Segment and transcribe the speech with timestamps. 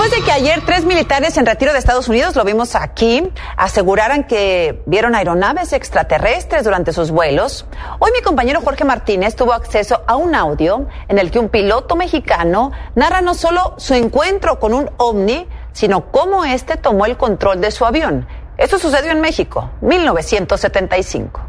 [0.00, 3.22] Después de que ayer tres militares en retiro de Estados Unidos, lo vimos aquí,
[3.58, 7.66] aseguraran que vieron aeronaves extraterrestres durante sus vuelos,
[7.98, 11.96] hoy mi compañero Jorge Martínez tuvo acceso a un audio en el que un piloto
[11.96, 17.60] mexicano narra no solo su encuentro con un ovni, sino cómo este tomó el control
[17.60, 18.26] de su avión.
[18.56, 21.42] Esto sucedió en México, 1975.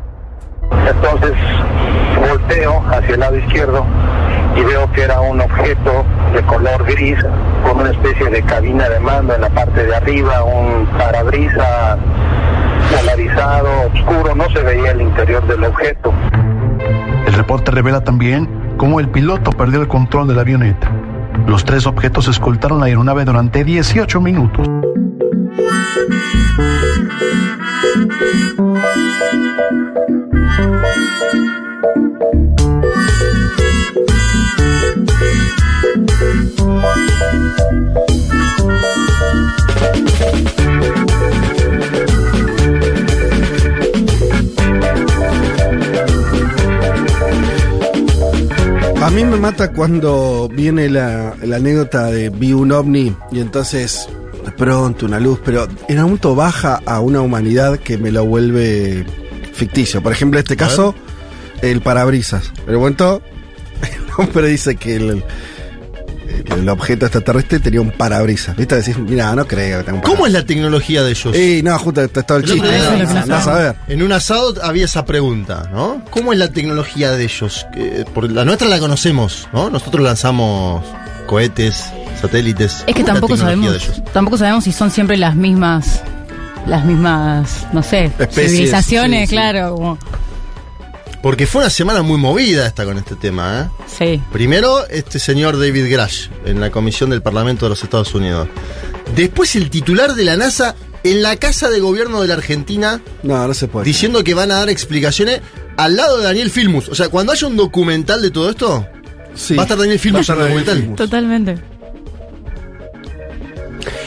[0.90, 1.32] Entonces
[2.20, 3.86] volteo hacia el lado izquierdo
[4.56, 7.18] y veo que era un objeto de color gris
[7.64, 11.98] con una especie de cabina de mando en la parte de arriba, un parabrisa
[12.96, 16.14] polarizado, oscuro, no se veía el interior del objeto.
[17.26, 20.92] El reporte revela también cómo el piloto perdió el control de la avioneta.
[21.48, 24.68] Los tres objetos escoltaron la aeronave durante 18 minutos.
[49.04, 54.08] A mí me mata cuando viene la, la anécdota de vi un ovni y entonces
[54.46, 58.26] de pronto una luz, pero en algún momento baja a una humanidad que me lo
[58.26, 59.06] vuelve
[59.54, 60.02] ficticio.
[60.02, 60.96] Por ejemplo, en este caso,
[61.62, 62.52] el parabrisas.
[62.68, 63.22] El momento,
[63.82, 65.24] el hombre dice que el,
[66.46, 68.56] el- el objeto extraterrestre tenía un parabrisas.
[68.56, 68.76] ¿Viste?
[68.76, 71.38] Decís, mira, no creo que tenga un ¿Cómo es la tecnología de ellos?
[71.38, 72.68] Y no, justo está todo el chiste.
[72.68, 73.20] ¿no?
[73.20, 73.76] Andás a ver.
[73.88, 76.04] En un asado había esa pregunta, ¿no?
[76.10, 77.66] ¿Cómo es la tecnología de ellos?
[77.74, 79.70] Que- Porque la nuestra la conocemos, ¿no?
[79.70, 80.84] Nosotros lanzamos
[81.28, 81.86] cohetes,
[82.22, 82.84] satélites.
[82.88, 84.02] Es que ¿Cómo es la tampoco sabemos, de ellos?
[84.14, 86.02] tampoco sabemos si son siempre las mismas,
[86.68, 89.36] las mismas, no sé, Especies, civilizaciones, sí, sí.
[89.36, 89.98] claro, como-
[91.22, 93.84] Porque fue una semana muy movida esta con este tema, ¿eh?
[93.88, 94.24] sí.
[94.32, 98.48] Primero, este señor David Grash, en la Comisión del Parlamento de los Estados Unidos.
[99.16, 103.48] Después, el titular de la NASA en la Casa de Gobierno de la Argentina No,
[103.48, 103.86] no se puede.
[103.86, 105.42] diciendo que van a dar explicaciones
[105.78, 106.90] al lado de Daniel Filmus.
[106.90, 108.86] O sea, cuando haya un documental de todo esto,
[109.36, 109.56] Sí.
[109.56, 110.96] va a estar Daniel Filmus en el documental.
[110.96, 111.58] Totalmente.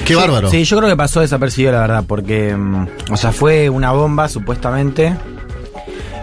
[0.05, 0.51] Qué bárbaro.
[0.51, 4.29] Sí, yo creo que pasó desapercibido, la verdad, porque, mm, o sea, fue una bomba
[4.29, 5.17] supuestamente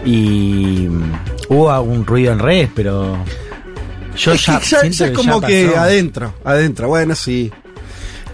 [0.06, 0.88] y
[1.50, 3.18] hubo algún ruido en redes, pero
[4.16, 6.88] yo Es que ya, es como ya que adentro, adentro.
[6.88, 7.52] Bueno, sí.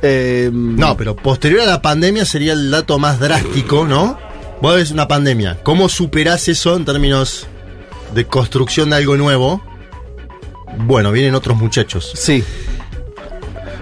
[0.01, 4.17] Eh, No, pero posterior a la pandemia sería el dato más drástico, ¿no?
[4.61, 5.59] Vos ves una pandemia.
[5.63, 7.47] ¿Cómo superás eso en términos
[8.13, 9.61] de construcción de algo nuevo?
[10.79, 12.11] Bueno, vienen otros muchachos.
[12.15, 12.43] Sí.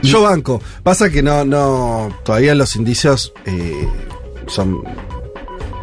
[0.02, 0.62] Yo banco.
[0.84, 2.16] Pasa que no, no.
[2.24, 3.88] Todavía los indicios eh,
[4.48, 4.84] son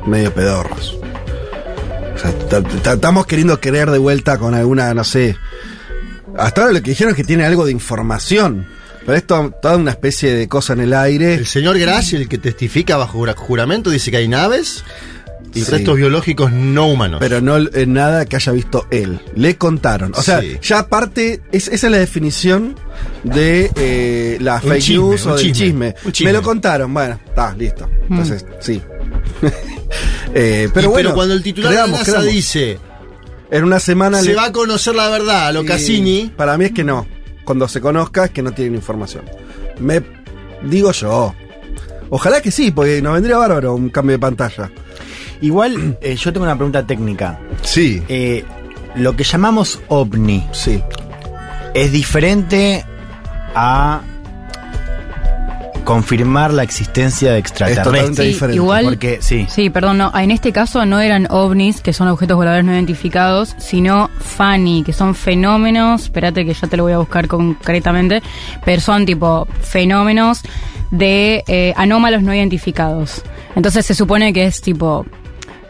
[0.06, 0.98] medio pedorros.
[2.22, 5.36] Sea, estamos queriendo querer de vuelta con alguna, no sé.
[6.38, 8.66] Hasta ahora lo que dijeron es que tiene algo de información.
[9.04, 11.34] Pero esto, toda una especie de cosa en el aire.
[11.34, 14.84] El señor Grash, el que testifica bajo jura- juramento, dice que hay naves
[15.54, 15.70] y Sí.
[15.72, 17.18] restos biológicos no humanos.
[17.20, 19.20] Pero no en nada que haya visto él.
[19.34, 20.12] Le contaron.
[20.14, 20.56] O sea, Sí.
[20.62, 22.76] ya aparte, es, esa es la definición
[23.24, 25.94] de eh, la Un fake chisme, news o del chisme, chisme.
[26.04, 26.32] un chisme.
[26.32, 26.94] Me lo contaron.
[26.94, 27.88] Bueno, está, listo.
[28.08, 28.12] Mm.
[28.12, 28.80] Entonces, sí.
[30.34, 31.14] Eh, Y- pero bueno.
[31.14, 32.32] cuando el titular creamos, de NASA creamos.
[32.32, 32.78] dice
[33.50, 36.64] En una semana se le- va a conocer la verdad a lo Cassini, Para mí
[36.66, 37.06] es que no.
[37.44, 39.24] Cuando se conozca es que no tienen información.
[39.78, 40.02] Me
[40.62, 41.34] digo yo.
[42.08, 44.70] Ojalá que sí, porque nos vendría bárbaro un cambio de pantalla.
[45.40, 47.38] Igual, eh, yo tengo una pregunta técnica.
[47.62, 48.02] sí.
[48.08, 48.44] Eh,
[48.94, 50.82] lo que llamamos ovni Sí.
[51.74, 52.84] es diferente
[53.54, 54.02] a
[55.84, 58.26] confirmar la existencia de Es totalmente extraterrestres.
[58.28, 58.56] diferente.
[58.56, 59.46] igual, Porque, sí.
[59.48, 63.54] Sí, perdón, no, en este caso no eran ovnis, que son objetos voladores no identificados,
[63.58, 68.22] sino FANI, que son fenómenos, espérate que ya te lo voy a buscar concretamente,
[68.64, 70.40] pero son tipo fenómenos
[70.90, 73.22] de eh, anómalos no identificados.
[73.56, 75.06] Entonces se supone que es tipo,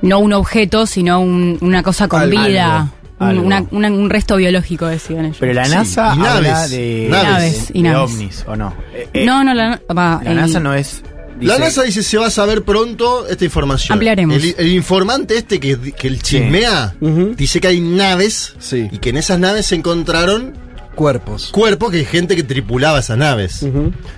[0.03, 2.91] no un objeto, sino un- una cosa con vida, algo.
[3.31, 5.37] Una- una- un resto biológico, decían ellos.
[5.41, 7.71] Pero la Sí, NASA y habla naves, de, naves.
[7.73, 8.11] y de naves.
[8.13, 8.75] ovnis, ¿o no?
[8.95, 11.03] Eh, eh, no, no, la, va, La el- NASA no es...
[11.41, 13.95] La NASA dice se va a saber pronto esta información.
[13.95, 14.37] Ampliaremos.
[14.37, 16.95] El, el informante este que, que el chismea
[17.37, 18.89] dice que hay naves Sí.
[18.93, 20.53] y que en esas naves se encontraron
[20.95, 21.49] Cuerpos.
[21.51, 23.67] cuerpos que hay gente que tripulaba esas naves.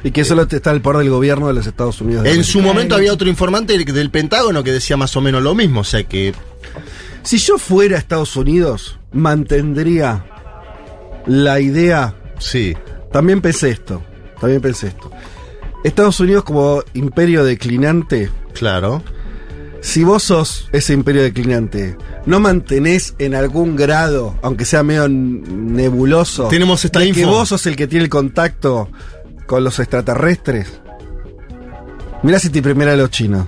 [0.03, 2.25] Y que solo está el poder del gobierno de los Estados Unidos.
[2.25, 2.53] de En América.
[2.53, 5.81] su momento había otro informante del, del Pentágono que decía más o menos lo mismo,
[5.81, 6.35] o sea que
[7.25, 10.25] Si yo fuera a Estados Unidos, mantendría
[11.27, 12.15] la idea.
[12.39, 12.75] sí.
[13.13, 14.03] También pensé esto.
[14.41, 15.09] También pensé esto.
[15.85, 18.29] Estados Unidos como imperio declinante.
[18.55, 19.03] Claro.
[19.81, 26.49] Si vos sos ese imperio declinante, no mantenés en algún grado, aunque sea medio nebuloso,
[26.49, 27.31] Tenemos esta de que info.
[27.31, 28.89] vos sos el que tiene el contacto
[29.47, 30.81] con los extraterrestres.
[32.25, 33.47] Mira si te primera los chinos.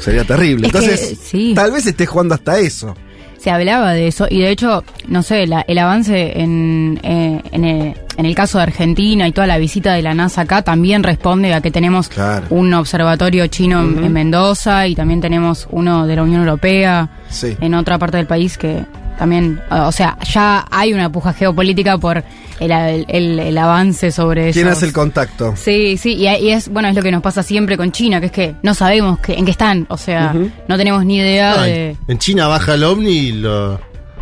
[0.00, 0.66] Sería terrible.
[0.66, 1.52] Es que, Entonces, sí.
[1.54, 2.96] tal vez esté jugando hasta eso.
[3.38, 7.64] Se hablaba de eso y de hecho, no sé, la- el avance en, eh, en,
[7.64, 11.02] el, en el caso de Argentina y toda la visita de la NASA acá también
[11.02, 12.44] responde a que tenemos Claro.
[12.50, 17.56] un observatorio chino en- en Mendoza y también tenemos uno de la Unión Europea Sí.
[17.62, 18.84] en otra parte del país que
[19.20, 22.24] también, o sea, ya hay una puja geopolítica por
[22.58, 22.72] el,
[23.06, 25.52] el- el avance sobre ¿Quién esos- hace el contacto?
[25.56, 28.26] Sí, sí, y, y es bueno, es lo que nos pasa siempre con China, que
[28.26, 30.34] es que no sabemos que, en qué están, o sea,
[30.66, 31.96] no tenemos ni idea Ay, de...
[32.08, 33.78] En China baja el ovni y lo,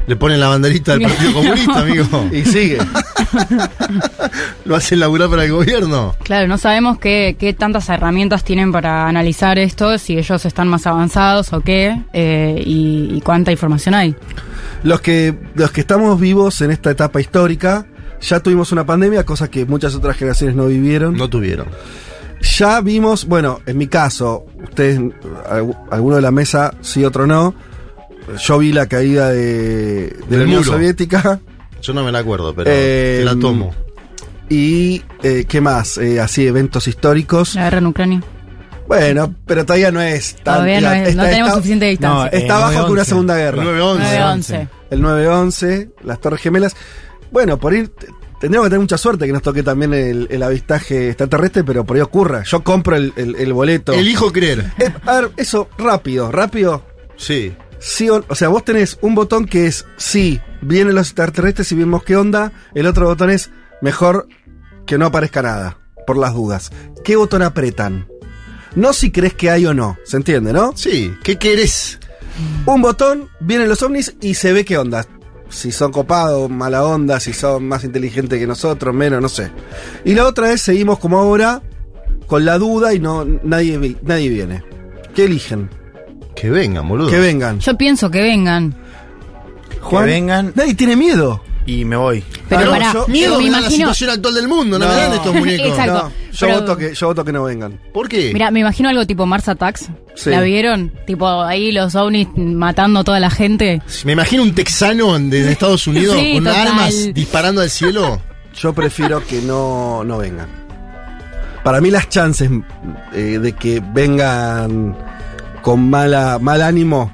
[0.08, 2.28] le ponen la banderita del Partido Comunista, amigo.
[2.32, 2.78] Y sigue.
[4.64, 6.14] Lo hacen laburar para el gobierno.
[6.24, 10.86] Claro, no sabemos qué, qué tantas herramientas tienen para analizar esto, si ellos están más
[10.86, 14.14] avanzados o qué, eh, y, y cuánta información hay.
[14.82, 17.86] Los que, los que estamos vivos en esta etapa histórica,
[18.20, 21.16] ya tuvimos una pandemia, cosa que muchas otras generaciones no vivieron.
[21.16, 21.66] No tuvieron.
[22.56, 25.00] Ya vimos, bueno, en mi caso, ustedes,
[25.50, 27.54] algu- alguno de la mesa, sí, otro no.
[28.36, 30.64] Yo vi la caída de, la Unión muro.
[30.72, 31.40] Soviética
[31.82, 33.74] Yo no me la acuerdo, pero Eh, te la tomo.
[34.48, 35.98] y, eh, ¿qué más?
[35.98, 37.54] Eh, así, eventos históricos.
[37.54, 38.22] La guerra en Ucrania.
[38.86, 40.54] Bueno, pero todavía no es tan...
[40.54, 42.18] Todavía no, es- no está- tenemos está- suficiente distancia.
[42.18, 43.04] No, eh, Está abajo que una 9-11.
[43.04, 43.62] segunda guerra.
[43.64, 43.98] 9-11.
[44.00, 44.68] 9-11.
[44.90, 46.74] El 9-11, las Torres Gemelas.
[47.30, 47.90] Bueno, por ir,
[48.40, 51.96] tendríamos que tener mucha suerte que nos toque también el, el avistaje extraterrestre, pero por
[51.96, 52.42] ahí ocurra.
[52.44, 53.92] Yo compro el, el- el boleto.
[53.92, 54.72] Elijo creer.
[54.78, 56.82] Eh, a ver, eso, rápido, rápido.
[57.16, 57.52] Sí.
[57.78, 61.76] Sí o, o sea, vos tenés un botón que es sí, vienen los extraterrestres y
[61.76, 62.52] vemos qué onda.
[62.74, 64.28] El otro botón es mejor
[64.86, 66.70] que no aparezca nada, por las dudas.
[67.04, 68.08] ¿Qué botón apretan?
[68.74, 70.72] No si crees que hay o no, ¿se entiende, no?
[70.76, 71.14] Sí.
[71.22, 71.98] ¿Qué querés?
[72.66, 75.04] Un botón, vienen los ovnis y se ve qué onda.
[75.48, 79.50] Si son copados, mala onda, si son más inteligentes que nosotros, menos, no sé.
[80.04, 81.62] Y la otra es, seguimos como ahora,
[82.26, 84.62] con la duda y no nadie, nadie viene.
[85.14, 85.70] ¿Qué eligen?
[86.34, 87.10] Que vengan, boludo.
[87.10, 87.58] Que vengan.
[87.60, 88.74] Yo pienso que vengan.
[89.80, 90.52] Juan, vengan.
[90.54, 91.42] Nadie tiene miedo.
[91.66, 92.24] Y me voy.
[92.48, 93.76] Pero Ah, yo- Miedo me me da la imagino...
[93.92, 94.90] situación actual del mundo, no, No.
[94.94, 95.66] me dan estos muñecos.
[95.68, 95.92] Exacto.
[96.04, 97.78] No, yo, pero- voto que, yo voto que no vengan.
[97.92, 98.30] ¿Por qué?
[98.32, 99.88] Mira, me imagino algo tipo Mars Attacks.
[100.14, 100.30] Sí.
[100.30, 100.92] ¿La vieron?
[101.06, 103.82] Tipo ahí los ovnis matando a toda la gente.
[104.04, 106.68] Me imagino un texano de de Estados Unidos Sí, con total.
[106.68, 108.20] armas disparando al cielo.
[108.58, 110.48] Yo prefiero que no, no vengan.
[111.62, 112.50] Para mí las chances
[113.12, 114.96] eh, de que vengan
[115.62, 117.12] con mala, mal ánimo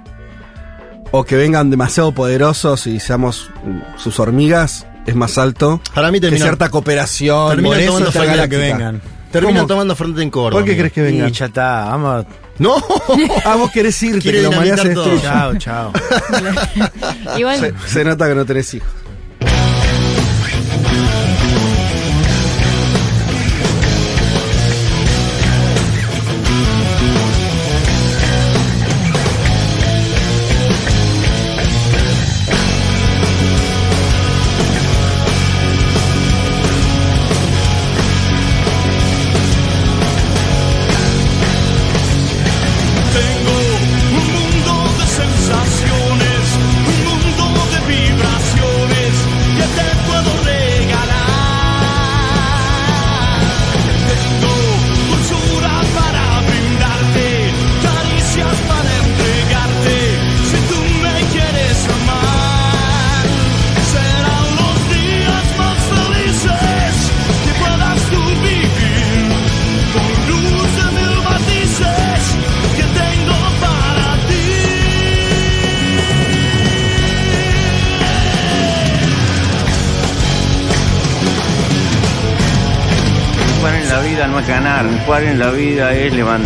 [1.11, 3.51] o que vengan demasiado poderosos y seamos
[3.97, 7.51] sus hormigas es más alto Para mí que termina, cierta cooperación.
[7.51, 8.49] termina Por eso tomando intergaláctica.
[8.49, 9.67] que vengan.
[9.67, 10.61] tomando frente en Córdoba.
[10.63, 11.29] ¿Por qué crees que vengan?
[11.29, 12.27] Y ya está, vamos.
[12.59, 12.77] No.
[13.45, 14.95] Ah, vos querés irte, que la humanidad se.
[15.21, 15.93] Chao, chao.
[17.37, 18.89] Igual, Se, se nota que no tenés hijos.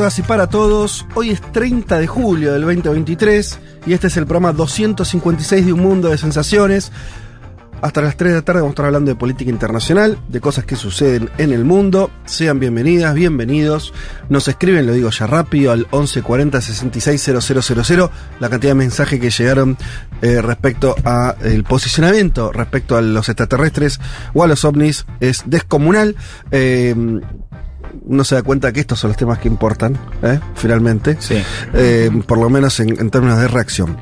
[0.00, 1.06] Todas y para todos.
[1.14, 5.80] Hoy es 30 de julio del 2023 y este es el programa 256 de Un
[5.80, 6.90] Mundo de Sensaciones.
[7.82, 10.64] Hasta las 3 de la tarde vamos a estar hablando de política internacional, de cosas
[10.64, 12.10] que suceden en el mundo.
[12.24, 13.92] Sean bienvenidas, bienvenidos.
[14.30, 19.76] Nos escriben, lo digo ya rápido, al 1140 660000, la cantidad de mensajes que llegaron
[20.22, 24.00] eh, respecto al posicionamiento, respecto a los extraterrestres
[24.32, 26.16] o a los ovnis, es descomunal.
[26.52, 27.20] Eh,
[28.06, 30.40] uno se da cuenta que estos son los temas que importan, ¿eh?
[30.54, 31.16] finalmente.
[31.20, 31.42] Sí.
[31.74, 33.96] Eh, por lo menos en, en términos de reacción.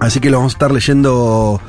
[0.00, 1.60] Así que lo vamos a estar leyendo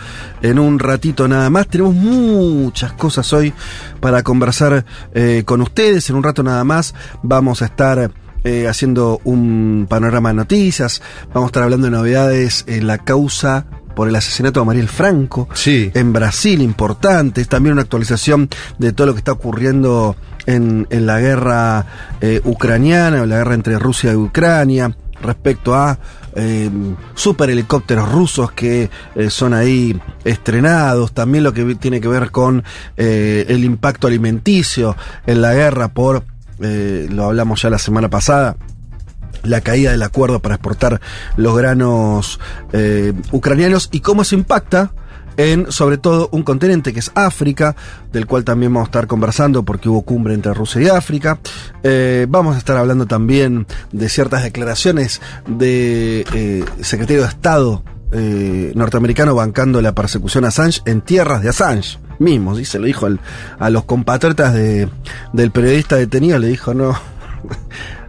[0.41, 1.67] en un ratito nada más.
[1.67, 3.53] Tenemos muchas cosas hoy
[3.99, 6.09] para conversar eh, con ustedes.
[6.09, 8.09] En un rato nada más vamos a estar
[8.45, 11.01] eh, haciendo un panorama de noticias.
[11.33, 13.65] Vamos a estar hablando de novedades en la causa
[13.95, 15.91] por el asesinato de Mariel Franco Sí.
[15.93, 17.47] en Brasil, importantes.
[17.47, 21.85] También una actualización de todo lo que está ocurriendo en, en la guerra
[22.21, 25.99] eh, ucraniana, o la guerra entre Rusia y Ucrania, respecto a
[26.35, 26.69] eh,
[27.13, 31.11] super helicópteros rusos que eh, son ahí estrenados.
[31.13, 32.63] También lo que tiene que ver con
[32.97, 34.95] eh, el impacto alimenticio
[35.27, 36.23] en la guerra por,
[36.61, 38.55] eh, lo hablamos ya la semana pasada,
[39.43, 41.01] la caída del acuerdo para exportar
[41.37, 42.39] los granos
[42.73, 44.91] eh, ucranianos y cómo eso impacta
[45.37, 47.75] en sobre todo un continente que es África,
[48.11, 51.39] del cual también vamos a estar conversando porque hubo cumbre entre Rusia y África.
[51.83, 57.83] Eh, vamos a estar hablando también de ciertas declaraciones de eh, secretario de Estado
[58.75, 62.65] norteamericano bancando la persecución a Assange en tierras de Assange mismo, ¿sí?
[62.65, 63.21] se lo dijo al-
[63.57, 64.89] a los compatriotas de,
[65.31, 66.93] del periodista detenido, le dijo no,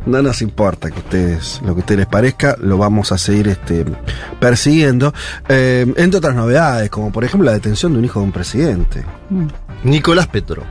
[0.07, 3.49] no nos importa que ustedes, lo que a ustedes les parezca, lo vamos a seguir
[3.49, 3.85] este,
[4.41, 5.13] persiguiendo.
[5.49, 9.05] Eh, entre otras novedades, como por ejemplo la detención de un hijo de un presidente.
[9.31, 9.47] Mm.
[9.85, 10.65] Nicolás Petro.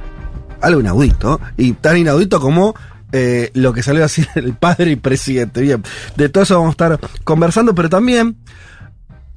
[0.62, 2.76] Algo inaudito, y tan inaudito como
[3.12, 5.62] eh, lo que salió a decir el padre y presidente.
[5.62, 5.84] Bien,
[6.16, 8.38] de todo eso vamos a estar conversando, pero también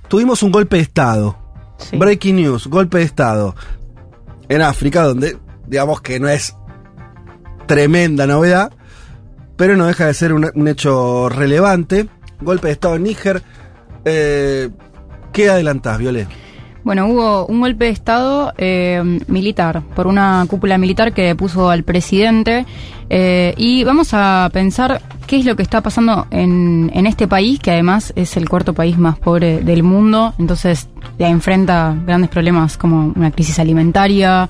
[0.08, 1.38] tuvimos un golpe de Estado.
[1.78, 1.96] Sí.
[1.96, 3.54] Breaking news, golpe de Estado.
[4.48, 6.54] En África, donde digamos que no es
[7.66, 8.72] tremenda novedad,
[9.56, 12.08] pero no deja de ser un, un hecho relevante.
[12.40, 13.42] Golpe de Estado en Níger.
[14.04, 14.70] Eh,
[15.32, 16.28] ¿Qué adelantás, Violet?
[16.84, 21.82] Bueno, hubo un golpe de Estado eh, militar, por una cúpula militar que puso al
[21.82, 22.66] presidente.
[23.10, 27.58] Eh, y vamos a pensar qué es lo que está pasando en, en este país,
[27.58, 30.34] que además es el cuarto país más pobre del mundo.
[30.38, 34.48] Entonces, ya enfrenta grandes problemas como una crisis alimentaria,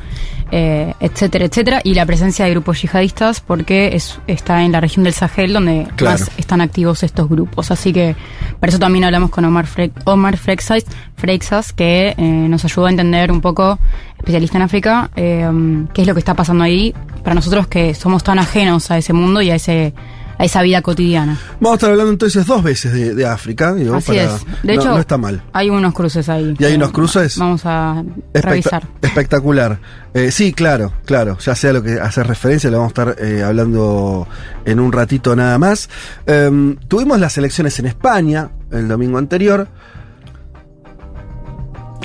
[0.50, 1.80] eh, etcétera, etcétera.
[1.84, 5.86] Y la presencia de grupos yihadistas, porque es, está en la región del Sahel, donde
[5.96, 6.18] Claro.
[6.18, 7.70] más están activos estos grupos.
[7.70, 8.16] Así que
[8.58, 10.84] por eso también hablamos con Omar, Fre Omar Freixas,
[11.16, 13.78] Freixas, que eh, nos ayudó a entender un poco,
[14.24, 15.48] especialista en África, eh,
[15.92, 19.12] qué es lo que está pasando ahí para nosotros que somos tan ajenos a ese
[19.12, 19.94] mundo y a ese
[20.36, 21.38] a esa vida cotidiana.
[21.60, 23.72] Vamos a estar hablando entonces dos veces de, de África.
[23.72, 24.44] digo, Así para- es.
[24.64, 25.40] De no- hecho, no está mal.
[25.52, 26.56] hay unos cruces ahí.
[26.58, 27.38] ¿Y hay unos cruces?
[27.38, 28.02] Vamos a
[28.32, 28.82] Especta- revisar.
[29.00, 29.78] Espectacular.
[30.12, 31.38] Eh, sí, claro, claro.
[31.38, 34.26] Ya sea lo que hace referencia, lo vamos a estar eh, hablando
[34.64, 35.88] en un ratito nada más.
[36.26, 39.68] Em, tuvimos las elecciones en España el domingo anterior.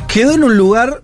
[0.07, 1.01] Quedó en un lugar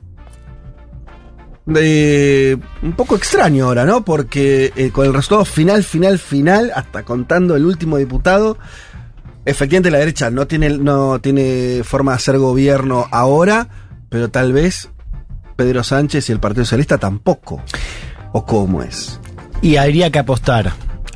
[1.66, 4.04] de un poco extraño ahora, ¿no?
[4.06, 8.58] Porque eh, con el resultado final, final, final, hasta contando el último diputado,
[9.46, 13.68] efectivamente la derecha no tiene, no tiene forma de hacer gobierno ahora,
[14.10, 14.90] pero tal vez
[15.56, 17.62] Pedro Sánchez y el Partido Socialista tampoco.
[18.32, 19.20] ¿O cómo es?
[19.62, 20.74] Y habría que apostar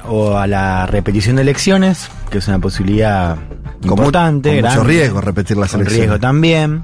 [0.08, 3.36] o a la repetición de elecciones, que es una posibilidad
[3.82, 6.08] Con importante, con mucho grande, riesgo repetir las con elecciones.
[6.08, 6.84] riesgo también,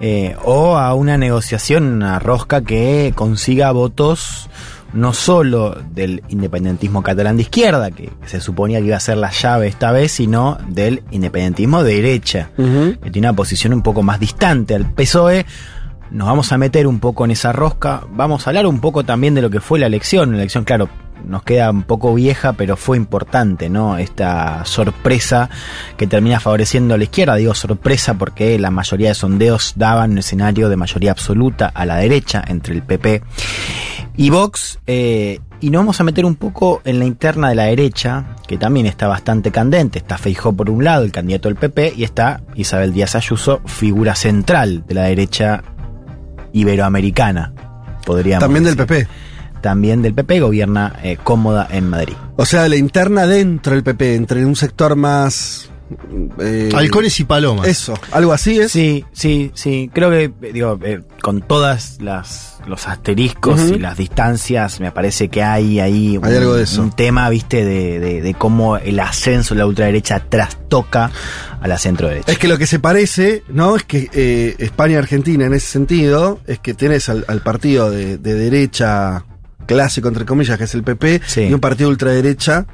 [0.00, 4.48] eh, o a una negociación, una rosca que consiga votos
[4.94, 9.30] no solo del independentismo catalán de izquierda, que se suponía que iba a ser la
[9.30, 14.20] llave esta vez, sino del independentismo de derecha, que tiene una posición un poco más
[14.20, 15.46] distante al PSOE.
[16.12, 18.02] Nos vamos a meter un poco en esa rosca.
[18.10, 20.30] Vamos a hablar un poco también de lo que fue la elección.
[20.30, 20.88] La elección, claro,
[21.26, 23.98] nos queda un poco vieja, pero fue importante, ¿no?
[23.98, 25.50] Esta sorpresa
[25.96, 27.36] que termina favoreciendo a la izquierda.
[27.36, 31.96] Digo sorpresa porque la mayoría de sondeos daban un escenario de mayoría absoluta a la
[31.96, 33.22] derecha entre el PP
[34.16, 34.78] y Vox.
[34.86, 38.58] eh, y nos vamos a meter un poco en la interna de la derecha, que
[38.58, 39.98] también está bastante candente.
[39.98, 44.14] Está Feijó por un lado, el candidato del PP, y está Isabel Díaz Ayuso, figura
[44.14, 45.62] central de la derecha
[46.52, 47.54] iberoamericana,
[48.04, 48.76] podríamos También del.
[48.76, 49.08] PP.
[49.64, 52.12] También del PP, gobierna eh, cómoda en Madrid.
[52.36, 55.70] O sea, la interna dentro del PP, entre un sector más
[56.38, 57.66] eh, Halcones y palomas.
[57.66, 58.70] Eso, algo así es.
[58.72, 59.90] Sí, sí, sí.
[59.92, 65.42] Creo que, digo, eh, con todas las los asteriscos y las distancias, me parece que
[65.42, 66.82] hay ahí Hay algo de eso.
[66.82, 71.10] un tema, viste, de, de- de cómo el ascenso de la ultraderecha trastoca
[71.60, 72.32] a la centro derecha.
[72.32, 73.76] Es que lo que se parece, ¿no?
[73.76, 77.90] Es que eh, España y Argentina en ese sentido, es que tenés al, al partido
[77.90, 79.24] de, de derecha
[79.64, 81.42] clásico, entre comillas, que es el PP, Sí.
[81.42, 82.66] y un partido ultraderecha,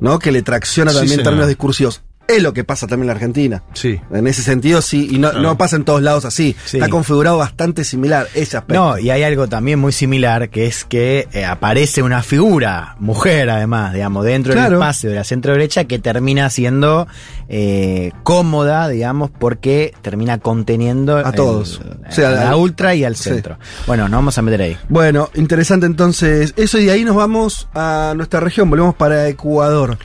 [0.00, 0.18] ¿no?
[0.18, 1.24] Que le tracciona Sí, también señor.
[1.24, 2.02] términos discursivos.
[2.28, 3.62] Es lo que pasa también en la Argentina.
[3.74, 4.00] Sí.
[4.12, 6.56] En ese sentido, sí, y no, no pasa en todos lados así.
[6.64, 6.78] Sí.
[6.78, 8.80] Está configurado bastante similar ese aspecto.
[8.82, 13.50] No, y hay algo también muy similar, que es que eh, aparece una figura, mujer
[13.50, 14.70] además, digamos, dentro Claro.
[14.70, 17.06] del espacio de la centro derecha que termina siendo
[17.48, 21.82] eh, cómoda, digamos, porque termina conteniendo A todos.
[21.84, 23.24] el- O sea, a la ultra y al Sí.
[23.24, 23.58] centro.
[23.86, 24.76] Bueno, nos vamos a meter ahí.
[24.88, 29.98] Bueno, interesante entonces eso y de ahí nos vamos a nuestra región, volvemos para Ecuador.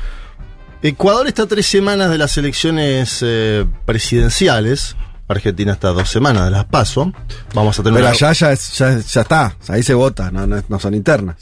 [0.81, 4.95] Ecuador está a tres semanas de las elecciones eh, presidenciales.
[5.27, 7.11] Argentina está a dos semanas de las PASO.
[7.53, 10.63] Vamos a tener Pero allá ya, es- ya, ya está, ahí se vota, no, no,
[10.67, 11.35] no son internas.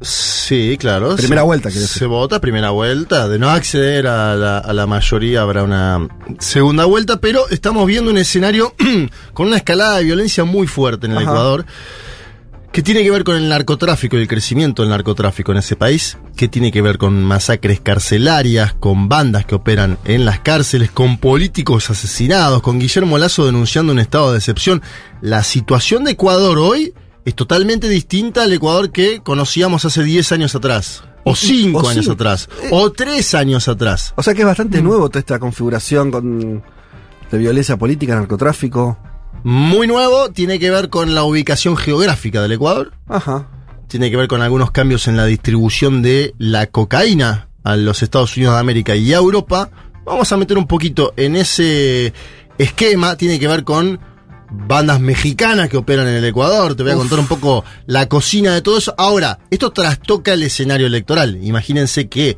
[0.00, 1.14] Sí, claro.
[1.16, 1.98] Primera se- vuelta, quiere decir.
[2.00, 3.28] Se vota primera vuelta.
[3.28, 6.08] De no acceder a la, a la mayoría habrá una
[6.40, 8.74] segunda vuelta, pero estamos viendo un escenario
[9.32, 11.26] con una escalada de violencia muy fuerte en el Ajá.
[11.30, 11.66] Ecuador,
[12.72, 16.16] que tiene que ver con el narcotráfico y el crecimiento del narcotráfico en ese país,
[16.36, 21.18] que tiene que ver con masacres carcelarias, con bandas que operan en las cárceles, con
[21.18, 24.80] políticos asesinados, con Guillermo Lazo denunciando un estado de excepción.
[25.20, 26.94] La situación de Ecuador hoy
[27.26, 32.04] es totalmente distinta al Ecuador que conocíamos hace 10 años atrás, o 5 o años
[32.06, 32.14] cinco.
[32.14, 34.14] atrás, o 3 años atrás.
[34.16, 34.84] O sea que es bastante Mm.
[34.84, 36.62] nuevo toda esta configuración con
[37.30, 38.98] de violencia política, narcotráfico.
[39.44, 42.92] Muy nuevo, tiene que ver con la ubicación geográfica del Ecuador.
[43.08, 43.48] Ajá.
[43.88, 48.36] tiene que ver con algunos cambios en la distribución de la cocaína a los Estados
[48.36, 49.70] Unidos de América y a Europa.
[50.04, 52.12] Vamos a meter un poquito en ese
[52.58, 54.00] esquema, tiene que ver con
[54.50, 56.74] bandas mexicanas que operan en el Ecuador.
[56.74, 58.94] Te voy a contar un poco la cocina de todo eso.
[58.96, 61.38] Ahora, esto trastoca el escenario electoral.
[61.42, 62.36] Imagínense que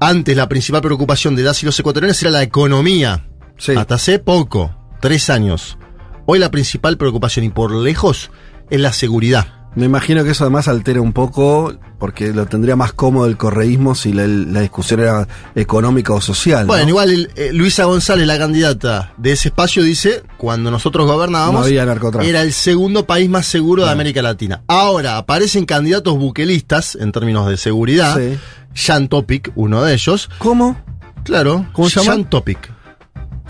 [0.00, 3.28] antes la principal preocupación de Das y los ecuatorianos era la economía.
[3.58, 3.72] Sí.
[3.76, 5.78] Hasta hace poco, tres años.
[6.26, 8.30] Hoy la principal preocupación y por lejos
[8.70, 9.62] es la seguridad.
[9.74, 13.94] Me imagino que eso además altera un poco, porque lo tendría más cómodo el correísmo
[13.94, 16.66] si la, la discusión era económica o social.
[16.66, 16.74] ¿no?
[16.74, 21.66] Bueno, igual el, eh, Luisa González, la candidata de ese espacio, dice, cuando nosotros gobernábamos,
[21.70, 24.62] No era el segundo país más seguro de América Latina.
[24.66, 28.18] Ahora aparecen candidatos buquelistas en términos de seguridad.
[28.18, 28.38] Sí.
[28.74, 30.28] Jan Topic, uno de ellos.
[30.36, 30.78] ¿Cómo?
[31.24, 32.12] Claro, ¿Cómo se llama?
[32.12, 32.70] Jan Topic.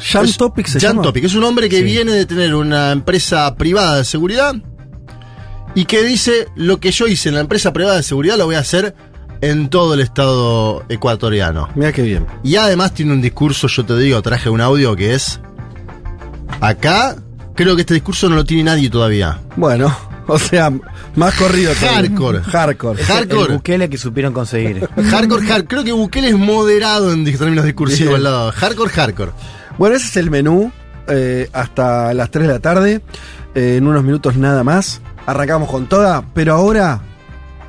[0.02, 1.02] Jan Es- Topic se Jan llama.
[1.02, 1.82] Topic es un hombre que Sí.
[1.84, 4.54] viene de tener una empresa privada de seguridad
[5.74, 8.56] y que dice, lo que yo hice en la empresa privada de seguridad lo voy
[8.56, 8.94] a hacer
[9.40, 11.68] en todo el estado ecuatoriano.
[11.74, 12.26] Mira qué bien.
[12.44, 15.40] Y además tiene un discurso, yo te digo, traje un audio que es.
[16.60, 17.16] Acá,
[17.54, 19.40] creo que este discurso no lo tiene nadie todavía.
[19.56, 19.96] Bueno,
[20.28, 20.70] o sea,
[21.16, 21.72] más corrido.
[21.74, 22.40] Hardcore.
[22.42, 23.00] Hardcore.
[23.00, 23.54] El Hardcore.
[23.54, 24.88] Bukele que supieron conseguir.
[25.10, 25.64] Hardcore, hardcore.
[25.66, 28.16] Creo que Bukele es moderado en términos discursivos Bien.
[28.18, 28.52] al lado.
[28.52, 29.32] Hardcore, hardcore.
[29.78, 30.70] Bueno, ese es el menú
[31.08, 33.02] eh, hasta las 3 de la tarde.
[33.54, 35.00] Eh, en unos minutos nada más.
[35.26, 37.00] Arrancamos con toda, pero ahora,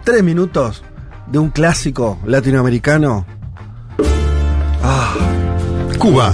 [0.04, 0.84] 3 minutos
[1.28, 3.26] de un clásico latinoamericano.
[4.84, 5.14] Ah,
[5.98, 6.34] Cuba.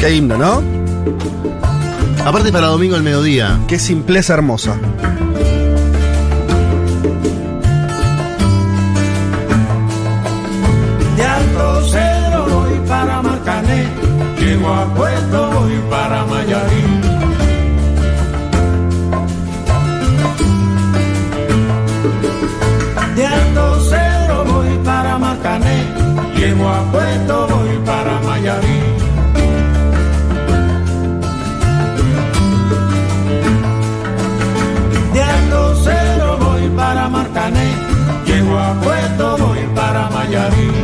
[0.00, 0.62] qué himno, ¿no?
[2.24, 3.58] Aparte para domingo al mediodía.
[3.68, 4.76] Qué simpleza hermosa.
[14.54, 17.00] Llego a Puerto voy para Mayarín.
[23.16, 25.86] De Alto voy para Marcané,
[26.36, 28.94] llego a Puerto voy para Mayarín.
[35.14, 37.68] De Alto Cedro voy para Marcané,
[38.26, 40.83] llego a Puerto voy para Mayarín.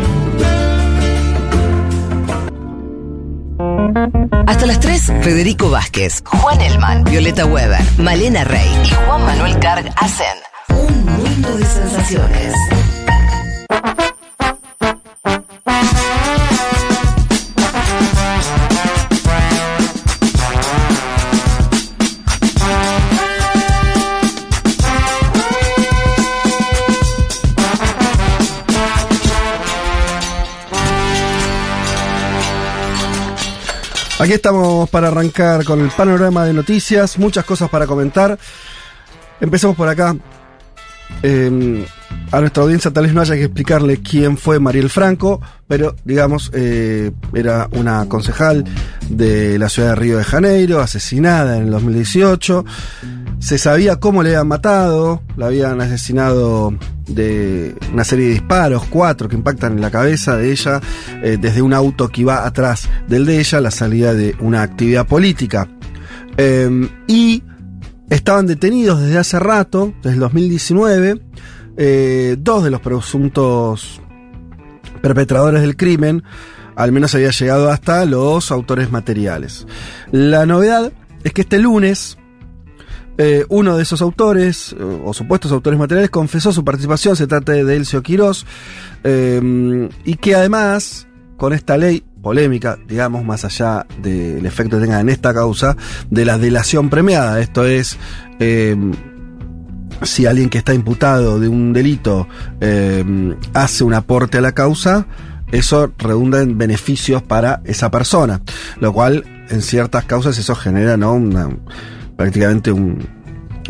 [4.61, 9.91] Hasta las 3, Federico Vázquez, Juan Elman, Violeta Weber, Malena Rey y Juan Manuel Carg
[9.97, 10.37] hacen
[10.69, 12.53] un mundo de sensaciones.
[34.21, 38.39] Aquí estamos para arrancar con el panorama de noticias, muchas cosas para comentar.
[39.41, 40.15] Empecemos por acá.
[41.23, 41.87] Eh,
[42.33, 46.51] a nuestra audiencia tal vez no haya que explicarle quién fue Mariel Franco, pero digamos,
[46.55, 48.65] eh, era una concejal
[49.09, 52.65] de la ciudad de Río de Janeiro, asesinada en el 2018.
[53.41, 56.75] Se sabía cómo le habían matado, la habían asesinado
[57.09, 60.81] de una serie de disparos, cuatro que impactan en la cabeza de ella,
[61.23, 65.07] eh, desde un auto que iba atrás del de ella, la salida de una actividad
[65.07, 65.69] política.
[66.37, 67.43] Eh, y
[68.09, 71.21] estaban detenidos desde hace rato, desde el 2019,
[71.77, 74.01] eh, dos de los presuntos
[75.03, 76.23] perpetradores del crimen,
[76.77, 79.67] al menos había llegado hasta los autores materiales.
[80.11, 80.93] La novedad
[81.25, 82.19] es que este lunes,
[83.19, 87.53] eh, uno de esos autores, eh, o supuestos autores materiales, confesó su participación, se trata
[87.53, 88.47] de Elcio Quirós,
[89.03, 91.07] y que además,
[91.37, 95.77] con esta ley polémica, digamos, más allá del efecto que tenga en esta causa,
[96.11, 97.97] de la delación premiada, esto es...
[100.03, 102.27] si alguien que está imputado de un delito
[102.61, 103.05] eh,
[103.55, 105.07] hace un aporte a la causa,
[105.53, 108.41] eso redunda en beneficios para esa persona,
[108.81, 111.21] lo cual en ciertas causas eso genera ¿no?
[112.17, 112.99] prácticamente un,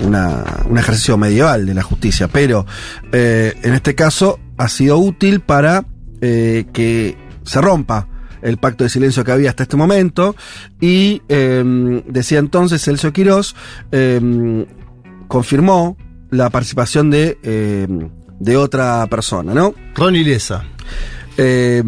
[0.00, 2.66] una- un ejercicio medieval de la justicia, pero
[3.12, 5.84] eh, en este caso ha sido útil para
[6.20, 8.06] eh, que se rompa
[8.42, 10.34] el pacto de silencio que había hasta este momento.
[10.80, 13.54] Y decía entonces Celso Quirós
[15.28, 15.96] confirmó
[16.30, 17.86] la participación de, eh,
[18.38, 19.74] de otra persona, ¿no?
[19.94, 20.64] Ronnie Lesa.
[21.36, 21.82] Eh,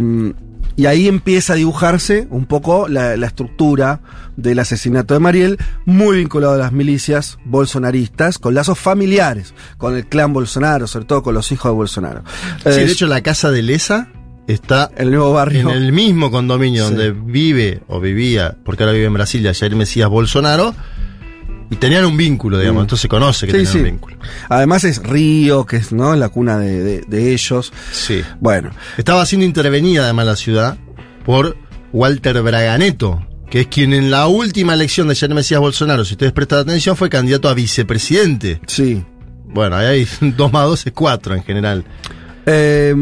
[0.75, 4.01] y ahí empieza a dibujarse un poco la, la estructura
[4.37, 10.07] del asesinato de Mariel, muy vinculado a las milicias bolsonaristas, con lazos familiares, con el
[10.07, 12.23] clan Bolsonaro, sobre todo con los hijos de Bolsonaro.
[12.63, 14.09] Sí, Eh, de hecho, la casa de Lesa
[14.47, 15.69] está el nuevo barrio.
[15.71, 16.95] en el mismo condominio Sí.
[16.95, 20.75] donde vive o vivía, porque ahora vive en Brasilia, Jair Mesías Bolsonaro,
[21.73, 22.85] y tenían un vínculo, digamos, Mm.
[22.85, 23.79] entonces se conoce que Sí, tenían sí.
[23.79, 24.17] un vínculo.
[24.49, 26.15] Además es Río, que es ¿no?
[26.15, 27.73] la cuna de, de- de ellos.
[27.91, 28.23] Sí.
[28.41, 30.77] Bueno, Estaba siendo intervenida además la ciudad
[31.25, 31.57] por
[31.93, 36.33] Walter Braganeto, que es quien en la última elección de Jair Mesías Bolsonaro, si ustedes
[36.33, 38.61] prestan atención, fue candidato a vicepresidente.
[38.67, 39.05] sí.
[39.55, 41.85] Bueno, ahí hay 2 más 2 es 4 en general.
[42.47, 42.95] Eh,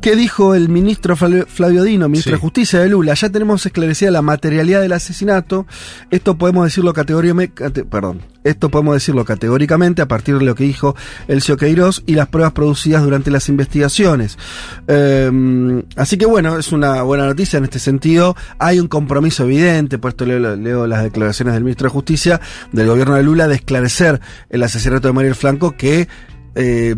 [0.00, 2.36] ¿Qué dijo el ministro Flavio Dino, ministro Sí.
[2.36, 3.14] de Justicia de Lula?
[3.14, 5.66] Ya tenemos esclarecida la materialidad del asesinato.
[6.12, 10.94] Esto podemos decirlo categóricamente, perdón, esto podemos decirlo categóricamente a partir de lo que dijo
[11.26, 14.38] Elcio Queiroz y las pruebas producidas durante las investigaciones.
[14.86, 18.36] Eh, así que bueno, es una buena noticia en este sentido.
[18.60, 23.16] Hay un compromiso evidente, puesto leo, leo las declaraciones del ministro de Justicia, del gobierno
[23.16, 26.06] de Lula, de esclarecer el asesinato de Mariel Franco que
[26.54, 26.94] eh,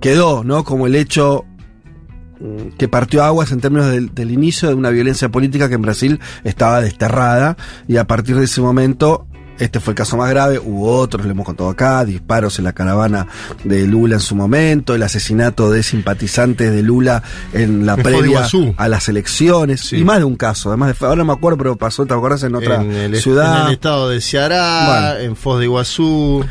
[0.00, 0.64] quedó, ¿no?
[0.64, 1.46] Como el hecho
[2.78, 6.20] que partió aguas en términos del, del inicio de una violencia política que en Brasil
[6.44, 7.56] estaba desterrada
[7.88, 9.26] y a partir de ese momento
[9.58, 12.74] este fue el caso más grave, hubo otros, lo hemos contado acá, disparos en la
[12.74, 13.26] caravana
[13.64, 17.22] de Lula en su momento, el asesinato de simpatizantes de Lula
[17.54, 18.46] en la En previa
[18.76, 19.96] a las elecciones, Sí.
[19.96, 22.42] y más de un caso, además de, ahora no me acuerdo, pero pasó, ¿te acuerdas?
[22.42, 23.62] En otra en, el, ciudad.
[23.62, 25.20] en el estado de Ceará, Bueno.
[25.30, 26.44] en Foz de Iguazú.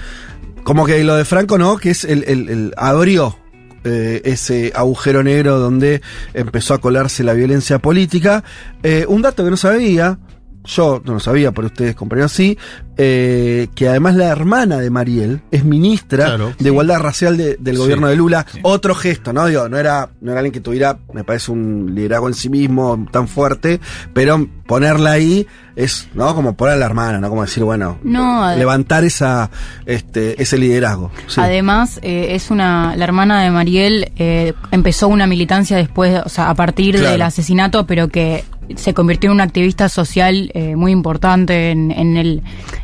[0.63, 1.78] Como que lo de Franco, ¿no?
[1.78, 3.38] Que es el, el- el- abrió
[3.86, 6.02] eh, ese agujero negro donde
[6.34, 8.43] empezó a colarse la violencia política.
[8.84, 10.19] Eh, un dato que no sabía,
[10.65, 12.58] yo no lo sabía, pero ustedes compañeros sí,
[12.98, 16.54] eh, que además la hermana de Mariel es ministra Claro.
[16.58, 17.82] de Igualdad Racial de- del Sí.
[17.82, 18.45] gobierno de Lula.
[18.63, 19.45] Otro gesto, ¿no?
[19.45, 23.06] Digo, no era, no era alguien que tuviera, me parece, un liderazgo en sí mismo
[23.12, 23.80] tan fuerte,
[24.13, 26.33] pero ponerla ahí es, ¿no?
[26.35, 27.29] Como poner a la hermana, ¿no?
[27.29, 29.49] Como decir, bueno, No, levantar esa,
[29.85, 31.11] este, ese liderazgo.
[31.27, 31.41] Sí.
[31.41, 32.95] Además, eh, es una.
[32.95, 37.11] La hermana de Mariel eh, empezó una militancia después, o sea, a partir Claro.
[37.11, 38.43] del asesinato, pero que
[38.75, 42.41] se convirtió en una activista social eh, muy importante en, en el,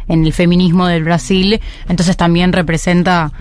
[0.08, 1.60] en el feminismo del Brasil.
[1.88, 3.32] Entonces también representa.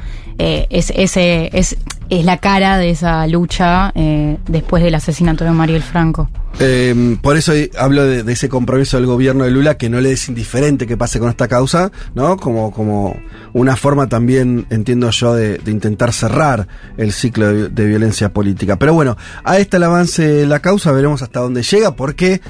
[0.43, 1.77] Eh, es, ese, es,
[2.09, 6.31] es la cara de esa lucha eh, después del asesinato de Mariel Franco.
[6.61, 10.31] Eh, por eso hablo de, ese compromiso del gobierno de Lula que no le es
[10.31, 12.39] indiferente que pase con esta causa, ¿no?
[12.39, 13.15] Como, como
[13.53, 18.77] una forma también, entiendo yo, de, de intentar cerrar el ciclo de, violencia política.
[18.77, 22.41] Pero bueno, a este el avance de la causa, veremos hasta dónde llega, porque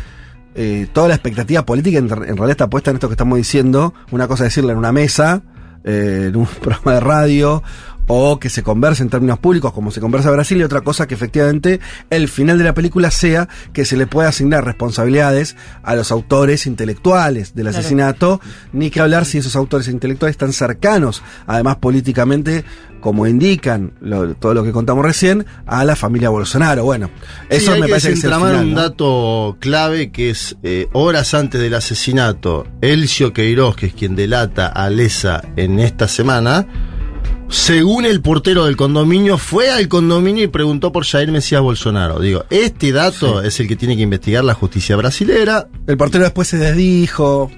[0.55, 3.95] eh, toda la expectativa política en, en realidad está puesta en esto que estamos diciendo.
[4.13, 5.43] Una cosa es decirle en una mesa,
[5.85, 7.63] eh, en un programa de radio,
[8.13, 11.07] o que se converse en términos públicos como se conversa en Brasil y otra cosa
[11.07, 11.79] que efectivamente
[12.11, 16.67] el final de la película sea que se le pueda asignar responsabilidades a los autores
[16.67, 17.79] intelectuales del Claro.
[17.79, 18.41] asesinato,
[18.73, 22.65] ni que hablar si esos autores intelectuales están cercanos, además políticamente,
[23.01, 26.83] como indican lo- todo lo que contamos recién, a la familia Bolsonaro.
[26.85, 27.11] Bueno,
[27.49, 28.81] eso Sí, me que parece que es el final, un ¿no?
[28.81, 34.67] dato clave que es eh, horas antes del asesinato, Elcio Queiroz, que es quien delata
[34.67, 36.67] a Lesa en esta semana,
[37.51, 42.21] según el portero del condominio, fue al condominio y preguntó por Jair Mesías Bolsonaro.
[42.21, 45.69] Digo, este dato es el que tiene que investigar la justicia brasilera.
[45.87, 47.51] El portero después se desdijo,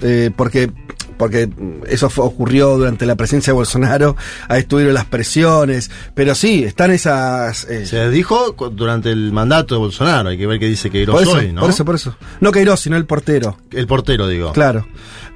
[0.00, 0.70] eh, porque,
[1.16, 1.48] porque
[1.86, 4.16] eso fue- ocurrió durante la presencia de Bolsonaro,
[4.48, 7.64] ahí estuvieron las presiones, pero sí, están esas...
[7.64, 10.28] eh, Se dijo durante el mandato de Bolsonaro.
[10.28, 11.60] Hay que ver qué dice que por eso, hoy, ¿no?
[11.62, 12.16] por eso, por eso.
[12.40, 13.56] No Queiroz, sino el portero.
[13.72, 14.52] El portero, digo.
[14.52, 14.86] Claro.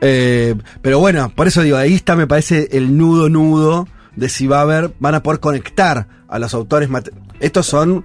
[0.01, 4.47] Eh, pero bueno, por eso digo, ahí está, me parece, el nudo nudo de si
[4.47, 6.89] va a haber, van a poder conectar a los autores.
[7.41, 8.05] Estos son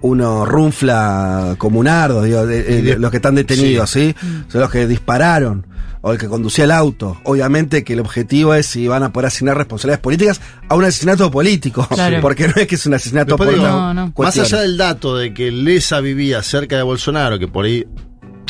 [0.00, 4.14] unos runfla comunardos, digo, de- de- los que están detenidos, ¿sí?
[4.48, 5.66] Son los que dispararon.
[6.04, 7.20] O el que conducía el auto.
[7.24, 11.30] Obviamente que el objetivo es si van a poder asignar responsabilidades políticas a un asesinato
[11.30, 11.86] político.
[11.94, 12.18] Claro.
[12.22, 14.12] Porque no es que es un asesinato No, no.
[14.18, 17.86] Más allá del dato de que Lesa vivía cerca de Bolsonaro, que por ahí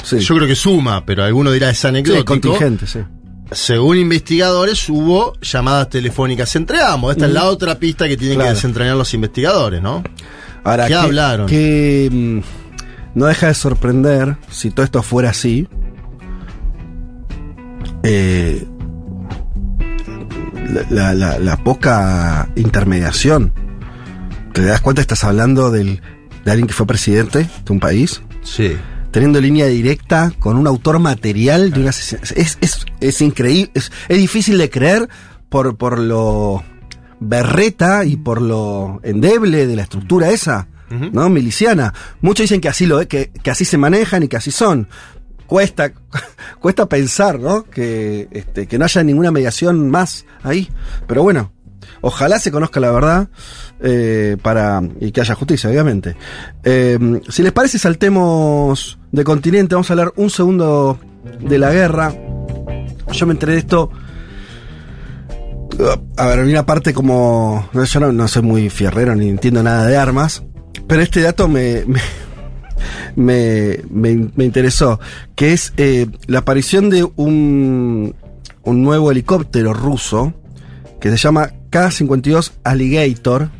[0.03, 0.19] Sí.
[0.19, 2.25] yo creo que suma, pero alguno dirá es Sí, anecdótico.
[2.25, 3.01] contingente, sí.
[3.53, 7.13] Según investigadores, hubo llamadas telefónicas entre ambos.
[7.13, 8.49] Esta es la otra pista que tienen Claro.
[8.51, 10.03] que desentrañar los investigadores, ¿no?
[10.65, 11.47] Ahora, ¿Qué que- hablaron?
[11.47, 12.39] Que mm,
[13.19, 15.69] no deja de sorprender si todo esto fuera así.
[18.03, 18.65] Eh,
[20.69, 23.53] la, la- la- la poca intermediación.
[24.53, 25.01] ¿Te das cuenta?
[25.03, 26.01] Estás hablando del,
[26.45, 28.77] de alguien que fue presidente de un país, Sí.
[29.11, 32.35] teniendo línea directa con un autor material de un asesinato.
[32.37, 35.09] Es, es, es increíble, es, es difícil de creer
[35.49, 36.63] por, por lo
[37.21, 40.69] berreta y por lo endeble de la estructura esa.
[41.13, 41.31] ¿no?
[41.31, 41.95] Miliciana.
[42.21, 44.89] Muchos dicen que así lo que, que así se manejan y que así son.
[45.53, 45.93] Cuesta,
[46.61, 47.65] cuesta pensar, ¿no?
[47.65, 50.71] Que, este, que no haya ninguna mediación más ahí.
[51.07, 51.53] Pero bueno,
[52.01, 53.29] ojalá se conozca la verdad
[53.83, 56.17] eh, para y que haya justicia, obviamente.
[56.65, 59.75] Eh, si les parece, saltemos de continente.
[59.75, 60.99] Vamos a hablar un segundo
[61.41, 62.15] de la guerra.
[63.13, 63.91] Yo me enteré de esto.
[66.17, 67.69] A ver, una parte como.
[67.75, 70.45] no, Yo no, no soy muy fierrero ni entiendo nada de armas.
[70.87, 71.85] Pero este dato me
[73.17, 75.01] me, me- interesó,
[75.35, 78.15] que es eh, la aparición de un,
[78.63, 80.33] un nuevo helicóptero ruso
[81.01, 83.51] que se llama K-52 Alligator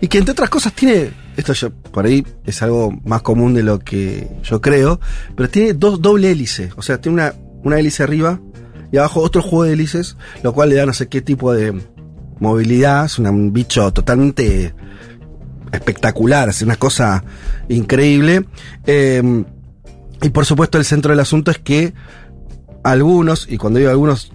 [0.00, 1.52] y que entre otras cosas tiene, esto
[1.92, 5.00] por ahí es algo más común de lo que yo creo,
[5.36, 8.40] pero tiene dos doble hélice, o sea, tiene una, una hélice arriba
[8.92, 11.80] y abajo otro juego de hélices, lo cual le da no sé qué tipo de
[12.40, 14.74] movilidad, es un bicho totalmente
[15.72, 17.24] espectacular, es una cosa
[17.68, 18.44] increíble.
[18.86, 19.44] Eh,
[20.22, 21.94] y por supuesto el centro del asunto es que
[22.82, 24.32] algunos, y cuando digo algunos,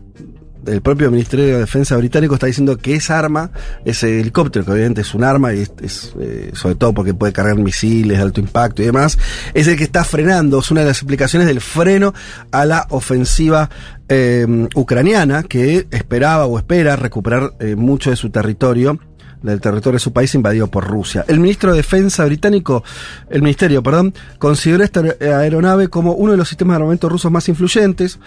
[0.66, 3.52] el propio Ministerio de Defensa británico está diciendo que esa arma,
[3.84, 7.34] ese helicóptero, que obviamente es un arma, y es, es, eh, sobre todo porque puede
[7.34, 9.18] cargar misiles de alto impacto y demás,
[9.54, 12.14] es el que está frenando, es una de las explicaciones del freno
[12.52, 13.70] a la ofensiva
[14.10, 19.00] eh, ucraniana, que esperaba o espera recuperar eh, mucho de su territorio
[19.46, 21.24] del territorio de su país invadido por Rusia.
[21.28, 22.84] El ministro de Defensa británico,
[23.30, 27.48] el ministerio, perdón, consideró esta aeronave como uno de los sistemas de armamento rusos más
[27.48, 28.20] influyentes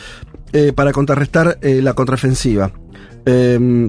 [0.52, 2.70] eh, para contrarrestar eh, la contraofensiva.
[3.26, 3.88] Eh,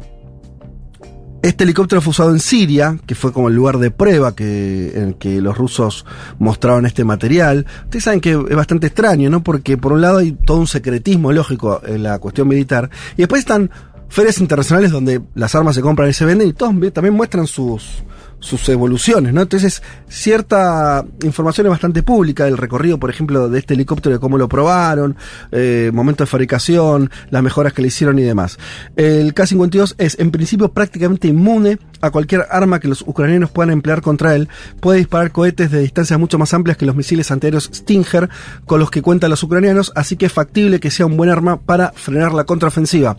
[1.42, 5.16] este helicóptero fue usado en Siria, que fue como el lugar de prueba en el
[5.16, 6.06] que los rusos
[6.38, 7.66] mostraron este material.
[7.86, 9.42] Ustedes saben que es bastante extraño, ¿no?
[9.42, 13.40] Porque por un lado hay todo un secretismo lógico en la cuestión militar, y después
[13.40, 13.72] están
[14.10, 18.04] ferias internacionales donde las armas se compran y se venden y todos también muestran sus,
[18.40, 19.42] sus evoluciones, ¿no?
[19.42, 24.38] Entonces, cierta información es bastante pública del recorrido, por ejemplo, de este helicóptero, de cómo
[24.38, 25.16] lo probaron,
[25.52, 28.58] eh, momento de fabricación, las mejoras que le hicieron y demás.
[28.96, 34.02] El K-52 es, en principio, prácticamente inmune a cualquier arma que los ucranianos puedan emplear
[34.02, 34.50] contra él.
[34.80, 38.30] Puede disparar cohetes de distancias mucho más amplias que los misiles antiaéreos Stinger
[38.66, 41.60] con los que cuentan los ucranianos, así que es factible que sea un buen arma
[41.60, 43.18] para frenar la contraofensiva.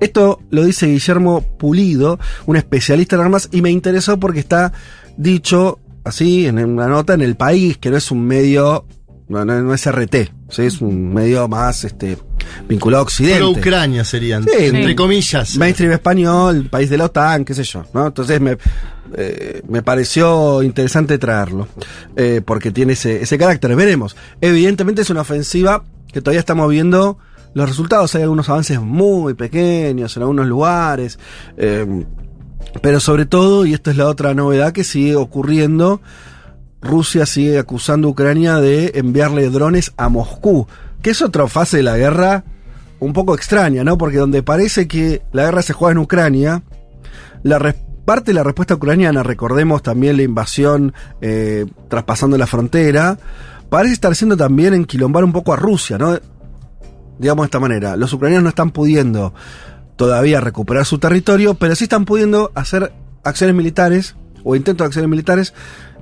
[0.00, 4.72] Esto lo dice Guillermo Pulido, un especialista en armas, y me interesó porque está
[5.16, 8.84] dicho así en una nota en el país, que no es un medio,
[9.28, 10.62] no, no- no es RT, ¿sí?
[10.62, 12.18] es un medio más este
[12.68, 13.36] vinculado a Occidente.
[13.38, 14.94] Pero Ucrania serían, Sí, entre sí.
[14.94, 15.56] comillas.
[15.56, 18.06] Mainstream español, país de la OTAN, qué sé yo, ¿no?
[18.06, 18.56] Entonces me,
[19.16, 21.68] eh, me pareció interesante traerlo,
[22.16, 23.74] eh, porque tiene ese, ese carácter.
[23.76, 24.16] Veremos.
[24.40, 27.18] Evidentemente es una ofensiva que todavía estamos viendo
[27.54, 28.14] los resultados.
[28.14, 31.18] Hay algunos avances muy pequeños en algunos lugares.
[31.56, 32.04] eh,
[32.82, 36.00] pero sobre todo, y esta es la otra novedad que sigue ocurriendo,
[36.82, 40.66] Rusia sigue acusando a Ucrania de enviarle drones a Moscú,
[41.04, 42.44] que es otra fase de la guerra
[42.98, 43.98] un poco extraña, ¿no?
[43.98, 46.62] Porque donde parece que la guerra se juega en Ucrania,
[47.42, 47.58] la
[48.06, 53.18] parte de la respuesta ucraniana, recordemos también la invasión eh, traspasando la frontera,
[53.68, 56.18] parece estar siendo también enquilombar un poco a Rusia, ¿no?
[57.18, 59.34] Digamos de esta manera, los ucranianos no están pudiendo
[59.96, 65.10] todavía recuperar su territorio, pero sí están pudiendo hacer acciones militares o intentos de acciones
[65.10, 65.52] militares,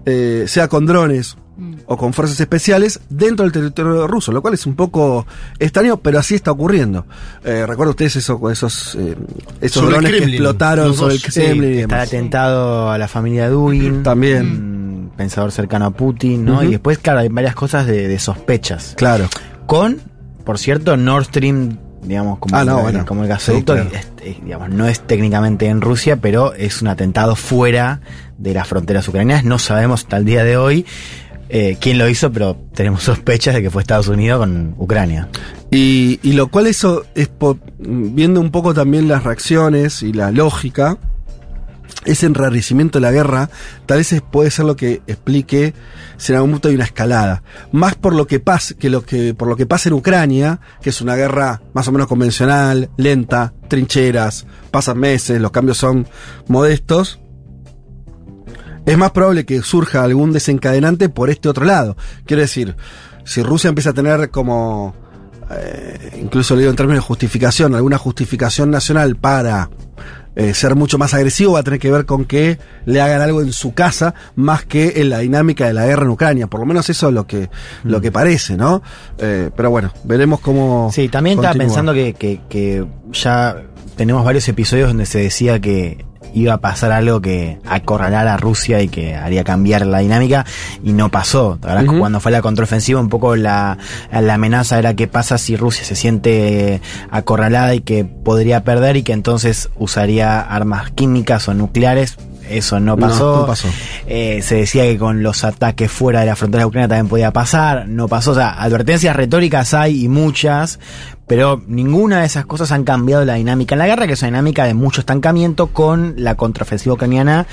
[0.06, 1.36] eh, sea con drones
[1.86, 5.26] o con fuerzas especiales dentro del territorio ruso, lo cual es un poco
[5.58, 7.06] extraño, pero así está ocurriendo.
[7.44, 9.16] Eh, ¿Recuerdan ustedes eso, esos, eh,
[9.60, 11.22] esos Sobre drones que explotaron los sobre el.
[11.22, 11.78] Kremlin?
[11.80, 14.02] Está atentado a la familia Dugin.
[14.02, 14.46] También.
[14.46, 16.62] un pensador cercano a Putin, ¿no?
[16.62, 18.94] Y después, claro, hay varias cosas de, de sospechas.
[18.96, 19.28] Claro.
[19.66, 19.98] Con,
[20.44, 23.06] por cierto, Nord Stream, digamos, como, Ah, no, el, bueno.
[23.06, 23.96] como el gasoducto, Sí, claro.
[23.96, 28.00] es- es, digamos, no es técnicamente en Rusia, pero es un atentado fuera
[28.38, 29.44] de las fronteras ucranianas.
[29.44, 30.86] No sabemos hasta el día de hoy
[31.54, 35.28] eh, quién lo hizo, pero tenemos sospechas de que fue Estados Unidos con Ucrania.
[35.70, 40.30] Y, y lo cual eso es po- viendo un poco también las reacciones y la
[40.30, 40.98] lógica,
[42.04, 43.50] ese enrarecimiento de la guerra,
[43.86, 45.72] tal vez puede ser lo que explique
[46.16, 47.42] si en algún momento hay una escalada.
[47.70, 50.90] Más por lo que pasa, que lo que, por lo que pasa en Ucrania, que
[50.90, 56.08] es una guerra más o menos convencional, lenta, trincheras, pasan meses, los cambios son
[56.48, 57.20] modestos.
[58.86, 61.96] Es más probable que surja algún desencadenante por este otro lado.
[62.26, 62.76] Quiero decir,
[63.24, 64.94] si Rusia empieza a tener como
[65.50, 69.70] eh, incluso digo en términos de justificación, alguna justificación nacional para
[70.34, 73.42] eh, ser mucho más agresivo va a tener que ver con que le hagan algo
[73.42, 76.46] en su casa más que en la dinámica de la guerra en Ucrania.
[76.46, 77.50] Por lo menos eso es lo que,
[77.84, 78.82] lo que parece, ¿no?
[79.18, 80.90] Eh, pero bueno, veremos cómo.
[80.92, 83.62] Sí, también estaba pensando que, que, que ya
[83.96, 86.04] tenemos varios episodios donde se decía que
[86.34, 90.46] iba a pasar algo que acorralara a Rusia y que haría cambiar la dinámica
[90.82, 91.58] y no pasó.
[91.60, 91.98] Que Ujú.
[91.98, 93.76] cuando fue la contraofensiva un poco la,
[94.10, 96.80] la amenaza era qué pasa si Rusia se siente
[97.10, 102.16] acorralada y que podría perder y que entonces usaría armas químicas o nucleares.
[102.50, 103.36] Eso no No, pasó.
[103.42, 103.68] no pasó.
[104.06, 107.30] Eh, se decía que con los ataques fuera de la frontera de Ucrania también podía
[107.30, 108.32] pasar, no pasó.
[108.32, 110.78] O sea, advertencias retóricas hay y muchas,
[111.26, 114.28] pero ninguna de esas cosas han cambiado la dinámica en la guerra, que es una
[114.30, 117.46] dinámica de mucho estancamiento con la contraofensiva ucraniana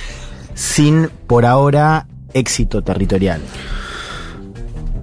[0.54, 3.42] sin, por ahora, éxito territorial.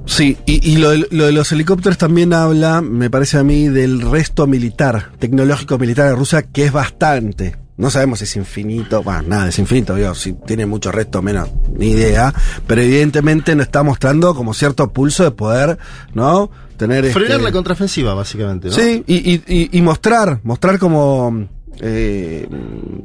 [0.05, 4.01] Sí, y, lo, de- lo de los helicópteros también habla, me parece a mí, del
[4.03, 7.57] resto militar, tecnológico militar de Rusia, que es bastante.
[7.77, 11.51] No sabemos si es infinito, bueno, nada, es infinito, digo, si tiene mucho resto, menos,
[11.77, 12.33] ni idea,
[12.67, 15.77] pero evidentemente nos está mostrando como cierto pulso de poder,
[16.15, 16.51] ¿no?
[16.77, 18.75] Tener Frenar este- la contraofensiva, básicamente, ¿no?
[18.75, 21.49] Sí, y, y- y- y mostrar, mostrar como
[21.81, 22.49] eh,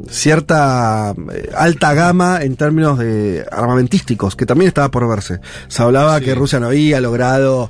[0.09, 5.39] cierta eh, alta gama en términos de armamentísticos, que también estaba por verse.
[5.67, 6.25] Se hablaba Sí.
[6.25, 7.69] que Rusia no había logrado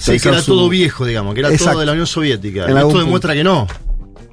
[0.00, 1.70] Sí, que era su- todo viejo, digamos, que era Exacto.
[1.72, 2.66] todo de la Unión Soviética.
[2.66, 3.66] En esto demuestra que no.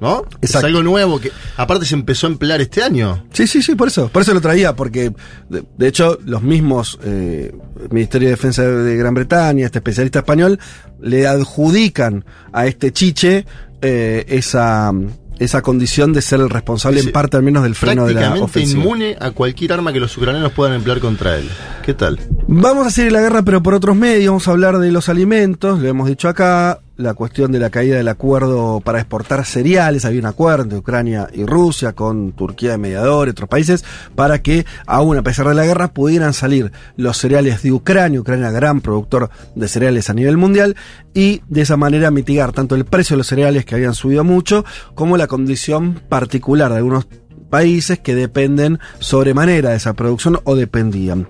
[0.00, 0.22] ¿No?
[0.40, 0.68] Es Exacto.
[0.68, 3.24] algo nuevo que aparte se empezó a emplear este año.
[3.32, 4.08] Sí, sí, sí, por eso.
[4.08, 5.12] Por eso lo traía, porque
[5.48, 7.52] de, de hecho los mismos eh,
[7.90, 10.58] Ministerio de Defensa de Gran Bretaña, este especialista español,
[11.00, 13.44] le adjudican a este chiche
[13.82, 14.92] eh, esa,
[15.40, 18.80] esa condición de ser el responsable en parte al menos del freno de la ofensiva.
[18.82, 21.48] inmune a cualquier arma que los ucranianos puedan emplear contra él.
[21.84, 22.20] ¿Qué tal?
[22.46, 24.26] Vamos a seguir la guerra, pero por otros medios.
[24.30, 26.80] Vamos a hablar de los alimentos, lo hemos dicho acá.
[26.98, 30.04] La cuestión de la caída del acuerdo para exportar cereales.
[30.04, 33.84] Había un acuerdo entre Ucrania y Rusia, con Turquía de mediador y otros países,
[34.16, 38.20] para que, aún a pesar de la guerra, pudieran salir los cereales de Ucrania.
[38.20, 40.74] Ucrania, gran productor de cereales a nivel mundial,
[41.14, 44.64] y de esa manera mitigar tanto el precio de los cereales que habían subido mucho,
[44.96, 47.06] como la condición particular de algunos
[47.48, 51.28] países que dependen sobremanera de esa producción o dependían.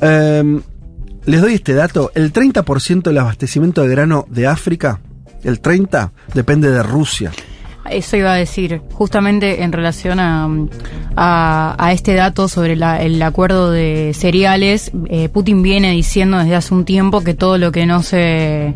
[0.00, 0.62] Em,
[1.26, 5.00] les doy este dato, el 30% del abastecimiento de grano de África,
[5.42, 7.32] el 30% depende de Rusia.
[7.90, 10.48] Eso iba a decir, justamente en relación a,
[11.16, 16.74] a, este dato sobre la- el acuerdo de cereales, eh, Putin viene diciendo desde hace
[16.74, 18.74] un tiempo que todo lo que no se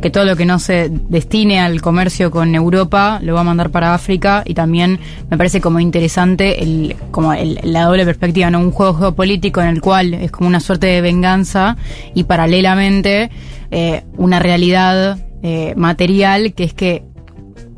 [0.00, 3.70] que todo lo que no se destine al comercio con Europa lo va a mandar
[3.70, 5.00] para África y también
[5.30, 9.68] me parece como interesante el como el- la doble perspectiva, no un juego geopolítico en
[9.68, 11.76] el cual es como una suerte de venganza
[12.14, 13.30] y paralelamente
[13.70, 17.02] eh, una realidad eh, material que es que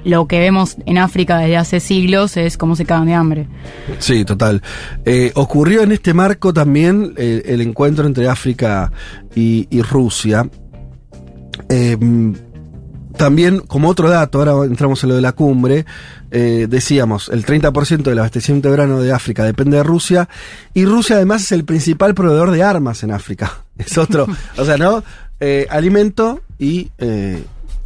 [0.07, 3.49] lo que vemos en África desde hace siglos es cómo se cagan de hambre.
[3.99, 4.63] Sí, total.
[5.05, 8.93] Eh, ocurrió en este marco también eh, el encuentro entre África
[9.35, 10.49] y, Rusia.
[11.69, 11.97] Eh,
[13.17, 15.87] también, como otro dato, ahora entramos en lo de la cumbre,
[16.31, 20.29] eh, decíamos, el 30% del abastecimiento de grano de África depende de Rusia,
[20.73, 23.65] y Rusia además es el principal proveedor de armas en África.
[23.77, 24.27] Es otro,
[24.57, 25.05] o sea, ¿no?
[25.39, 26.91] Eh, alimento y,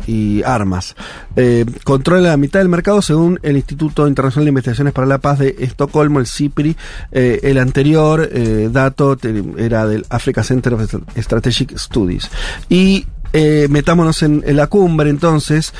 [0.06, 0.96] y armas.
[1.36, 5.38] Eh, controla la mitad del mercado según el Instituto Internacional de Investigaciones para la Paz
[5.38, 6.76] de Estocolmo, el CIPRI.
[7.12, 9.16] Eh, el anterior eh, dato
[9.56, 12.30] era del Africa Center of Strategic Studies.
[12.68, 15.72] Y eh, metámonos en, la cumbre entonces.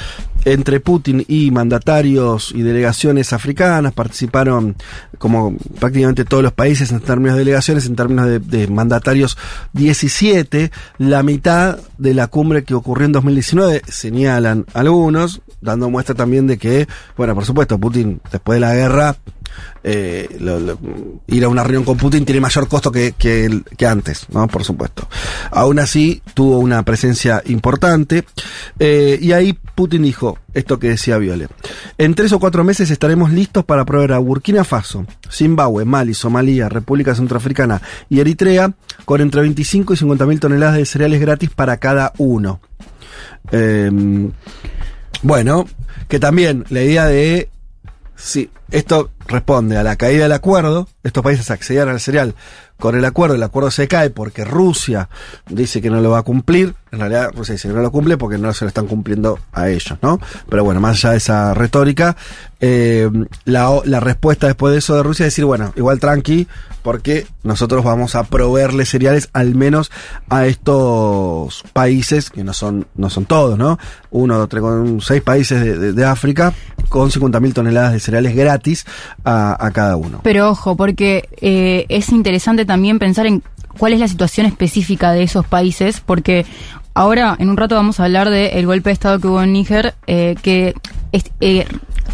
[0.47, 3.93] entre Putin y mandatarios y delegaciones africanas.
[3.93, 4.77] Participaron
[5.19, 9.37] como prácticamente todos los países en términos de delegaciones, en términos de, mandatarios
[9.75, 10.71] 17.
[10.99, 16.57] La mitad de la cumbre que ocurrió en 2019, señalan algunos, dando muestra también de
[16.57, 19.17] que, bueno, por supuesto, Putin después de la guerra
[19.83, 20.29] eh,
[21.27, 24.47] ir a una reunión con Putin tiene mayor costo que, que, que antes, ¿no?
[24.47, 25.09] Por supuesto.
[25.51, 28.25] Aún así, tuvo una presencia importante.
[28.79, 31.49] eh, y ahí Putin dijo esto que decía Viole.
[31.99, 36.69] En tres o cuatro meses estaremos listos para proveer a Burkina Faso, Zimbabue, Mali, Somalia,
[36.69, 38.73] República Centroafricana y Eritrea
[39.05, 42.61] con entre 25 y 50 mil toneladas de cereales gratis para cada uno.
[43.53, 43.91] Eh,
[45.23, 45.67] bueno,
[46.09, 47.51] que también la idea de
[48.23, 50.89] Sí, esto responde a la caída del acuerdo.
[51.03, 52.35] Estos países accedían al cereal
[52.81, 53.37] con el acuerdo.
[53.37, 55.09] El acuerdo se cae porque Rusia
[55.49, 56.75] dice que no lo va a cumplir.
[56.93, 59.69] En realidad, Rusia dice que no lo cumple porque no se lo están cumpliendo a
[59.69, 60.19] ellos, ¿no?
[60.49, 62.17] Pero bueno, más allá de esa retórica,
[62.59, 63.09] eh,
[63.45, 66.49] la, la respuesta después de eso de Rusia es decir, bueno, igual tranqui,
[66.83, 69.93] porque nosotros vamos a proveerle cereales al menos
[70.29, 73.79] a estos países, que no son, no son todos, ¿no?
[74.11, 76.53] Uno, dos, tres, con seis países de, de- de África,
[76.89, 78.85] con 50.000 toneladas de cereales gratis
[79.25, 80.21] a, a cada uno.
[80.25, 83.43] Pero ojo, porque eh, es interesante también pensar en
[83.79, 86.47] cuál es la situación específica de esos países, porque
[86.95, 89.95] ahora en un rato vamos a hablar del golpe de Estado que hubo en Níger,
[90.07, 90.75] eh, que
[91.11, 91.67] es, eh,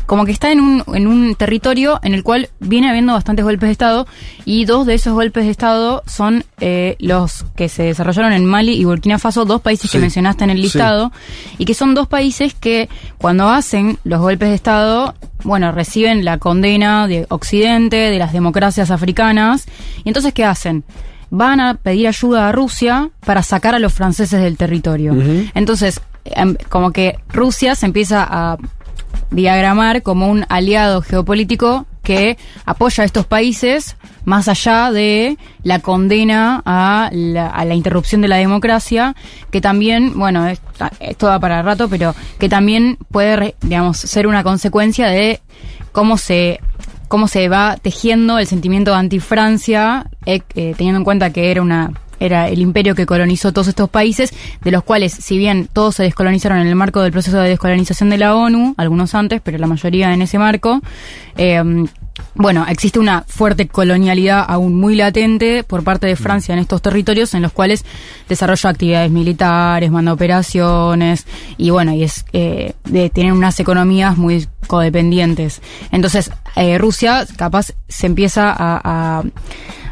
[0.07, 3.69] como que está en un, en un territorio en el cual viene habiendo bastantes golpes
[3.69, 4.07] de Estado
[4.45, 8.73] y dos de esos golpes de Estado son eh, los que se desarrollaron en Mali
[8.75, 10.63] y Burkina Faso, dos países que mencionaste en el Sí.
[10.63, 11.13] listado,
[11.59, 12.89] y que son dos países que
[13.19, 18.91] cuando hacen los golpes de Estado, bueno, reciben la condena de Occidente, de las democracias
[18.91, 19.67] africanas,
[20.05, 20.85] y entonces ¿qué hacen?
[21.31, 25.13] Van a pedir ayuda a Rusia para sacar a los franceses del territorio.
[25.55, 28.57] Entonces, em, como que Rusia se empieza a
[29.31, 36.63] diagramar como un aliado geopolítico que apoya a estos países más allá de la condena
[36.65, 39.17] a la, interrupción de la democracia,
[39.51, 40.61] que también, bueno, es-
[41.01, 45.41] esto va para rato, pero que también puede, digamos, ser una consecuencia de
[45.93, 46.61] cómo se
[47.09, 51.93] cómo se va tejiendo el sentimiento anti-Francia, eh, eh, teniendo en cuenta que era una
[52.21, 56.03] era el imperio que colonizó todos estos países, de los cuales, si bien todos se
[56.05, 59.67] descolonizaron en el marco del proceso de descolonización de la ONU, algunos antes, pero la
[59.67, 60.81] mayoría en ese marco,
[61.37, 61.63] eh,
[62.35, 67.35] bueno, existe una fuerte colonialidad aún muy latente por parte de Francia en estos territorios
[67.35, 67.85] en los cuales
[68.27, 71.27] desarrolla actividades militares, manda operaciones
[71.59, 75.61] y bueno, y es eh, de, tienen unas economías muy codependientes.
[75.93, 78.81] Entonces, eh, Rusia capaz se empieza a,
[79.19, 79.23] a-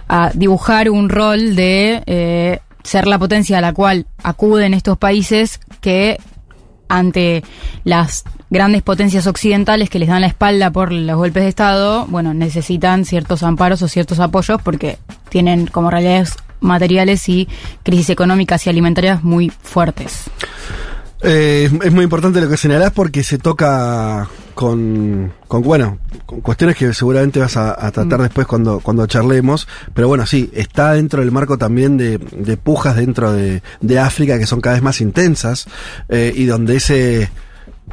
[0.09, 5.61] a dibujar un rol de eh, ser la potencia a la cual acuden estos países
[5.81, 6.19] que
[6.89, 7.43] ante
[7.85, 12.35] las grandes potencias occidentales que les dan la espalda por los golpes de Estado, bueno,
[12.35, 14.99] necesitan ciertos amparos o ciertos apoyos porque
[15.29, 17.49] tienen como realidades materiales y
[17.83, 20.31] crisis económicas y alimentarias muy fuertes.
[21.27, 26.77] Eh, es muy importante lo que señalás porque se toca con, con bueno, con cuestiones
[26.77, 31.21] que seguramente vas a, a tratar después cuando, cuando charlemos, pero bueno, sí, está dentro
[31.21, 35.01] del marco también de, de pujas dentro de, de África que son cada vez más
[35.01, 35.67] intensas
[36.11, 37.31] eh, y donde ese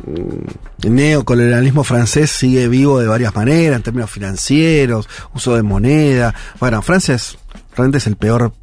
[0.05, 6.36] mm, neocolonialismo francés sigue vivo de varias maneras, en términos financieros, uso de moneda.
[6.59, 7.38] Bueno, Francia es,
[7.75, 8.53] realmente es el peor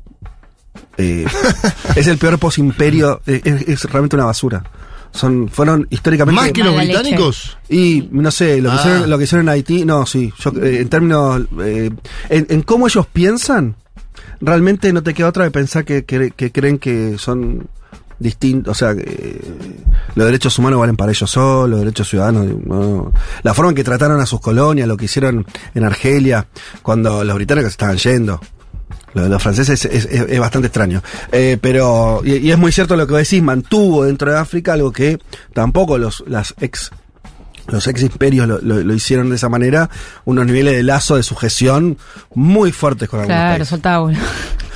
[0.96, 1.24] eh,
[1.96, 4.62] es el peor posimperio, eh, es, es realmente una basura.
[5.10, 6.40] Son, fueron históricamente.
[6.40, 7.56] ¿Más que los británicos?
[7.68, 8.80] Y no sé, lo que, Ah.
[8.80, 10.32] hicieron, lo que hicieron en Haití, no, sí.
[10.38, 11.42] Yo, eh, en términos.
[11.62, 11.90] eh,
[12.28, 13.74] en, en cómo ellos piensan,
[14.40, 17.68] realmente no te queda otra de pensar que, que- que creen que son
[18.18, 18.72] distintos.
[18.72, 19.40] O sea, que eh,
[20.14, 22.46] los derechos humanos valen para ellos solos, los derechos ciudadanos.
[22.66, 23.10] no.
[23.42, 26.46] La forma en que trataron a sus colonias, lo que hicieron en Argelia,
[26.82, 28.40] cuando los británicos estaban yendo.
[29.14, 31.02] Lo de los franceses es, es- es bastante extraño.
[31.32, 34.92] Eh, pero, y, y es muy cierto lo que decís, mantuvo dentro de África algo
[34.92, 35.18] que
[35.54, 36.90] tampoco los, las ex,
[37.68, 39.88] los ex imperios lo, lo- lo hicieron de esa manera,
[40.24, 41.96] unos niveles de lazo de sujeción
[42.34, 43.68] muy fuertes con algunos Claro, países.
[43.68, 44.18] soltá uno.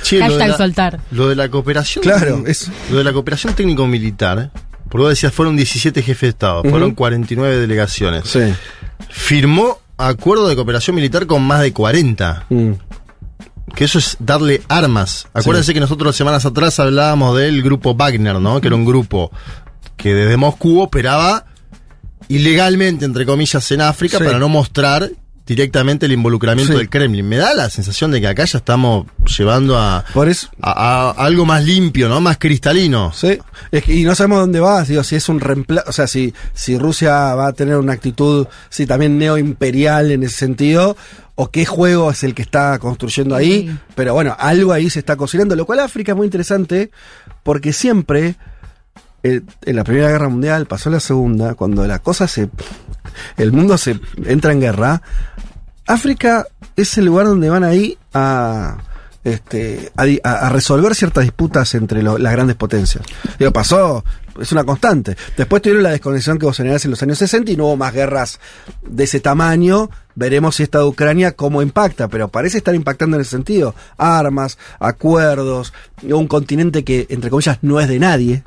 [0.03, 0.99] Che, lo Hashtag la- soltar.
[1.11, 2.03] Lo de la cooperación.
[2.03, 4.51] Claro, es- Lo de la cooperación técnico-militar.
[4.89, 6.69] Porque vos decías, fueron 17 jefes de Estado, Ujú.
[6.69, 8.25] fueron 49 delegaciones.
[8.29, 8.53] Sí.
[9.09, 12.45] Firmó acuerdo de cooperación militar con más de 40.
[12.49, 12.71] Mm.
[13.75, 15.27] Que eso es darle armas.
[15.33, 18.61] Acuérdense que nosotros semanas atrás hablábamos del grupo Wagner, ¿no?
[18.61, 19.31] Que era un grupo
[19.97, 21.45] que desde Moscú operaba
[22.27, 24.23] ilegalmente, entre comillas, en África Sí.
[24.23, 25.09] para no mostrar
[25.45, 26.77] directamente el involucramiento Sí.
[26.79, 27.27] del Kremlin.
[27.27, 29.07] Me da la sensación de que acá ya estamos
[29.37, 30.47] llevando a, Por eso.
[30.61, 32.21] a- a algo más limpio, ¿no?
[32.21, 33.11] Más cristalino.
[33.13, 33.37] Sí,
[33.69, 36.33] es que- y no sabemos dónde va, digo, si es un reemplazo, o sea, si,
[36.53, 40.95] si Rusia va a tener una actitud, sí, también neoimperial en ese sentido,
[41.35, 43.77] o qué juego es el que está construyendo ahí, Sí.
[43.95, 46.91] pero bueno, algo ahí se está cocinando, lo cual África es muy interesante,
[47.41, 48.35] porque siempre,
[49.23, 52.49] eh, en la Primera Guerra Mundial, pasó la Segunda, cuando la cosa se,
[53.37, 55.01] el mundo se entra en guerra,
[55.87, 58.77] África es el lugar donde van ahí a,
[59.23, 59.91] este,
[60.23, 63.03] a, resolver ciertas disputas entre lo- las grandes potencias.
[63.39, 64.03] Digo, pasó,
[64.39, 65.17] es una constante.
[65.35, 67.93] Después tuvieron la desconexión que vos señalás en los años 60 y no hubo más
[67.93, 68.39] guerras
[68.81, 69.89] de ese tamaño.
[70.15, 73.75] Veremos si esta de Ucrania cómo impacta, pero parece estar impactando en ese sentido.
[73.97, 78.43] Armas, acuerdos, un continente que, entre comillas, no es de nadie,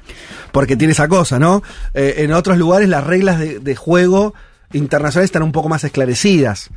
[0.52, 1.62] porque tiene esa cosa, ¿no?
[1.94, 4.34] Eh, en otros lugares las reglas de, de juego
[4.72, 6.70] internacionales están un poco más esclarecidas.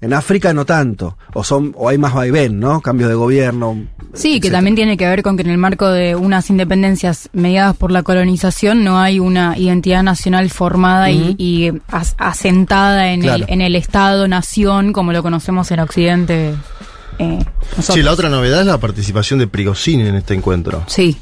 [0.00, 2.80] En África no tanto, o son, o hay más vaivén, ¿no?
[2.82, 3.84] Cambios de gobierno.
[4.12, 7.76] Sí, que también tiene que ver con que en el marco de unas independencias mediadas
[7.76, 11.34] por la colonización no hay una identidad nacional formada y- Ujú.
[11.38, 13.44] y, as- asentada en, Claro.
[13.46, 16.54] el, en el Estado-nación como lo conocemos en Occidente.
[17.18, 17.38] eh.
[17.80, 20.84] Sí, la otra novedad es la participación de Prigozhin en este encuentro.
[20.86, 21.16] Sí.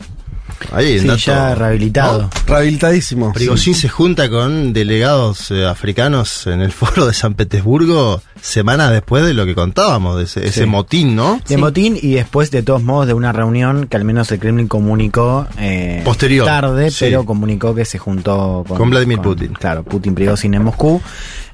[0.72, 2.22] Ahí Sí, ya rehabilitado.
[2.22, 2.30] ¿no?
[2.46, 3.32] Rehabilitadísimo.
[3.32, 9.24] Prigozhin se junta con delegados eh, africanos en el foro de San Petersburgo semanas después
[9.24, 11.40] de lo que contábamos, de ese, motín, ¿no?
[11.48, 14.68] De motín y después, de todos modos, de una reunión que al menos el Kremlin
[14.68, 19.54] comunicó eh, Posterior, tarde, pero comunicó que se juntó con, Con Vladimir Putin.
[19.54, 21.00] Claro, Putin Prigozhin en Moscú.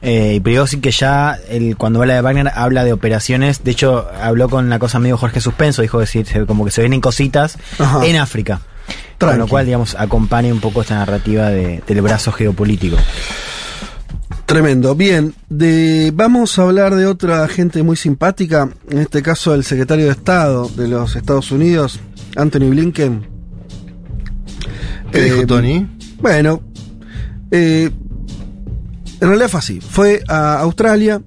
[0.03, 3.62] Eh, y Prigozhin que ya, el, cuando habla de Wagner, habla de operaciones.
[3.62, 7.01] De hecho, habló con la cosa medio Jorge Suspenso, dijo se- como que se vienen
[7.01, 8.05] cositas Ajá.
[8.05, 8.62] en África.
[9.21, 9.33] Tranqui.
[9.35, 12.97] Con lo cual, digamos, acompaña un poco esta narrativa de- del brazo geopolítico.
[14.47, 14.97] Tremendo.
[14.97, 20.07] Bien, de, vamos a hablar de otra gente muy simpática, en este caso el secretario
[20.07, 22.01] de Estado de los Estados Unidos,
[22.35, 23.29] Anthony Blinken.
[25.12, 25.87] ¿Qué dijo Eh, Tony?
[26.21, 26.62] Bueno,
[27.53, 27.91] eh,
[29.21, 29.81] en realidad fue así.
[29.81, 31.23] Fue a Australia,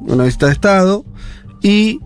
[0.00, 1.04] una visita de Estado,
[1.62, 2.00] y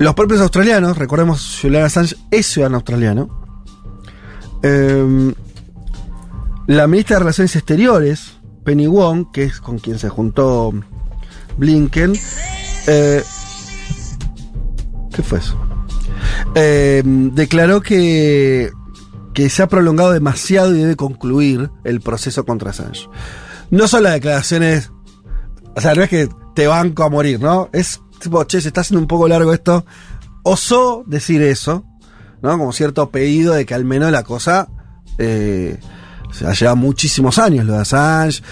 [0.00, 3.28] los propios australianos, recordemos, Julian Assange es ciudadano australiano.
[4.62, 5.34] eh,
[6.66, 10.72] la ministra de Relaciones Exteriores, Penny Wong, que es con quien se juntó
[11.58, 12.14] Blinken,
[12.86, 13.22] eh,
[15.14, 15.60] ¿qué fue eso?
[16.54, 18.70] Eh, declaró que,
[19.34, 23.06] que se ha prolongado demasiado y debe concluir el proceso contra Assange.
[23.70, 24.92] No son las declaraciones,
[25.76, 27.68] o sea, no es que te banco a morir, ¿no?
[27.74, 29.84] Es tipo, che, se está haciendo un poco largo esto.
[30.42, 31.84] Osó decir eso,
[32.42, 32.56] ¿no?
[32.56, 34.68] Como cierto pedido de que al menos la cosa
[35.18, 35.78] eh,
[36.32, 38.42] se ha llevado muchísimos años lo de Assange.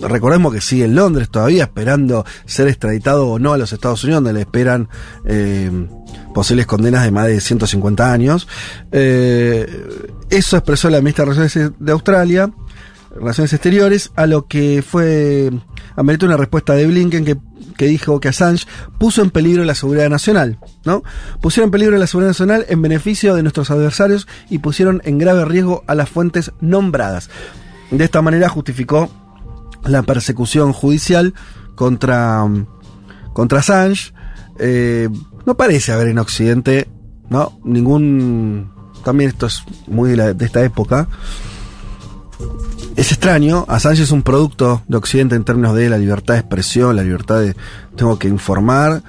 [0.00, 4.22] Recordemos que sigue en Londres todavía esperando ser extraditado o no a los Estados Unidos,
[4.22, 4.88] donde le esperan
[5.24, 5.70] eh,
[6.34, 8.46] posibles condenas de más de 150 años.
[8.92, 9.66] Eh,
[10.30, 12.50] eso expresó la ministra de Relaciones de Australia,
[13.16, 15.50] Relaciones Exteriores, a lo que fue
[15.98, 18.66] ameritó una respuesta de Blinken que, dijo que Assange
[18.98, 21.02] puso en peligro la seguridad nacional, ¿no?
[21.40, 25.44] Pusieron en peligro la seguridad nacional en beneficio de nuestros adversarios y pusieron en grave
[25.44, 27.30] riesgo a las fuentes nombradas.
[27.90, 29.10] De esta manera justificó
[29.84, 31.34] la persecución judicial
[31.74, 32.46] contra,
[33.32, 34.12] contra Assange.
[34.60, 35.08] Eh,
[35.46, 36.88] no parece haber en Occidente,
[37.28, 37.58] ¿no?
[37.64, 38.70] Ningún.
[39.04, 41.08] También esto es muy de esta época.
[42.98, 46.96] Es extraño, Assange es un producto de Occidente en términos de la libertad de expresión,
[46.96, 47.54] la libertad de
[47.96, 49.02] tengo que informar.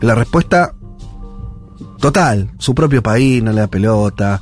[0.00, 0.72] La respuesta
[1.98, 4.40] total, su propio país no le da pelota.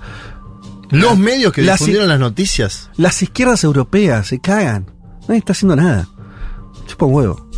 [0.91, 2.91] Los medios que Las- difundieron las noticias.
[2.97, 4.87] Las izquierdas europeas se cagan.
[5.27, 6.07] Nadie está haciendo nada.
[6.87, 7.49] Chupa un huevo.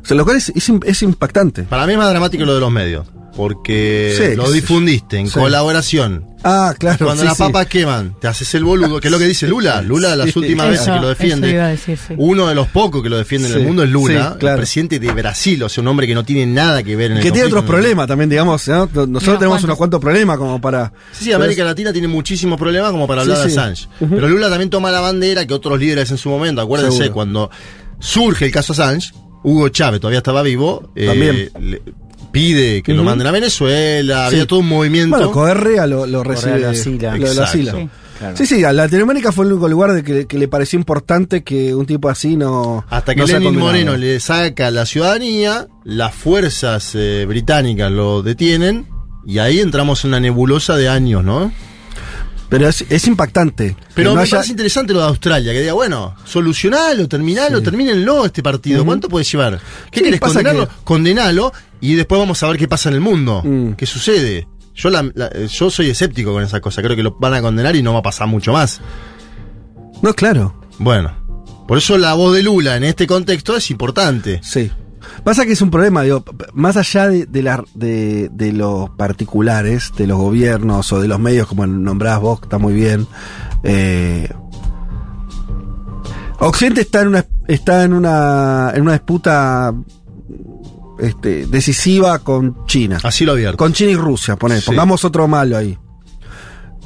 [0.00, 1.64] O sea, lo cual es, es im- es impactante.
[1.64, 3.06] Para mí es más dramático lo de los medios.
[3.38, 5.38] Porque Sí, lo difundiste en Sí.
[5.38, 6.26] colaboración.
[6.42, 7.06] Ah, claro.
[7.06, 7.42] Cuando sí, las sí.
[7.44, 9.80] papas queman, te haces el boludo, que es lo que dice Lula.
[9.80, 10.38] Lula, las Sí.
[10.40, 11.52] últimas Eso- veces que lo eso iba a defiende.
[11.70, 12.14] decir, sí.
[12.16, 14.56] Uno de los pocos que lo defiende en el mundo es Lula, sí, claro.
[14.56, 17.18] el presidente de Brasil, o sea, un hombre que no tiene nada que ver en
[17.18, 18.66] el Que tiene otros problemas también, digamos.
[18.66, 18.88] ¿no?
[19.06, 20.92] Nosotros tenemos unos cuantos problemas como para.
[21.12, 23.44] Sí, sí, América Latina tiene muchísimos problemas como para hablar sí.
[23.44, 23.86] de Assange.
[24.00, 27.14] Pero Lula también toma la bandera que otros líderes en su momento, acuérdense, Seguro.
[27.14, 27.50] cuando
[28.00, 29.12] surge el caso Assange,
[29.44, 31.50] Hugo Chávez todavía estaba vivo, eh, También.
[31.60, 31.82] le-
[32.32, 34.34] pide que lo manden a Venezuela, Sí.
[34.36, 35.16] había todo un movimiento.
[35.16, 36.58] Bueno, Correa lo, lo recibe.
[36.60, 37.12] lo asila.
[37.12, 37.42] Lo, lo Exacto.
[37.44, 37.72] asila.
[37.72, 37.88] Sí.
[38.18, 38.36] Claro.
[38.36, 41.72] Sí, sí, a Latinoamérica fue el único lugar de que, que le pareció importante que
[41.72, 42.84] un tipo así no.
[42.90, 43.56] Hasta que no Lenin.
[43.56, 48.88] Moreno le saca la ciudadanía, las fuerzas eh, británicas lo detienen
[49.24, 51.52] y ahí entramos en una nebulosa de años, ¿no?
[52.48, 53.76] Pero es, es impactante.
[53.94, 58.24] Pero no me haya- parece interesante lo de Australia, que diga, bueno, solucionalo, terminalo, termínenlo
[58.24, 58.84] este partido.
[58.86, 59.60] ¿Cuánto puede llevar?
[59.92, 60.66] ¿Qué Sí, querés pasa condenarlo?
[60.66, 60.74] que-.
[60.82, 63.42] Condenalo y después vamos a ver qué pasa en el mundo.
[63.76, 64.46] ¿Qué sucede?
[64.74, 66.82] Yo, la- la- yo soy escéptico con esa cosa.
[66.82, 68.80] Creo que lo van a condenar y no va a pasar mucho más.
[70.02, 70.54] No, claro.
[70.78, 71.12] Bueno,
[71.66, 74.40] por eso la voz de Lula en este contexto es importante.
[74.42, 74.70] Sí.
[75.24, 76.22] Pasa que es un problema, digo,
[76.52, 81.18] más allá de, de, la- de, de los particulares, de los gobiernos o de los
[81.18, 83.06] medios, como nombrás vos, que está muy bien.
[83.64, 84.28] eh,
[86.40, 89.74] Occidente está en una está en una en una disputa
[90.98, 92.98] este, decisiva con China.
[93.02, 93.56] Así lo abierto.
[93.56, 94.66] Con China y Rusia, poné, Sí.
[94.66, 95.78] pongamos otro malo ahí.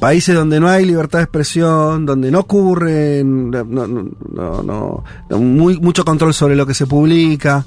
[0.01, 5.39] Países donde no hay libertad de expresión, donde no ocurren, no, no, no, no- no-
[5.39, 7.65] muy, mucho control sobre lo que se publica.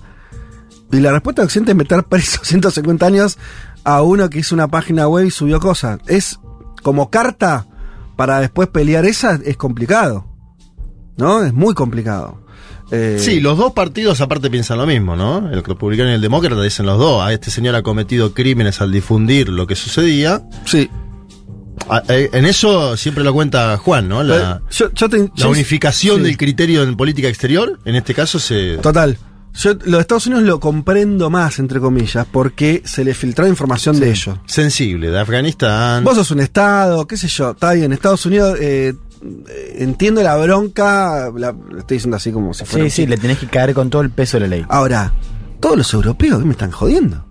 [0.92, 3.38] Y la respuesta de Occidente es meter preso 150 años
[3.86, 6.00] a uno que hizo una página web y subió cosas.
[6.08, 6.40] Es
[6.84, 7.68] como carta
[8.18, 10.26] para después pelear esa, es complicado.
[11.18, 11.42] ¿No?
[11.44, 12.42] Es muy complicado.
[12.92, 15.50] Eh, Sí, los dos partidos aparte piensan lo mismo, ¿no?
[15.52, 17.24] El republicano y el demócrata dicen los dos.
[17.24, 20.44] A este señor ha cometido crímenes al difundir lo que sucedía.
[20.66, 20.90] Sí.
[21.90, 24.24] A- eh, En eso siempre lo cuenta Juan, ¿no?
[24.24, 26.24] La, Eh, yo- yo te- la yo- unificación sí.
[26.24, 28.78] del criterio en política exterior, en este caso se...
[28.78, 29.18] Total.
[29.58, 33.98] Yo lo de Estados Unidos lo comprendo más, entre comillas, porque se le filtró información
[34.02, 34.38] de ellos.
[34.46, 36.04] Sensible, de Afganistán.
[36.04, 38.94] Vos sos un Estado, qué sé yo, está bien, Estados Unidos, eh,
[39.76, 42.86] entiendo la bronca, la, estoy diciendo así como si fuera...
[42.90, 44.66] Sí, un sí, le tenés que caer con todo el peso de la ley.
[44.70, 45.14] Ahora,
[45.60, 47.26] todos los europeos ¿qué me están jodiendo.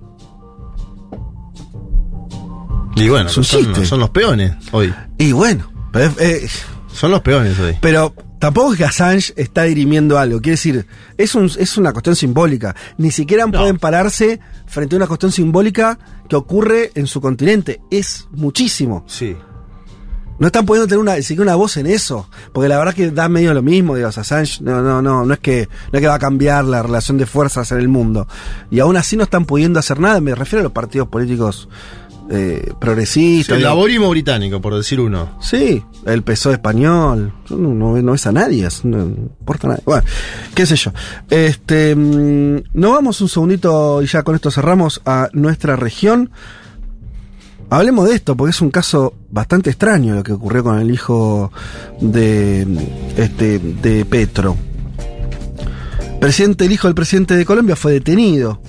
[2.96, 4.94] Y bueno, son, los peones hoy.
[5.18, 6.48] Y bueno, pero, es- eh,
[6.92, 7.76] Son los peones hoy.
[7.80, 10.40] pero tampoco es que Assange está dirimiendo algo.
[10.40, 10.86] Quiere decir,
[11.18, 12.76] es, un, es una cuestión simbólica.
[12.98, 17.80] Ni siquiera pueden pararse frente a una cuestión simbólica que ocurre en su continente.
[17.90, 19.04] Es muchísimo.
[19.08, 19.36] Sí.
[20.44, 22.28] No están pudiendo tener una, siquiera una voz en eso.
[22.52, 25.40] Porque la verdad que da medio lo mismo, digamos, Assange, no, no, no, no es
[25.40, 28.28] que, no es que va a cambiar la relación de fuerzas en el mundo.
[28.70, 31.66] Y aún así no están pudiendo hacer nada, me refiero a los partidos políticos
[32.30, 33.56] eh, progresistas.
[33.56, 35.30] el laborismo británico, por decir uno.
[35.40, 37.32] Sí, el PSOE español.
[37.48, 39.82] No, no, no ves a nadie, es- no importa a nadie.
[39.86, 40.02] Bueno,
[40.54, 40.92] qué sé yo.
[41.30, 46.30] Este, mm, no vamos un segundito y ya con esto cerramos a nuestra región.
[47.70, 51.50] Hablemos de esto, porque es un caso bastante extraño lo que ocurrió con el hijo
[52.00, 52.66] de,
[53.16, 54.56] este, de Petro.
[56.20, 58.60] Presidente, el hijo del presidente de Colombia fue detenido.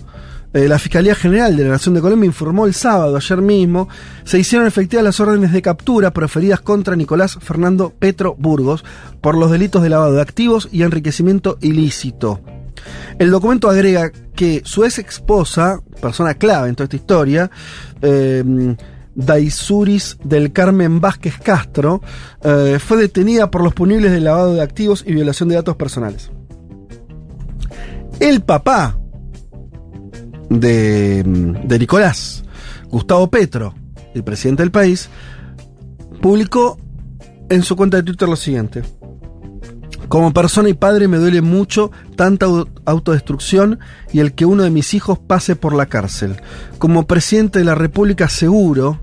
[0.53, 3.87] Eh, la Fiscalía General de la Nación de Colombia informó el sábado, ayer mismo,
[4.23, 8.83] se hicieron efectivas las órdenes de captura proferidas contra Nicolás Fernando Petro Burgos
[9.21, 12.41] por los delitos de lavado de activos y enriquecimiento ilícito.
[13.19, 17.51] El documento agrega que su ex esposa, persona clave en toda esta historia,
[18.01, 18.75] eh,
[19.15, 22.01] Daisuris del Carmen Vázquez Castro,
[22.43, 26.31] eh, fue detenida por los punibles de lavado de activos y violación de datos personales.
[28.19, 28.97] El papá
[30.49, 31.23] de,
[31.65, 32.43] de Nicolás,
[32.89, 33.73] Gustavo Petro,
[34.13, 35.09] el presidente del país,
[36.21, 36.77] publicó
[37.49, 38.83] en su cuenta de Twitter lo siguiente.
[40.07, 43.79] Como persona y padre me duele mucho tanta au- autodestrucción
[44.13, 46.35] y el que uno de mis hijos pase por la cárcel.
[46.77, 48.99] Como presidente de la República aseguro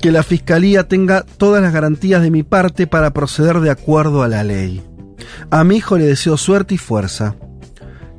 [0.00, 4.28] que la Fiscalía tenga todas las garantías de mi parte para proceder de acuerdo a
[4.28, 4.82] la ley.
[5.50, 7.34] A mi hijo le deseo suerte y fuerza.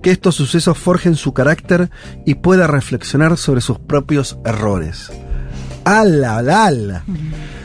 [0.01, 1.89] Que estos sucesos forjen su carácter
[2.25, 5.11] y pueda reflexionar sobre sus propios errores.
[5.83, 7.03] ¡Ala, ala, ala!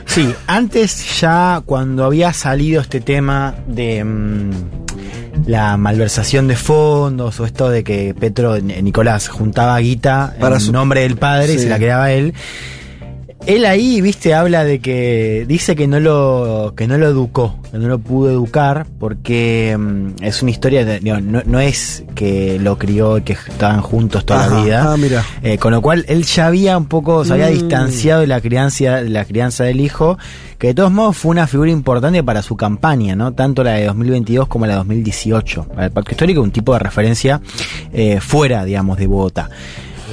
[0.06, 4.50] Sí, antes ya cuando había salido este tema de mm,
[5.46, 10.72] la malversación de fondos o esto de que Petro, Nicolás, juntaba guita Para en su-
[10.72, 12.34] nombre del padre y se la quedaba él.
[13.46, 17.76] Él ahí, viste, habla de que dice que no lo que no lo educó, que
[17.76, 22.78] no lo pudo educar porque mm, es una historia de, no, no es que lo
[22.78, 24.92] crió y que estaban juntos toda Ajá, la vida.
[24.92, 25.22] ah, mira.
[25.42, 27.52] Eh, con lo cual él ya había un poco, se había Mm.
[27.52, 30.16] distanciado de la crianza, de la crianza del hijo,
[30.58, 33.32] que de todos modos fue una figura importante para su campaña, ¿no?
[33.34, 35.64] Tanto la de 2022 como la de 2018.
[35.64, 37.42] Para el Pacto Histórico, un tipo de referencia
[37.92, 39.50] eh, fuera, digamos, de Bogotá.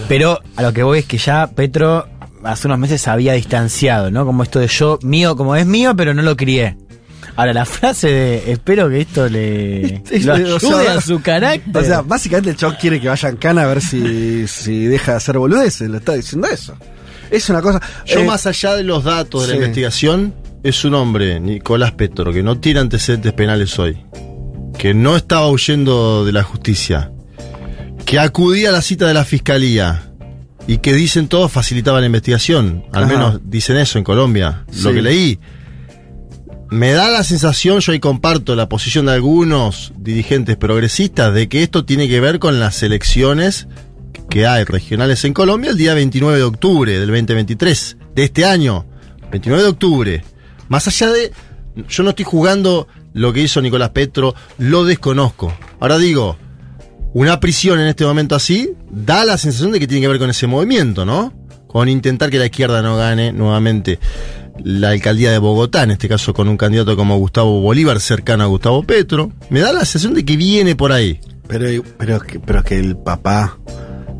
[0.09, 2.07] Pero a lo que voy es que ya Petro
[2.43, 4.25] hace unos meses se había distanciado, ¿no?
[4.25, 6.77] Como esto de yo, mío, como es mío, pero no lo crié.
[7.35, 11.21] Ahora, la frase de espero que esto le Es- lo o ayude sea, a su
[11.21, 11.77] carácter.
[11.77, 15.11] O sea, básicamente el chabón quiere que vaya en cana a ver si, si deja
[15.11, 15.89] de hacer boludeces.
[15.89, 16.75] Le está diciendo eso.
[17.29, 17.79] Es una cosa.
[18.05, 20.33] Yo eh, más allá de los datos de la investigación,
[20.63, 24.03] es un hombre, Nicolás Petro, que no tiene antecedentes penales hoy,
[24.77, 27.11] que no estaba huyendo de la justicia,
[28.05, 30.10] que acudía a la cita de la fiscalía
[30.67, 33.13] y que dicen todos facilitaba la investigación, al Ajá.
[33.13, 35.39] menos dicen eso en Colombia, lo que leí.
[36.69, 41.63] Me da la sensación, yo ahí comparto la posición de algunos dirigentes progresistas, de que
[41.63, 43.67] esto tiene que ver con las elecciones
[44.29, 48.85] que hay regionales en Colombia el día 29 de octubre del 2023, de este año,
[49.29, 50.23] 29 de octubre.
[50.69, 51.33] Más allá de,
[51.89, 55.53] yo no estoy jugando lo que hizo Nicolás Petro, lo desconozco.
[55.81, 56.37] Ahora digo,
[57.13, 60.29] una prisión en este momento así da la sensación de que tiene que ver con
[60.29, 61.33] ese movimiento, ¿no?
[61.67, 63.99] Con intentar que la izquierda no gane nuevamente
[64.63, 68.47] la alcaldía de Bogotá, en este caso con un candidato como Gustavo Bolívar, cercano a
[68.47, 69.31] Gustavo Petro.
[69.49, 71.19] Me da la sensación de que viene por ahí.
[71.47, 73.57] Pero, pero, pero que el papá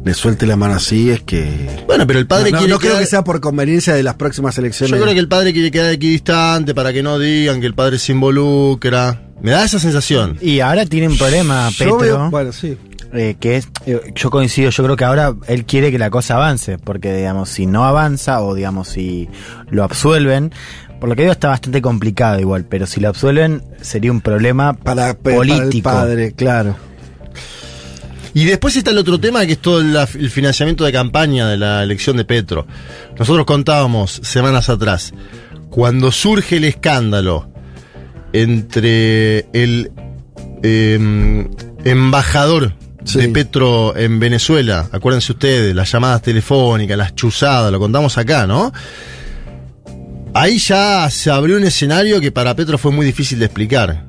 [0.04, 1.84] le suelte la mano así es que.
[1.88, 4.04] Bueno, pero el padre no, no, quiere no creo quedar- que sea por conveniencia de
[4.04, 4.92] las próximas elecciones.
[4.98, 8.00] Yo creo que el padre quiere quedar equidistante para que no digan que el padre
[8.00, 9.22] se involucra.
[9.42, 10.38] Me da esa sensación.
[10.42, 11.98] Y ahora tiene un problema, Yo Petro.
[12.00, 12.78] veo- bueno, sí.
[13.14, 16.36] eh, que es, eh, yo coincido, yo creo que ahora él quiere que la cosa
[16.36, 19.28] avance, porque digamos, si no avanza o digamos, si
[19.70, 20.52] lo absuelven,
[21.00, 24.74] por lo que veo está bastante complicado igual, pero si lo absuelven sería un problema
[24.74, 25.90] Para, para el político.
[25.90, 26.76] padre, claro.
[28.34, 31.84] Y después está el otro tema que es todo el financiamiento de campaña de la
[31.84, 32.66] elección de Petro.
[33.18, 35.14] Nosotros contábamos semanas atrás,
[35.70, 37.50] cuando surge el escándalo
[38.34, 39.92] entre el
[40.64, 41.50] em,
[41.84, 48.46] embajador de Petro en Venezuela, acuérdense ustedes, las llamadas telefónicas, las chuzadas, lo contamos acá,
[48.46, 48.72] ¿no?
[50.34, 54.06] Ahí ya se abrió un escenario que para Petro fue muy difícil de explicar,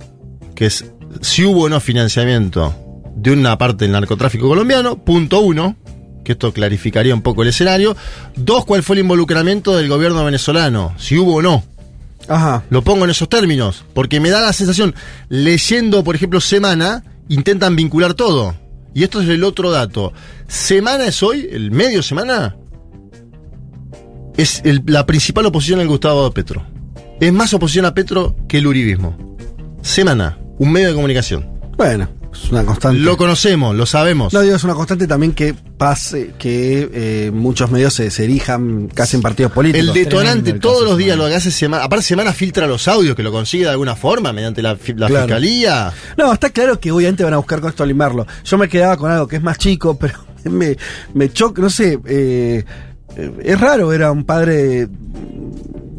[0.55, 0.85] que es
[1.21, 2.82] si hubo o no financiamiento
[3.17, 5.77] de una parte del narcotráfico colombiano, punto uno,
[6.25, 7.97] que esto clarificaría un poco el escenario.
[8.37, 11.65] Dos, cuál fue el involucramiento del gobierno venezolano, si hubo o no.
[12.29, 12.63] Ajá.
[12.71, 14.95] Lo pongo en esos términos, porque me da la sensación,
[15.29, 18.55] leyendo, por ejemplo, Semana, intentan vincular todo.
[18.95, 20.13] Y esto es el otro dato.
[20.47, 22.57] Semana es hoy, el medio Semana,
[24.37, 26.65] es el- la principal oposición al Gustavo Petro.
[27.21, 29.37] Es más oposición a Petro que el uribismo.
[29.83, 31.49] Semana, un medio de comunicación.
[31.77, 32.99] Bueno, es una constante.
[33.01, 34.33] Lo conocemos, lo sabemos.
[34.33, 38.89] No, digo, es una constante también que pase, que eh, muchos medios se, se erijan
[38.89, 39.89] casi en partidos políticos.
[39.89, 41.85] El detonante Tremendo todos los días lo que hace Semana.
[41.85, 45.25] Aparte, Semana filtra los audios, que lo consigue de alguna forma mediante la, la Claro.
[45.27, 45.93] fiscalía.
[46.17, 48.27] No, está claro que obviamente van a buscar con esto limarlo.
[48.45, 50.77] Yo me quedaba con algo que es más chico, pero me,
[51.15, 52.65] me choca, no sé, eh,
[53.17, 54.89] eh, es raro ver a un padre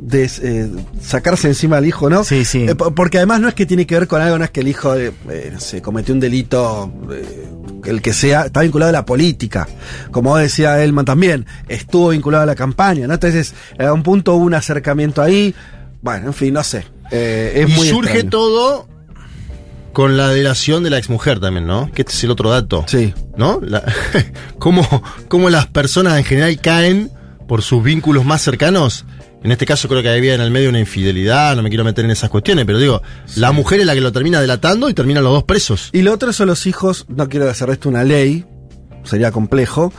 [0.06, 0.70] de eh,
[1.02, 2.24] sacarse encima al hijo, ¿no?
[2.24, 2.66] Sí, sí.
[2.68, 4.60] Eh, po- porque además no es que tiene que ver con algo, no es que
[4.60, 6.92] el hijo eh, eh, sé, cometió un delito,
[7.86, 9.68] el que sea, está vinculado a la política.
[10.12, 13.14] Como decía Elman también, estuvo vinculado a la campaña, ¿no?
[13.14, 15.56] Entonces, a un punto hubo un acercamiento ahí.
[16.02, 16.86] Bueno, en fin, no sé.
[17.12, 18.30] Es y muy surge extraño.
[18.30, 18.88] todo
[19.94, 21.90] con la delación de la exmujer también, ¿no?
[21.94, 22.84] Que este es el otro dato.
[22.88, 23.14] Sí.
[23.38, 23.60] ¿No?
[23.64, 23.84] La-
[24.60, 24.86] cómo,
[25.28, 27.12] cómo las personas en general caen
[27.48, 29.06] por sus vínculos más cercanos.
[29.44, 32.06] En este caso creo que había en el medio una infidelidad, no me quiero meter
[32.06, 33.02] en esas cuestiones, pero digo,
[33.36, 35.90] la mujer es la que lo termina delatando y terminan los dos presos.
[35.92, 38.46] Y lo otro son los hijos, no quiero hacer esto una ley,
[39.04, 39.92] sería complejo,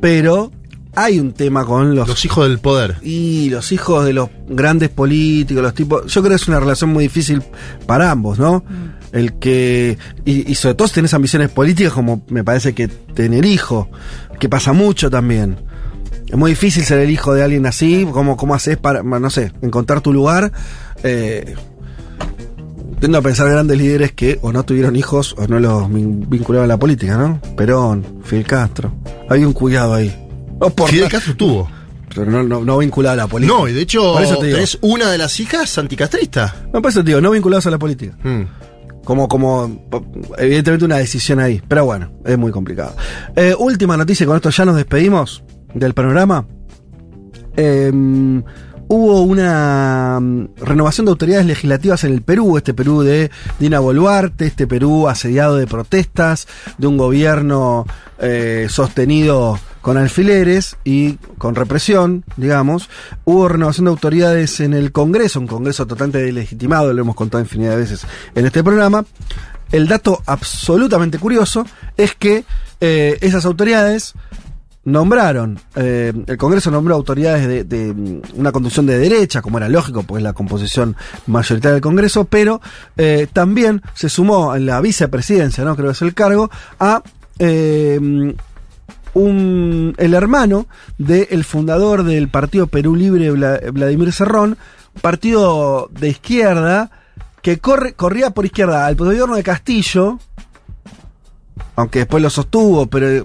[0.00, 0.50] pero
[0.96, 2.96] hay un tema con los, Los hijos del poder.
[3.02, 6.90] y los hijos de los grandes políticos, los tipos, yo creo que es una relación
[6.90, 7.40] muy difícil
[7.86, 8.64] para ambos, ¿no?
[9.12, 13.44] El que, y, y sobre todo si tenés ambiciones políticas como me parece que tener
[13.44, 13.88] hijo,
[14.40, 15.56] que pasa mucho también.
[16.28, 19.52] Es muy difícil ser el hijo de alguien así, ¿cómo, cómo haces para, no sé,
[19.62, 20.52] encontrar tu lugar?
[21.02, 21.54] Eh,
[23.00, 26.64] Tiendo a pensar grandes líderes que o no tuvieron hijos o no los vin- vincularon
[26.64, 27.40] a la política, ¿no?
[27.56, 28.92] Perón, Fidel Castro.
[29.30, 30.12] Hay un cuidado ahí.
[30.60, 31.70] No por Fidel Castro tuvo.
[32.12, 33.56] Pero no, no, no vinculado a la política.
[33.56, 36.56] No, y de hecho tenés una de las hijas anticastrista.
[36.72, 38.16] No, por eso te digo, no vinculados a la política.
[38.24, 38.42] Mm.
[39.04, 39.86] Como, como,
[40.36, 41.62] evidentemente una decisión ahí.
[41.68, 42.96] Pero bueno, es muy complicado.
[43.36, 45.44] Eh, última noticia, con esto ya nos despedimos
[45.74, 46.46] del panorama.
[47.56, 47.90] Eh,
[48.88, 54.46] hubo una mm, renovación de autoridades legislativas en el Perú, este Perú de Dina Boluarte,
[54.46, 56.48] este Perú asediado de protestas,
[56.78, 57.86] de un gobierno
[58.18, 62.90] eh, sostenido con alfileres y con represión, digamos.
[63.24, 67.72] Hubo renovación de autoridades en el Congreso, un Congreso totalmente delegitimado, lo hemos contado infinidad
[67.72, 69.04] de veces en este programa.
[69.70, 71.66] El dato absolutamente curioso
[71.96, 72.44] es que
[72.80, 74.14] eh, esas autoridades
[74.90, 80.02] nombraron, eh, el Congreso nombró autoridades de, mm, una conducción de derecha, como era lógico,
[80.02, 82.60] porque es la composición mayoritaria del Congreso, pero
[82.96, 85.76] eh, también se sumó en la vicepresidencia, ¿no?
[85.76, 87.02] Creo que es el cargo, a
[87.38, 88.34] eh,
[89.14, 90.66] un, el hermano
[90.98, 94.56] del fundador del Partido Perú Libre, Vla- Vladimir Cerrón,
[95.00, 96.90] partido de izquierda,
[97.42, 100.18] que corre, corría por izquierda al gobierno de Castillo,
[101.76, 103.24] aunque después lo sostuvo, pero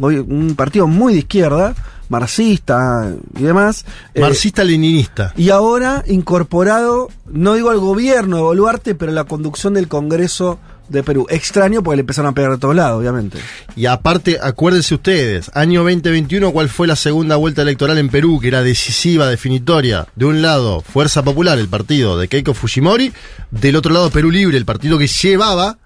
[0.00, 1.74] un partido muy de izquierda,
[2.08, 3.84] marxista y demás.
[4.14, 5.32] eh, Marxista-leninista.
[5.36, 10.58] y ahora incorporado, no digo al gobierno de Boluarte, pero a la conducción del Congreso
[10.88, 11.26] de Perú.
[11.30, 13.38] Extraño porque le empezaron a pegar de todos lados, obviamente.
[13.76, 18.48] Y aparte, acuérdense ustedes, año 2021, ¿cuál fue la segunda vuelta electoral en Perú, que
[18.48, 20.06] era decisiva, definitoria?
[20.14, 23.10] De un lado, Fuerza Popular, el partido de Keiko Fujimori,
[23.50, 25.78] del otro lado, Perú Libre, el partido que llevaba,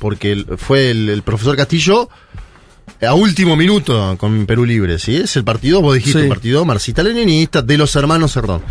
[0.00, 2.08] porque fue el, el profesor Castillo,
[3.00, 5.16] a último minuto con Perú Libre, ¿sí?
[5.16, 6.22] Es el partido, vos dijiste, Sí.
[6.24, 8.62] un partido marxista-leninista de los hermanos Cerdón.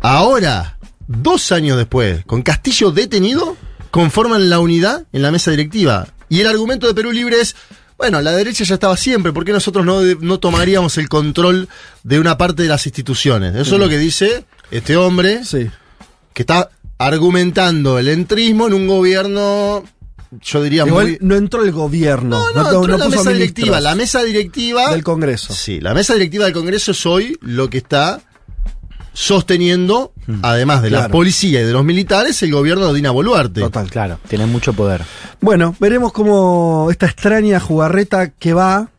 [0.00, 3.56] Ahora, dos años después, con Castillo detenido,
[3.90, 6.08] conforman la unidad en la mesa directiva.
[6.28, 7.56] Y el argumento de Perú Libre es,
[7.96, 11.68] bueno, la derecha ya estaba siempre, ¿por qué nosotros no, no tomaríamos el control
[12.02, 13.54] de una parte de las instituciones?
[13.56, 15.40] Eso es lo que dice este hombre,
[16.34, 19.84] que está argumentando el entrismo en un gobierno,
[20.42, 21.18] yo diría Igual muy...
[21.20, 22.38] no entró el gobierno.
[22.54, 23.80] No, to- entró la puso mesa directiva.
[23.80, 25.52] La mesa directiva del Congreso.
[25.54, 28.20] Sí, la mesa directiva del Congreso es hoy lo que está
[29.12, 30.12] sosteniendo,
[30.42, 33.60] además de la policía y de los militares, el gobierno de Dina Boluarte.
[33.62, 34.20] Total, claro.
[34.28, 35.02] Tiene mucho poder.
[35.40, 38.90] Bueno, veremos cómo esta extraña jugarreta que va.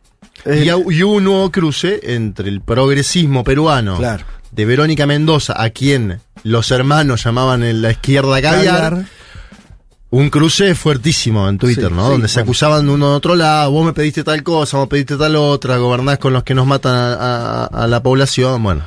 [0.44, 4.24] eh, Y, hu- y hubo un nuevo cruce entre el progresismo peruano Claro.
[4.50, 9.06] de Verónica Mendoza, a quien los hermanos llamaban en la izquierda caviar.
[10.12, 12.06] Un cruce fuertísimo en Twitter, Sí, ¿no?
[12.06, 14.88] sí, Donde se acusaban de uno de otro lado, vos me pediste tal cosa, vos
[14.88, 18.82] pediste tal otra, gobernás con los que nos matan a, a- a la población, bueno,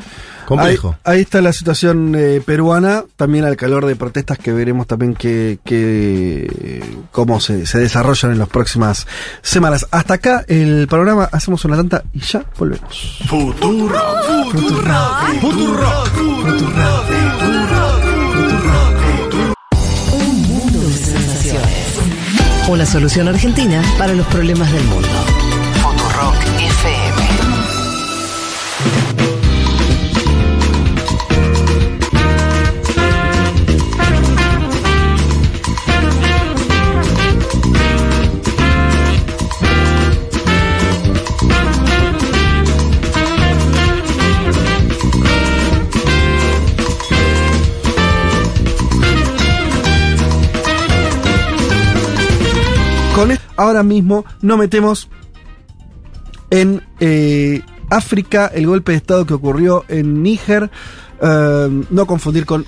[0.45, 0.97] complejo.
[1.05, 5.13] Ahí, ahí está la situación eh, peruana, también al calor de protestas que veremos también
[5.15, 9.07] que, que cómo se, se desarrollan en las próximas
[9.41, 9.87] semanas.
[9.91, 13.19] Hasta acá el programa, hacemos una tanta y ya volvemos.
[13.29, 13.97] Futuro,
[14.51, 14.95] futuro,
[15.39, 15.87] futuro,
[16.19, 17.22] Un
[22.69, 25.09] Una solución argentina para los problemas del mundo.
[25.81, 27.02] Futurock FM.
[53.15, 55.09] Con esto, ahora mismo nos metemos
[56.49, 60.69] en eh, África, el golpe de Estado que ocurrió en Níger,
[61.21, 62.65] eh, no confundir con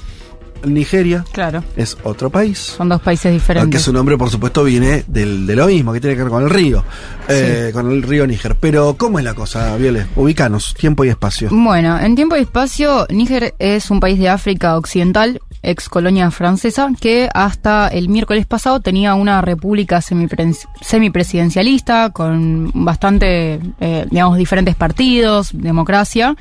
[0.63, 1.63] Nigeria, Claro.
[1.75, 2.57] es otro país.
[2.77, 3.81] Son dos países Aunque diferentes.
[3.81, 6.49] su nombre, por supuesto, viene del, de lo mismo, que tiene que ver con el
[6.49, 6.83] río,
[7.27, 8.55] eh, con el río Níger.
[8.59, 10.07] Pero, ¿cómo es la cosa, Viole?
[10.15, 11.49] Ubicanos, tiempo y espacio.
[11.51, 16.89] Bueno, en tiempo y espacio, Níger es un país de África Occidental, ex colonia francesa,
[16.99, 24.75] que hasta el miércoles pasado tenía una república semipre- semipresidencialista, con bastante, eh, digamos, diferentes
[24.75, 26.35] partidos, democracia.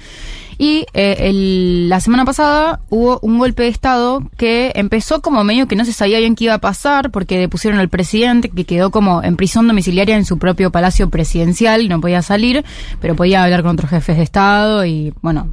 [0.57, 5.67] Y eh, el- la semana pasada hubo un golpe de Estado que empezó como medio
[5.67, 8.93] que no se sabía bien qué iba a pasar porque depusieron al presidente que quedó
[8.93, 12.65] como en prisión domiciliaria en su propio palacio presidencial no podía salir,
[13.01, 15.49] pero podía hablar con otros jefes de Estado y bueno,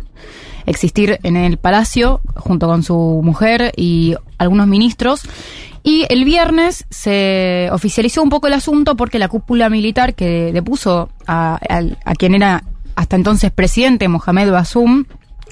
[0.66, 5.22] existir en el palacio junto con su mujer y algunos ministros.
[5.84, 11.10] Y el viernes se oficializó un poco el asunto porque la cúpula militar que depuso
[11.26, 12.64] a, al- a quien era
[12.96, 15.06] hasta entonces presidente, Mohamed Basum,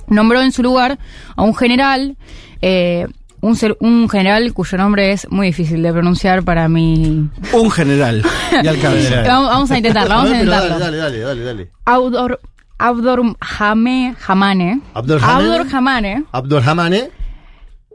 [0.07, 0.99] nombró en su lugar
[1.35, 2.15] a un general,
[2.61, 3.07] eh,
[3.41, 7.27] un, ser- un general cuyo nombre es muy difícil de pronunciar para mí.
[7.53, 8.23] Un general.
[8.63, 9.21] Y alcanza.
[9.27, 10.79] Vamos, vamos a intentarlo, vamos a intentarlo.
[10.79, 11.71] dale, dale, dale, dale, dale.
[11.85, 12.39] Abdor,
[12.79, 14.81] Abdor Hame, Hamane.
[14.93, 15.49] Abdor Hamane.
[15.49, 17.11] Abdor Hamane Abdurrahmane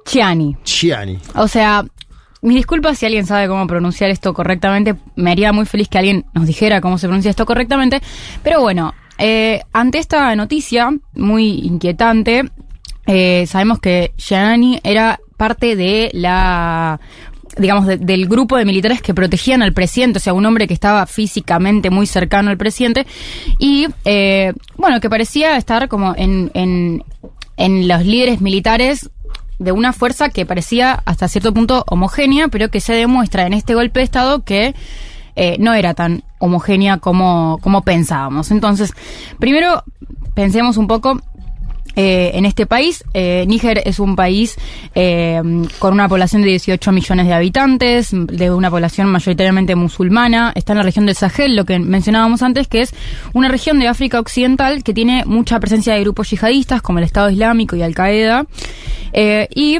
[0.04, 0.56] Chiani.
[0.62, 1.18] Chiani.
[1.34, 1.84] O sea,
[2.42, 4.96] mis disculpas si alguien sabe cómo pronunciar esto correctamente.
[5.16, 8.02] Me haría muy feliz que alguien nos dijera cómo se pronuncia esto correctamente.
[8.42, 12.44] Pero bueno, eh, ante esta noticia muy inquietante,
[13.06, 17.00] eh, sabemos que Chiani era parte de la
[17.56, 20.74] digamos, de- del grupo de militares que protegían al presidente, o sea, un hombre que
[20.74, 23.06] estaba físicamente muy cercano al presidente
[23.58, 27.04] y, eh, bueno, que parecía estar como en, en,
[27.56, 29.10] en los líderes militares
[29.58, 33.74] de una fuerza que parecía hasta cierto punto homogénea, pero que se demuestra en este
[33.74, 34.74] golpe de Estado que
[35.36, 38.50] eh, no era tan homogénea como, como pensábamos.
[38.50, 38.92] Entonces,
[39.38, 39.84] primero
[40.34, 41.20] pensemos un poco
[41.96, 43.04] eh, en este país.
[43.14, 44.56] Eh, Níger es un país
[44.94, 45.40] eh,
[45.78, 50.52] con una población de 18 millones de habitantes, de una población mayoritariamente musulmana.
[50.54, 52.94] Está en la región del Sahel, lo que mencionábamos antes, que es
[53.32, 57.30] una región de África Occidental que tiene mucha presencia de grupos yihadistas como el Estado
[57.30, 58.46] Islámico y Al-Qaeda.
[59.12, 59.78] Eh, y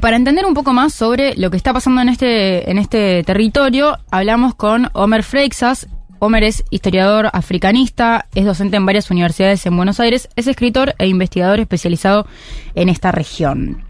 [0.00, 3.98] para entender un poco más sobre lo que está pasando en este, en este territorio,
[4.10, 5.86] hablamos con Omer Freixas.
[6.18, 11.06] Homer es historiador africanista, es docente en varias universidades en Buenos Aires, es escritor e
[11.08, 12.26] investigador especializado
[12.74, 13.82] en esta región.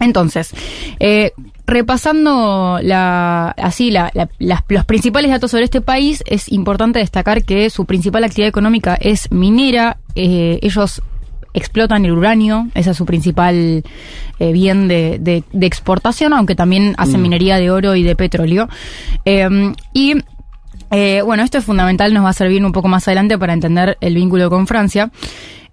[0.00, 0.52] Entonces,
[1.00, 1.32] eh,
[1.66, 7.44] repasando la, así la- la- las- los principales datos sobre este país, es importante destacar
[7.44, 9.98] que su principal actividad económica es minera.
[10.18, 11.02] eh, ellos
[11.52, 13.82] explotan el uranio, ese es su principal
[14.38, 17.22] eh, bien de, de- de exportación, aunque también hacen Mm.
[17.22, 18.66] minería de oro y de petróleo.
[19.26, 19.46] Eh,
[19.92, 20.14] y
[20.90, 23.96] eh, bueno, esto es fundamental, nos va a servir un poco más adelante para entender
[24.00, 25.10] el vínculo con Francia.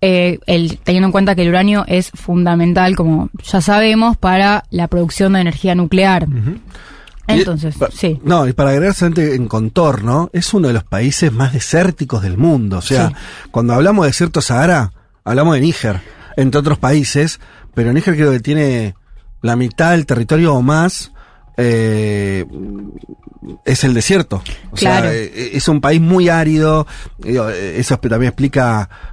[0.06, 4.88] Eh, el- teniendo en cuenta que el uranio es fundamental, como ya sabemos, para la
[4.90, 6.28] producción de energía nuclear.
[7.26, 8.20] Entonces, sí.
[8.26, 12.38] No, y para agregar solamente en contorno, es uno de los países más desérticos del
[12.38, 12.80] mundo.
[12.80, 13.16] O sea, Sí.
[13.50, 14.92] cuando hablamos de desierto Sahara,
[15.24, 16.02] hablamos de Níger,
[16.36, 17.40] entre otros países,
[17.74, 18.96] pero Níger creo que tiene
[19.42, 21.13] la mitad del territorio o más.
[21.58, 22.46] Eh,
[23.66, 24.42] es el desierto.
[24.72, 25.08] O Claro.
[25.10, 26.88] sea, eh, es un país muy árido.
[27.24, 29.13] Eh, Eso también explica eh,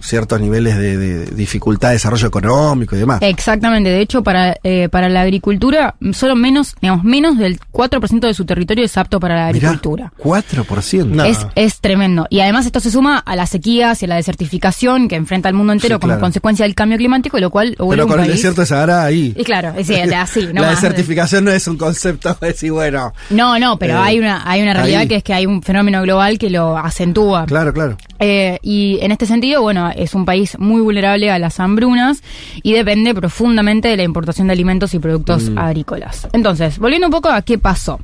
[0.00, 3.18] ciertos niveles de, de dificultad de desarrollo económico y demás.
[3.22, 8.34] Exactamente, de hecho para, eh, para la agricultura, solo menos, digamos, menos del 4% de
[8.34, 10.12] su territorio es apto para la Mirá, agricultura.
[10.22, 11.24] 4%.
[11.26, 12.26] Es, es tremendo.
[12.30, 15.54] Y además esto se suma a las sequías y a la desertificación que enfrenta el
[15.54, 16.20] mundo entero Sí, como claro.
[16.20, 19.34] consecuencia del cambio climático, lo cual Pero con el país- desierto de Sahara ahí.
[19.36, 20.80] Y claro, es decir, así, no la más.
[20.82, 23.12] desertificación no es un concepto de decir, bueno.
[23.30, 25.08] No, no, pero Eh, hay una hay una realidad ahí.
[25.08, 27.46] que es que hay un fenómeno global que lo acentúa.
[27.46, 27.96] Claro, claro.
[28.18, 32.22] Eh, y en este sentido, bueno, es un país muy vulnerable a las hambrunas
[32.62, 35.58] y depende profundamente de la importación de alimentos y productos Mm.
[35.58, 36.28] agrícolas.
[36.32, 37.98] Entonces, volviendo un poco a qué pasó.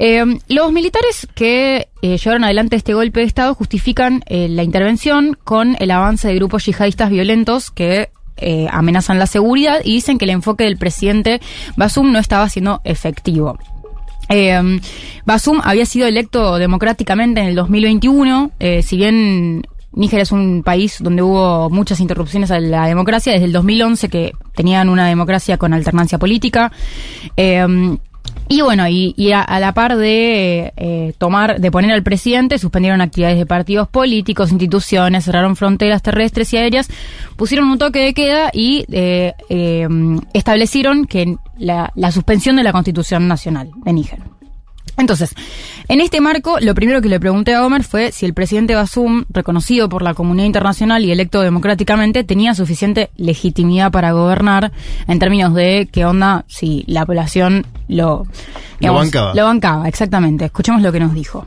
[0.00, 5.36] Eh, los militares que eh, llevaron adelante este golpe de Estado justifican eh, la intervención
[5.42, 8.10] con el avance de grupos yihadistas violentos que
[8.70, 11.40] amenazan la seguridad y dicen que el enfoque del presidente
[11.76, 13.58] Basum no estaba siendo efectivo.
[14.28, 14.80] Eh,
[15.24, 20.98] Basum había sido electo democráticamente en el 2021, eh, si bien Níger es un país
[21.00, 25.72] donde hubo muchas interrupciones a la democracia, desde el 2011 que tenían una democracia con
[25.72, 26.72] alternancia política.
[27.36, 27.96] Eh,
[28.50, 33.38] y bueno, y, a, la par de eh, tomar, de poner al presidente, suspendieron actividades
[33.38, 36.88] de partidos políticos, instituciones, cerraron fronteras terrestres y aéreas,
[37.36, 39.86] pusieron un toque de queda y eh, eh,
[40.32, 44.20] establecieron que la, la suspensión de la Constitución Nacional de Níger.
[44.96, 45.34] Entonces,
[45.88, 49.24] en este marco, lo primero que le pregunté a Homer fue si el presidente Basum,
[49.30, 54.72] reconocido por la comunidad internacional y electo democráticamente, tenía suficiente legitimidad para gobernar
[55.06, 58.26] en términos de qué onda si la población lo,
[58.80, 59.34] bancaba.
[59.34, 60.46] Lo bancaba, exactamente.
[60.46, 61.46] Escuchemos lo que nos dijo.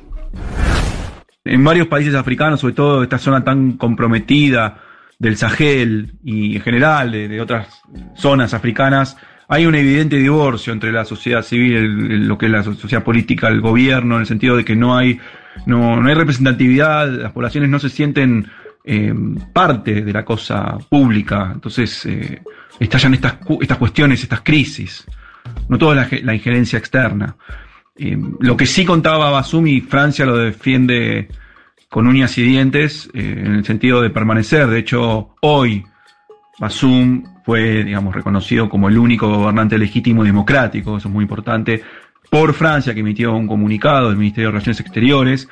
[1.44, 4.78] En varios países africanos, sobre todo esta zona tan comprometida
[5.18, 7.68] del Sahel y en general de, de otras
[8.16, 9.18] zonas africanas,
[9.54, 13.50] hay un evidente divorcio entre la sociedad civil, lo que es la so- sociedad política,
[13.50, 15.20] el gobierno, en el sentido de que no hay,
[15.66, 18.48] no, no hay representatividad, las poblaciones no se sienten
[18.86, 19.14] eh,
[19.52, 22.42] parte de la cosa pública, entonces eh,
[22.80, 25.06] estallan estas, estas cuestiones, estas crisis,
[25.68, 27.36] no toda la, la injerencia externa.
[27.98, 31.28] Eh, lo que sí contaba Basumi, Francia lo defiende
[31.90, 34.68] con uñas y dientes, en el sentido de permanecer.
[34.68, 35.84] De hecho, hoy
[36.58, 41.82] Basum fue, digamos, reconocido como el único gobernante legítimo y democrático, eso es muy importante,
[42.30, 45.48] por Francia, que emitió un comunicado del Ministerio de Relaciones Exteriores,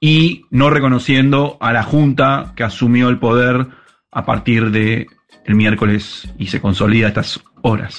[0.00, 3.68] y no reconociendo a la Junta que asumió el poder
[4.10, 5.06] a partir de
[5.44, 7.98] el miércoles y se consolida a estas horas.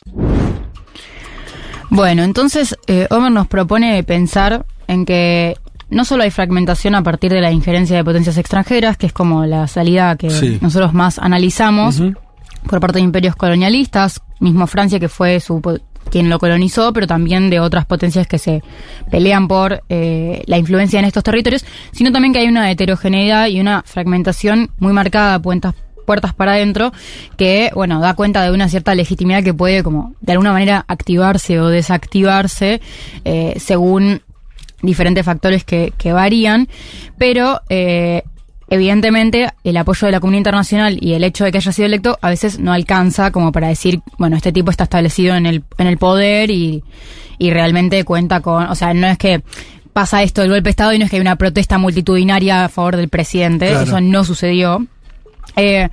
[1.90, 5.56] Bueno, entonces eh, Homer nos propone pensar en que
[5.90, 9.46] no solo hay fragmentación a partir de la injerencia de potencias extranjeras, que es como
[9.46, 10.58] la salida que Sí.
[10.62, 12.02] nosotros más analizamos
[12.68, 15.62] por parte de imperios colonialistas, mismo Francia que fue su
[16.10, 18.62] quien lo colonizó, pero también de otras potencias que se
[19.10, 23.60] pelean por eh, la influencia en estos territorios, sino también que hay una heterogeneidad y
[23.60, 26.92] una fragmentación muy marcada, puertas, puertas para adentro,
[27.38, 31.60] que, bueno, da cuenta de una cierta legitimidad que puede, como, de alguna manera activarse
[31.60, 32.82] o desactivarse
[33.24, 34.22] eh, según
[34.82, 36.68] diferentes factores que, que varían,
[37.18, 38.24] pero eh,
[38.70, 42.18] evidentemente el apoyo de la comunidad internacional y el hecho de que haya sido electo
[42.22, 45.88] a veces no alcanza como para decir, bueno, este tipo está establecido en el, en
[45.88, 46.84] el poder y,
[47.38, 49.42] y realmente cuenta con, o sea, no es que
[49.94, 52.70] pasa esto del golpe de Estado y no es que hay una protesta multitudinaria a
[52.70, 53.84] favor del presidente, Claro.
[53.84, 54.86] eso no sucedió.
[55.56, 55.90] Eh,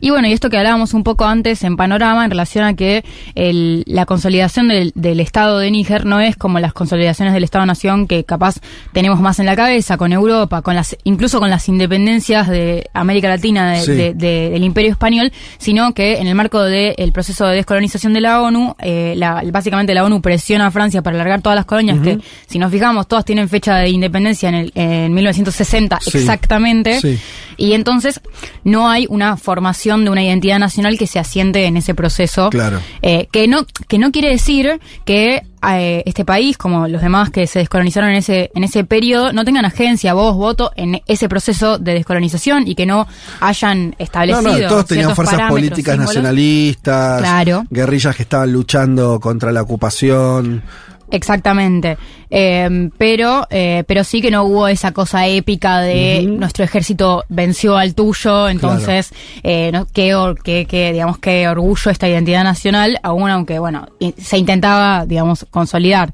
[0.00, 3.04] y bueno, y esto que hablábamos un poco antes en panorama en relación a que
[3.34, 8.06] el- la consolidación del, del Estado de Níger no es como las consolidaciones del Estado-Nación
[8.06, 8.56] que capaz
[8.92, 13.28] tenemos más en la cabeza, con Europa, con las, incluso con las independencias de América
[13.28, 13.92] Latina de- Sí.
[13.92, 18.20] de- de- del Imperio Español, sino que en el marco del proceso de descolonización de
[18.20, 22.00] la ONU, eh, la- básicamente la ONU presiona a Francia para alargar todas las colonias
[22.00, 26.18] que, si nos fijamos, todas tienen fecha de independencia en, el, en 1960 Sí.
[26.18, 27.00] exactamente.
[27.00, 27.18] Sí.
[27.56, 28.20] Y entonces
[28.64, 32.50] no hay una formación de una identidad nacional que se asiente en ese proceso.
[32.50, 32.80] Claro.
[33.02, 37.46] Eh, que no que no quiere decir que eh, este país, como los demás que
[37.46, 41.78] se descolonizaron en ese en ese periodo, no tengan agencia, voz, voto en ese proceso
[41.78, 43.06] de descolonización y que no
[43.40, 46.14] hayan No, establecido no, todos tenían fuerzas políticas símbolos.
[46.14, 47.64] nacionalistas, Claro.
[47.70, 50.62] guerrillas que estaban luchando contra la ocupación.
[51.10, 51.96] Exactamente.
[52.30, 57.76] Eh, pero, eh, pero sí que no hubo esa cosa épica de nuestro ejército venció
[57.76, 62.98] al tuyo, entonces, eh, no, qué, or- qué, qué, digamos, qué orgullo esta identidad nacional,
[63.02, 63.86] aún aunque, bueno,
[64.18, 66.12] se intentaba, digamos, consolidar.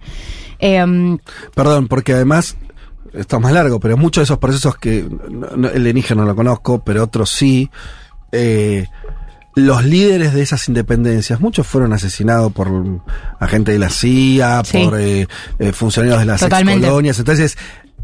[0.58, 0.84] Eh,
[1.54, 2.56] Perdón, porque además,
[3.14, 6.16] esto es más largo, pero muchos de esos procesos que no- no- el de Níger
[6.16, 7.70] no lo conozco, pero otros sí,
[8.32, 8.86] eh,
[9.60, 12.68] los líderes de esas independencias, muchos fueron asesinados por
[13.38, 14.84] agentes de la CIA, Sí.
[14.84, 16.86] por eh, eh, funcionarios de las Totalmente.
[16.88, 17.18] colonias.
[17.18, 17.56] Entonces,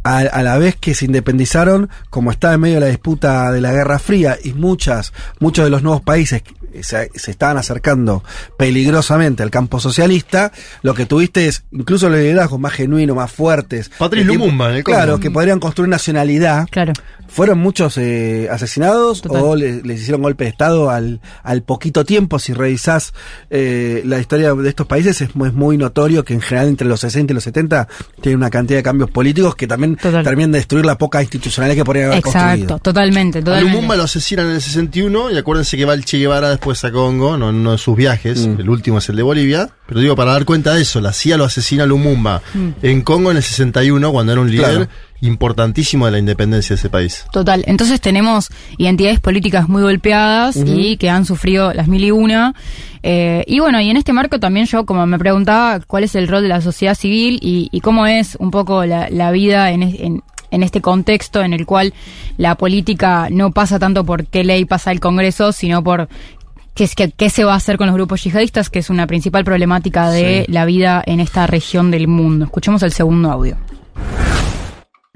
[0.05, 3.61] a, a la vez que se independizaron, como estaba en medio de la disputa de
[3.61, 6.43] la Guerra Fría y muchas, muchos de los nuevos países
[6.83, 8.23] se, se estaban acercando
[8.57, 10.53] peligrosamente al campo socialista,
[10.83, 13.91] lo que tuviste es incluso los liderazgos más genuinos, más fuertes.
[13.91, 14.83] Tiempo- Lumumba, Congo.
[14.85, 16.67] Claro, que podrían construir nacionalidad.
[16.71, 16.93] Claro.
[17.29, 19.43] Fueron muchos eh, asesinados Total.
[19.43, 22.39] o le- les hicieron golpe de Estado al, al poquito tiempo.
[22.39, 23.13] Si revisás
[23.51, 26.87] eh, la historia de estos países, es, mu- es muy notorio que en general entre
[26.87, 27.89] los 60 y los 70
[28.21, 31.85] tiene una cantidad de cambios políticos que también terminan de destruir la poca institucionalidad que
[31.85, 32.79] podrían haber exacto, construido.
[32.79, 33.73] totalmente, A totalmente.
[33.75, 36.91] Lumumba lo asesinan en el 61 y acuérdense que va el Che Guevara después a
[36.93, 38.61] Congo, no en uno de sus viajes, Mm.
[38.61, 41.37] el último es el de Bolivia, pero digo, para dar cuenta de eso, la CIA
[41.37, 42.69] lo asesina a Lumumba Mm.
[42.83, 44.89] en Congo en el 61 cuando era un líder Claro.
[45.21, 47.25] importantísimo de la independencia de ese país.
[47.33, 47.65] Total.
[47.67, 48.49] Entonces tenemos
[48.79, 52.55] identidades políticas muy golpeadas y que han sufrido las mil y una.
[53.03, 56.29] Eh, y bueno, y en este marco también yo como me preguntaba cuál es el
[56.29, 60.23] rol de la sociedad civil y, y cómo es un poco la, la vida en,
[60.51, 61.93] en este contexto en el cual
[62.37, 66.09] la política no pasa tanto por qué ley pasa el Congreso, sino por
[66.77, 69.07] qué, es- qué, qué se va a hacer con los grupos yihadistas, que es una
[69.09, 70.53] principal problemática de Sí.
[70.53, 72.45] la vida en esta región del mundo.
[72.45, 73.57] Escuchemos el segundo audio.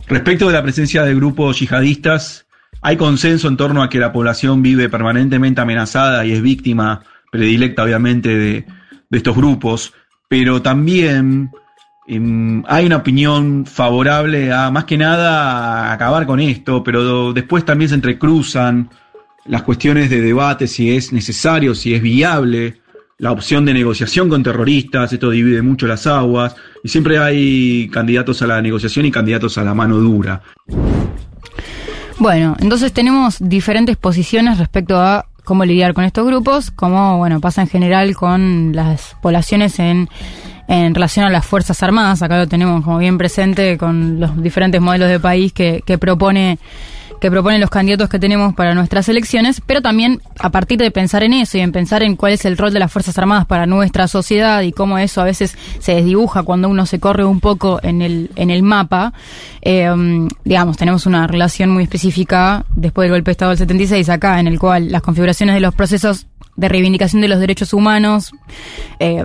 [0.09, 2.47] Respecto de la presencia de grupos yihadistas,
[2.83, 7.85] hay consenso en torno a que la población vive permanentemente amenazada y es víctima predilecta,
[7.85, 8.65] obviamente, de,
[9.09, 9.93] de estos grupos,
[10.29, 11.51] pero también
[12.09, 17.65] em, hay una opinión favorable a, más que nada, a acabar con esto, pero después
[17.65, 18.91] también se entrecruzan
[19.47, 22.81] las cuestiones de debate, si es necesario, si es viable,
[23.19, 28.41] la opción de negociación con terroristas, esto divide mucho las aguas, y siempre hay candidatos
[28.43, 30.43] a la negociación y candidatos a la mano dura.
[32.19, 37.63] Bueno, entonces tenemos diferentes posiciones respecto a cómo lidiar con estos grupos, como bueno pasa
[37.63, 40.09] en general con las poblaciones en,
[40.69, 42.23] en relación a las Fuerzas Armadas.
[42.23, 46.59] Acá lo tenemos como bien presente con los diferentes modelos de país que, que propone
[47.21, 51.23] que proponen los candidatos que tenemos para nuestras elecciones, pero también a partir de pensar
[51.23, 53.67] en eso y en pensar en cuál es el rol de las Fuerzas Armadas para
[53.67, 57.79] nuestra sociedad y cómo eso a veces se desdibuja cuando uno se corre un poco
[57.83, 59.13] en el, en el mapa,
[59.65, 64.41] um, digamos, tenemos una relación muy específica después del golpe de Estado del 76 acá,
[64.41, 68.33] en el cual las configuraciones de los procesos de reivindicación de los derechos humanos
[68.99, 69.25] eh,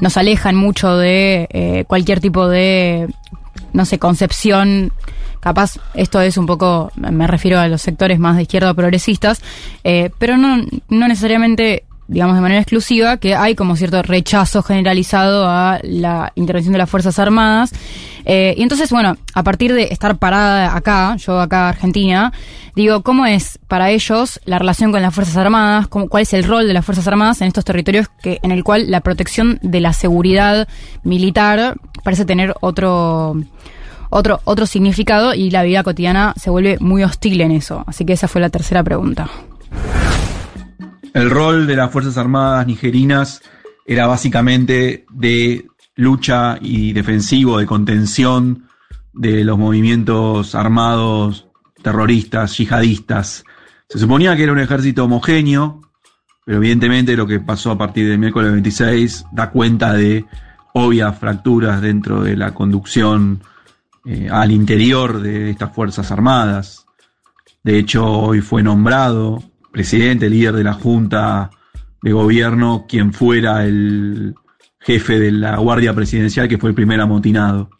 [0.00, 3.08] nos alejan mucho de eh, cualquier tipo de,
[3.72, 4.92] no sé, concepción
[5.46, 9.40] capaz esto es un poco, me refiero a los sectores más de izquierda progresistas,
[9.84, 10.56] eh, pero no,
[10.88, 16.72] no necesariamente, digamos de manera exclusiva, que hay como cierto rechazo generalizado a la intervención
[16.72, 17.72] de las Fuerzas Armadas.
[18.24, 22.32] Eh, y entonces, bueno, a partir de estar parada acá, yo acá Argentina,
[22.74, 25.86] digo, ¿cómo es para ellos la relación con las Fuerzas Armadas?
[25.86, 28.64] ¿Cómo- ¿Cuál es el rol de las Fuerzas Armadas en estos territorios que, en el
[28.64, 30.66] cual la protección de la seguridad
[31.04, 33.36] militar parece tener otro
[34.10, 37.84] otro, otro significado y la vida cotidiana se vuelve muy hostil en eso.
[37.86, 39.28] Así que esa fue la tercera pregunta.
[41.14, 43.40] El rol de las Fuerzas Armadas nigerinas
[43.86, 48.64] era básicamente de lucha y defensivo, de contención
[49.14, 51.46] de los movimientos armados
[51.82, 53.44] terroristas, yihadistas.
[53.88, 55.80] Se suponía que era un ejército homogéneo,
[56.44, 60.24] pero evidentemente lo que pasó a partir del miércoles 26 da cuenta de
[60.74, 63.40] obvias fracturas dentro de la conducción
[64.06, 66.86] eh, al interior de estas Fuerzas Armadas.
[67.62, 69.42] De hecho, hoy fue nombrado
[69.72, 71.50] presidente, líder de la Junta
[72.00, 74.34] de Gobierno, quien fuera el
[74.78, 77.70] jefe de la Guardia Presidencial, que fue el primer amotinado.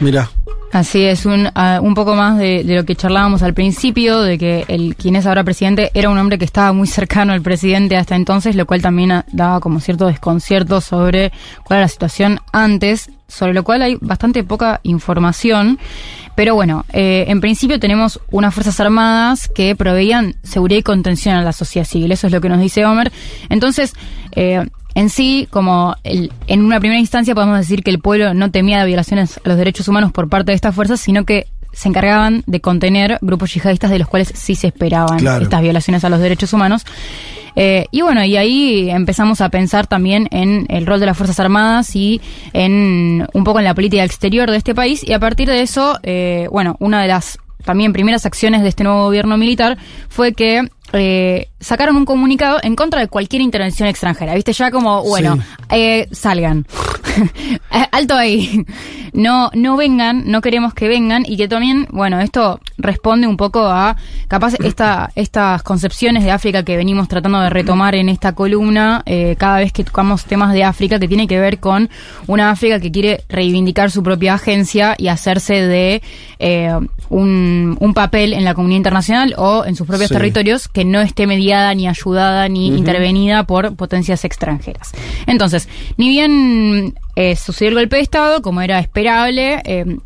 [0.00, 0.28] Mira,
[0.72, 4.64] Así es, un, ah, un poco más de, lo que charlábamos al principio, de que
[4.68, 8.16] el quien es ahora presidente era un hombre que estaba muy cercano al presidente hasta
[8.16, 11.30] entonces, lo cual también ah, daba como cierto desconcierto sobre
[11.64, 15.78] cuál era la situación antes, sobre lo cual hay bastante poca información.
[16.34, 21.42] Pero bueno, eh, en principio tenemos unas Fuerzas Armadas que proveían seguridad y contención a
[21.42, 23.12] la sociedad civil, eso es lo que nos dice Homer.
[23.48, 23.94] Entonces,
[24.32, 24.66] eh,
[24.96, 28.80] en sí, como el- en una primera instancia podemos decir que el pueblo no temía
[28.80, 32.42] de violaciones a los derechos humanos por parte de estas fuerzas, sino que se encargaban
[32.46, 35.44] de contener grupos yihadistas de los cuales sí se esperaban Claro.
[35.44, 36.84] estas violaciones a los derechos humanos.
[37.54, 41.38] Eh, y bueno, y ahí empezamos a pensar también en el rol de las Fuerzas
[41.40, 42.20] Armadas y
[42.54, 45.02] en un poco en la política exterior de este país.
[45.06, 48.84] Y a partir de eso, eh, bueno, una de las también primeras acciones de este
[48.84, 49.76] nuevo gobierno militar
[50.08, 54.34] fue que eh, sacaron un comunicado en contra de cualquier intervención extranjera.
[54.34, 54.52] ¿Viste?
[54.52, 55.42] Ya como, bueno, Sí.
[55.70, 56.66] eh, salgan.
[57.72, 58.64] Eh, Alto ahí.
[59.14, 63.60] No, no vengan, no queremos que vengan y que también, bueno, esto responde un poco
[63.66, 63.96] a
[64.28, 69.36] capaz esta, estas concepciones de África que venimos tratando de retomar en esta columna eh,
[69.38, 71.88] cada vez que tocamos temas de África que tiene que ver con
[72.26, 76.02] una África que quiere reivindicar su propia agencia y hacerse de
[76.38, 76.72] eh,
[77.08, 80.14] un, un papel en la comunidad internacional o en sus propios Sí.
[80.14, 84.92] territorios que no esté mediada ni ayudada ni intervenida por potencias extranjeras.
[85.26, 89.96] Entonces, ni bien eh, sucedió el golpe de Estado, como era esperable, eh,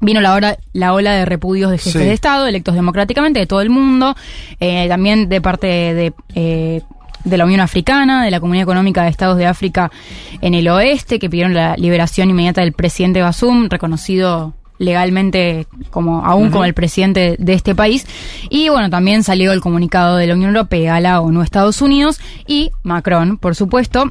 [0.00, 1.98] vino la, hora, la ola de repudios de jefes Sí.
[1.98, 4.14] de Estado, electos democráticamente de todo el mundo,
[4.58, 6.12] eh, también de parte de...
[6.34, 6.82] eh,
[7.22, 9.90] de la Unión Africana, de la Comunidad Económica de Estados de África
[10.40, 16.48] en el oeste, que pidieron la liberación inmediata del presidente Basum, reconocido legalmente como aún
[16.50, 18.06] como el presidente de este país.
[18.48, 22.70] Y bueno, también salió el comunicado de la Unión Europea, la ONU, Estados Unidos y
[22.84, 24.10] Macron, por supuesto.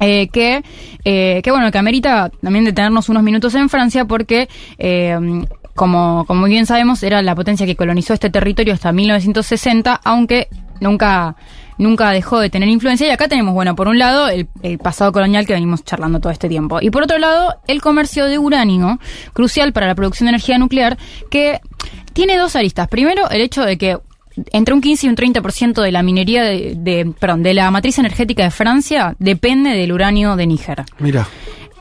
[0.00, 0.62] Eh, que,
[1.04, 4.48] eh, que bueno, que amerita también detenernos unos minutos en Francia porque
[4.78, 5.18] eh,
[5.76, 10.48] como, como bien sabemos, era la potencia que colonizó este territorio hasta 1960, aunque
[10.80, 11.36] nunca,
[11.78, 13.06] nunca dejó de tener influencia.
[13.06, 16.32] Y acá tenemos, bueno, por un lado, el, el pasado colonial que venimos charlando todo
[16.32, 16.80] este tiempo.
[16.80, 18.98] Y por otro lado, el comercio de uranio,
[19.34, 20.96] crucial para la producción de energía nuclear,
[21.30, 21.60] que
[22.14, 22.88] tiene dos aristas.
[22.88, 23.98] Primero, el hecho de que
[24.52, 27.98] entre un 15 y un 30% de la minería de, de- perdón, de la matriz
[27.98, 30.84] energética de Francia depende del uranio de Níger.
[30.98, 31.26] mira.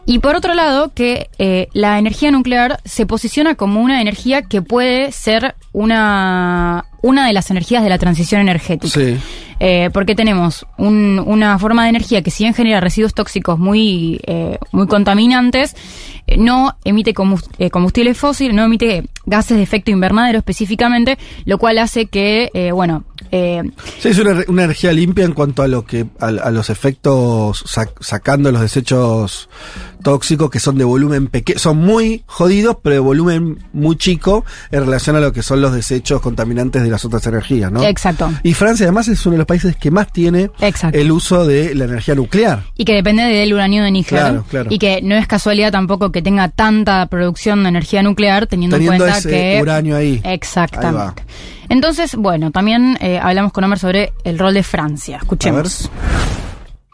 [0.08, 4.62] Y por otro lado, que eh, la energía nuclear se posiciona como una energía que
[4.62, 8.94] puede ser una, una de las energías de la transición energética.
[9.00, 9.18] Sí.
[9.60, 14.20] Eh, porque tenemos un- una forma de energía que si bien genera residuos tóxicos muy,
[14.28, 15.76] eh, muy contaminantes,
[16.28, 17.14] eh, no emite
[17.58, 22.72] eh, combustible fósil, no emite gases de efecto invernadero específicamente, lo cual hace que, eh,
[22.74, 23.64] bueno, eh,
[24.00, 27.92] Sí, es una, energía limpia en cuanto a lo que a, a los efectos sac-
[28.00, 29.50] sacando los desechos
[30.04, 34.82] tóxicos que son de volumen pequeño, son muy jodidos, pero de volumen muy chico en
[34.82, 37.84] relación a lo que son los desechos contaminantes de las otras energías, ¿no?
[37.84, 38.32] Exacto.
[38.44, 40.98] Y Francia además es uno de los países que más tiene Exacto.
[40.98, 42.64] el uso de la energía nuclear.
[42.78, 44.20] Y que depende del uranio de Níger.
[44.20, 44.70] Claro, claro.
[44.72, 49.06] Y que no es casualidad tampoco que tenga tanta producción de energía nuclear, teniendo, Teniendo
[49.06, 49.60] en cuenta ese que.
[49.62, 50.22] uranio ahí.
[50.24, 51.24] Exactamente.
[51.70, 55.18] Entonces, bueno, también eh, hablamos con Homer sobre el rol de Francia.
[55.18, 55.90] Escuchemos.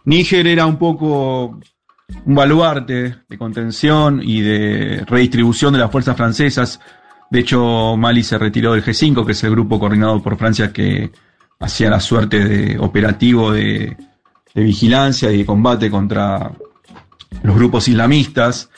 [0.06, 1.60] Níger era un poco
[2.26, 6.80] un baluarte de contención y de redistribución de las fuerzas francesas.
[7.30, 11.12] De hecho, Mali se retiró del G5, que es el grupo coordinado por Francia que
[11.60, 13.96] hacía la suerte de operativo de
[14.54, 16.52] vigilancia y de combate contra
[17.44, 18.70] los grupos islamistas.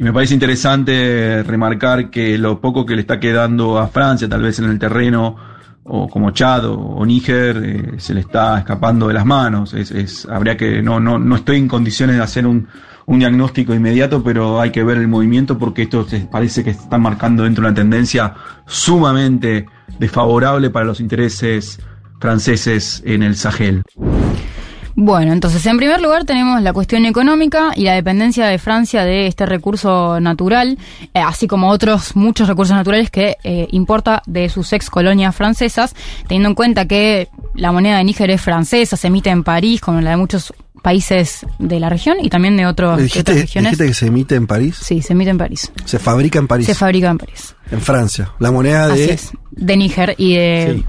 [0.00, 4.40] Y me parece interesante remarcar que lo poco que le está quedando a Francia, tal
[4.40, 5.36] vez en el terreno,
[5.84, 9.74] o como Chad o, Níger, eh, se le está escapando de las manos.
[9.74, 12.66] Es, habría que, no, no, no estoy en condiciones de hacer un,
[13.04, 17.42] un diagnóstico inmediato, pero hay que ver el movimiento porque esto parece que está marcando
[17.42, 18.32] dentro de una tendencia
[18.66, 19.66] sumamente
[19.98, 21.78] desfavorable para los intereses
[22.18, 23.82] franceses en el Sahel.
[25.02, 29.28] Bueno, entonces, en primer lugar tenemos la cuestión económica y la dependencia de Francia de
[29.28, 30.76] este recurso natural,
[31.14, 35.94] eh, así como otros muchos recursos naturales que eh, importa de sus ex colonias francesas,
[36.28, 40.02] teniendo en cuenta que la moneda de Níger es francesa, se emite en París, como
[40.02, 40.52] la de muchos
[40.82, 43.70] países de la región y también de, otros, ¿Me de dijiste, otras regiones.
[43.72, 44.76] dijiste que se emite en París?
[44.82, 45.72] Sí, se emite en París.
[45.86, 46.66] Se fabrica en París.
[46.66, 47.54] Se fabrica en París.
[47.70, 48.32] en Francia.
[48.38, 49.12] La moneda Así de.
[49.14, 49.30] es.
[49.52, 50.84] De Níger y de.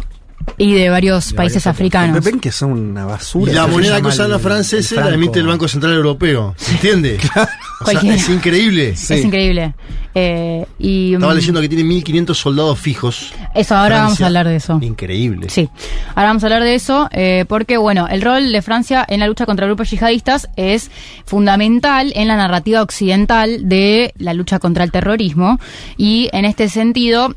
[0.58, 2.24] Y de varios países africanos.
[2.24, 3.52] Ven que son una basura.
[3.52, 6.56] Y la moneda que usan los franceses la emite el Banco Central Europeo.
[6.58, 7.18] ¿Se entiende?
[7.82, 8.16] O sea, Cualquiera.
[8.16, 8.90] es increíble.
[8.90, 9.74] Es increíble.
[10.14, 13.34] Eh, y, Estaba mm, leyendo que tiene 1500 soldados fijos.
[13.56, 14.78] Eso, ahora vamos a hablar de eso.
[14.82, 15.50] Increíble.
[15.50, 15.70] Sí,
[16.10, 19.28] ahora vamos a hablar de eso, eh, porque bueno, el rol de Francia en la
[19.28, 20.92] lucha contra grupos yihadistas es
[21.26, 25.60] fundamental en la narrativa occidental de la lucha contra el terrorismo
[25.98, 27.36] y en este sentido...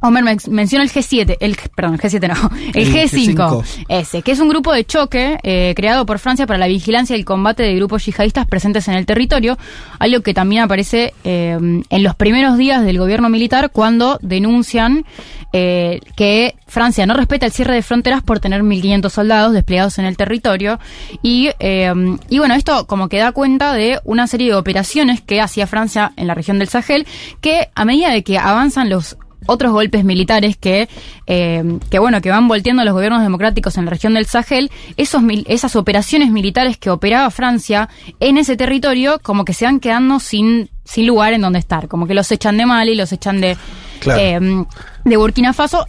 [0.00, 3.84] Homer men- menciona el G7, el, perdón, el G7 no, el, El G5, G5.
[3.88, 7.18] ese, que es un grupo de choque eh, creado por Francia para la vigilancia y
[7.18, 9.58] el combate de grupos yihadistas presentes en el territorio,
[9.98, 15.04] algo que también aparece eh, en los primeros días del gobierno militar cuando denuncian
[15.52, 20.04] eh, que Francia no respeta el cierre de fronteras por tener 1.500 soldados desplegados en
[20.04, 20.78] el territorio
[21.22, 21.92] y, eh,
[22.28, 26.12] y bueno, esto como que da cuenta de una serie de operaciones que hacía Francia
[26.16, 27.06] en la región del Sahel
[27.40, 29.16] que a medida de que avanzan los
[29.46, 30.88] otros golpes militares que,
[31.26, 35.22] eh, que bueno, que van volteando los gobiernos democráticos en la región del Sahel, esos
[35.22, 37.88] mil- esas operaciones militares que operaba Francia
[38.20, 42.06] en ese territorio, como que se van quedando sin, sin lugar en donde estar, como
[42.06, 43.56] que los echan de Mali, los echan de,
[44.00, 44.20] Claro.
[44.20, 44.64] eh,
[45.04, 45.86] de Burkina Faso.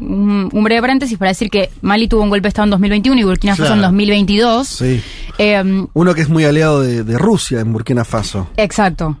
[0.00, 3.24] Un breve paréntesis para decir que Mali tuvo un golpe de Estado en 2021 y
[3.24, 3.88] Burkina Faso en Claro.
[3.92, 4.66] 2022.
[4.68, 5.00] Sí.
[5.38, 8.48] Eh, Uno que es muy aliado de, de Rusia en Burkina Faso.
[8.56, 9.16] exacto.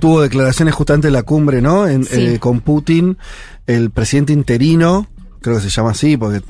[0.00, 1.86] Tuvo declaraciones justamente en la cumbre, ¿no?
[1.88, 2.20] En, Sí.
[2.34, 3.16] eh, con Putin,
[3.66, 5.06] el presidente interino,
[5.40, 6.40] creo que se llama así porque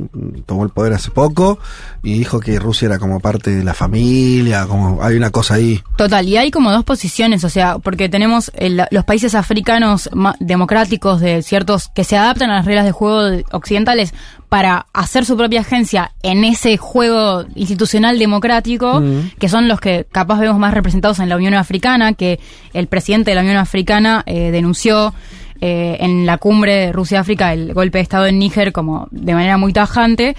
[0.47, 1.59] tomó el poder hace poco,
[2.03, 5.81] y dijo que Rusia era como parte de la familia, como hay una cosa ahí.
[5.97, 10.09] Total, y hay como dos posiciones, o sea, porque tenemos el- los países africanos
[10.41, 14.13] democráticos de ciertos que se adaptan a las reglas de juego de- occidentales
[14.49, 19.31] para hacer su propia agencia en ese juego institucional democrático, Mm.
[19.39, 22.41] que son los que capaz vemos más representados en la Unión Africana, que
[22.73, 25.15] el presidente de la Unión Africana eh, denunció
[25.61, 29.57] eh, en la cumbre de Rusia-África el golpe de Estado en Níger como de manera
[29.59, 30.35] muy tajante.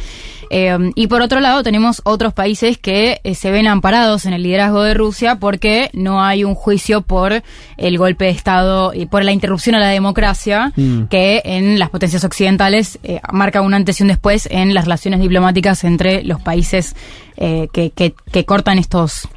[0.54, 4.44] Eh, y por otro lado tenemos otros países que eh, se ven amparados en el
[4.44, 7.42] liderazgo de Rusia porque no hay un juicio por
[7.78, 11.04] el golpe de Estado y por la interrupción a la democracia Mm.
[11.06, 13.00] que en las potencias occidentales
[13.32, 16.96] marca un antes y un después en las relaciones diplomáticas entre los países
[17.38, 19.28] que, que- que cortan estos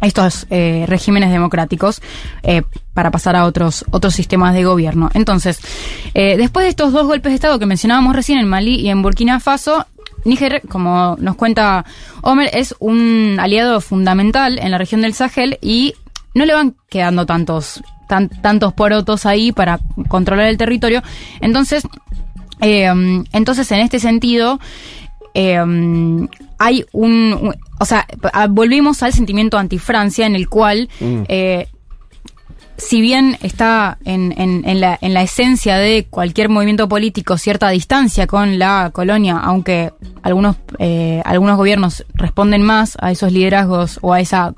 [0.00, 2.00] estos eh, regímenes democráticos
[2.42, 2.62] eh,
[2.94, 5.10] para pasar a otros otros sistemas de gobierno.
[5.14, 5.60] Entonces,
[6.14, 9.02] eh, después de estos dos golpes de Estado que mencionábamos recién en Malí y en
[9.02, 9.86] Burkina Faso,
[10.24, 11.84] Níger, como nos cuenta
[12.22, 15.94] Homer, es un aliado fundamental en la región del Sahel y
[16.34, 21.02] no le van quedando tantos tan- tantos porotos ahí para controlar el territorio.
[21.40, 21.86] Entonces,
[22.60, 24.58] entonces en este sentido,
[26.58, 27.10] hay un,
[27.40, 31.22] un- o sea, a- volvimos al sentimiento anti-Francia en el cual, Mm.
[31.28, 31.68] eh,
[32.76, 37.68] si bien está en, en- en la, en la esencia de cualquier movimiento político cierta
[37.70, 44.12] distancia con la colonia, aunque algunos, eh, algunos gobiernos responden más a esos liderazgos o
[44.12, 44.54] a esa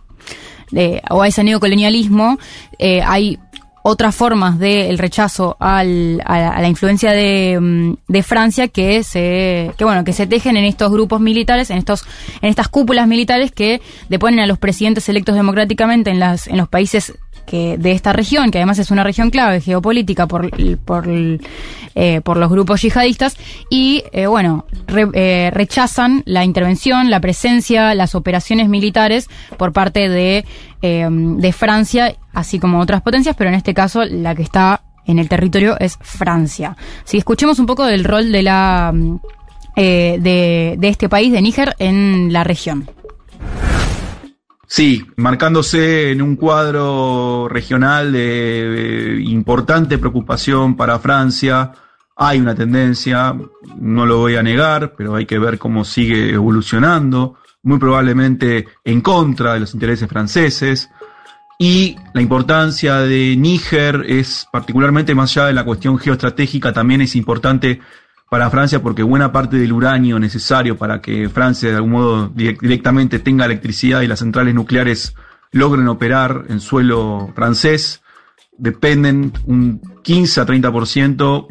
[0.71, 2.39] de- o a ese neocolonialismo,
[2.79, 3.39] eh, hay
[3.83, 9.03] otras formas del rechazo al- a, la- a la influencia de, mm, de Francia que
[9.05, 12.05] se que bueno que se tejen en estos grupos militares en estos
[12.43, 16.69] en estas cúpulas militares que deponen a los presidentes electos democráticamente en las en los
[16.69, 17.15] países
[17.51, 20.51] que de esta región que además es una región clave geopolítica por
[20.85, 23.37] por eh, por los grupos yihadistas
[23.69, 29.29] y eh, bueno eh, rechazan la intervención la presencia las operaciones militares
[29.59, 30.45] por parte de
[30.81, 35.29] de Francia así como otras potencias pero en este caso la que está en el
[35.29, 36.77] territorio es Francia.
[37.05, 39.19] Si escuchemos un poco del rol de la mm,
[39.77, 42.89] de, de este país de Níger en la región
[44.73, 51.73] Sí, marcándose en un cuadro regional de, eh, importante preocupación para Francia.
[52.15, 53.35] Hay una tendencia,
[53.81, 57.35] no lo voy a negar, pero hay que ver cómo sigue evolucionando,
[57.65, 60.89] muy probablemente en contra de los intereses franceses.
[61.59, 67.17] Y la importancia de Níger es particularmente más allá de la cuestión geoestratégica, también es
[67.17, 67.81] importante
[68.31, 72.61] para Francia porque buena parte del uranio necesario para que Francia de algún modo direct-
[72.61, 75.15] directamente tenga electricidad y las centrales nucleares
[75.53, 78.01] logren operar en suelo francés
[78.57, 81.47] dependen un 15 a 30%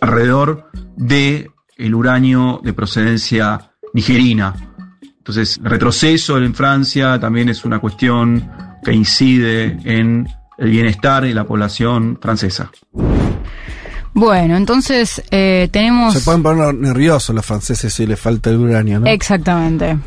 [0.00, 4.54] alrededor de el uranio de procedencia nigerina.
[5.18, 8.50] Entonces, el retroceso en Francia también es una cuestión
[8.84, 10.28] que incide en
[10.58, 12.70] el bienestar de la población francesa.
[14.14, 19.00] Bueno entonces eh, tenemos Se pueden poner nerviosos los franceses si les falta el uranio,
[19.00, 19.06] ¿no?
[19.06, 19.98] exactamente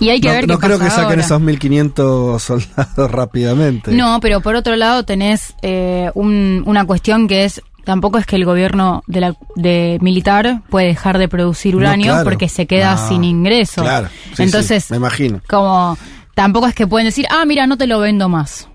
[0.00, 3.92] y hay que no ver no qué creo pasa que saquen esos 1500 soldados rápidamente.
[3.92, 8.36] No, pero por otro lado tenés eh, un- una cuestión que es tampoco es que
[8.36, 12.24] el gobierno de la de militar puede dejar de producir No, uranio claro.
[12.24, 13.08] porque se queda No.
[13.08, 13.82] sin ingreso.
[13.82, 14.08] Claro.
[14.34, 15.40] Sí, Entonces, sí, me imagino.
[15.48, 15.96] como
[16.34, 18.68] tampoco es que pueden decir, ah, mira, no te lo vendo más.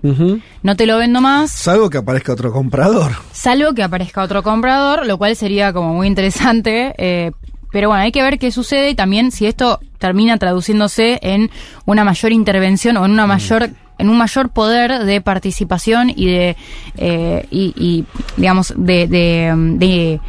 [0.62, 3.12] No te lo vendo más, Salvo que aparezca otro comprador.
[3.32, 6.94] salvo que aparezca otro comprador, lo cual sería como muy interesante.
[6.98, 7.32] eh,
[7.72, 11.50] pero bueno, hay que ver qué sucede y también si esto termina traduciéndose en
[11.86, 16.56] una mayor intervención o en una mayor en un mayor poder de participación y de
[16.96, 18.04] eh, y, y,
[18.38, 20.20] digamos de, de, de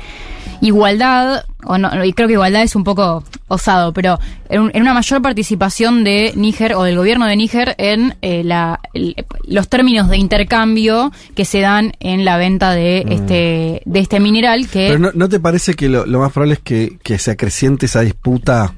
[0.61, 4.17] igualdad o no, y creo que igualdad es un poco osado pero
[4.49, 8.79] en, en una mayor participación de Níger o del gobierno de Níger en eh, la,
[8.93, 9.15] el-
[9.45, 14.67] los términos de intercambio que se dan en la venta de este de este mineral
[14.69, 17.31] que Pero no, ¿no te parece que lo, lo más probable es que, que se
[17.31, 18.73] acreciente esa disputa?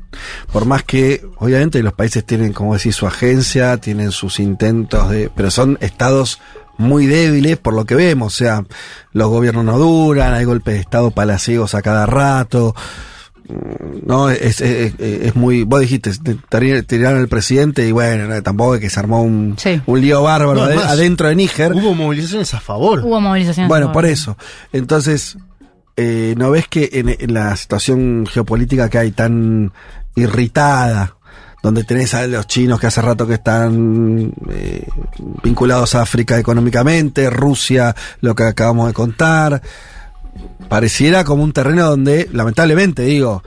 [0.51, 5.31] Por más que, obviamente, los países tienen, como decir, su agencia, tienen sus intentos de.
[5.35, 6.39] Pero son estados
[6.77, 8.33] muy débiles por lo que vemos.
[8.33, 8.63] O sea,
[9.11, 12.75] los gobiernos no duran, hay golpes de estado palaciegos a cada rato.
[13.47, 15.63] Mm, No, es, es, es muy.
[15.63, 19.55] Vos dijiste, te- te- tiraron el presidente y bueno, tampoco es que se armó un,
[19.85, 21.73] un lío bárbaro No, ade- además, adentro de Níger.
[21.73, 22.99] Hubo movilizaciones a favor.
[23.03, 24.37] hubo movilizaciones Bueno, a por eso.
[24.71, 25.37] Entonces,
[25.97, 29.71] eh, ¿no ves que en, en la situación geopolítica que hay tan
[30.15, 31.15] irritada,
[31.63, 34.85] donde tenés a los chinos que hace rato que están eh,
[35.41, 39.61] vinculados a África económicamente, Rusia, lo que acabamos de contar,
[40.67, 43.43] pareciera como un terreno donde, lamentablemente digo,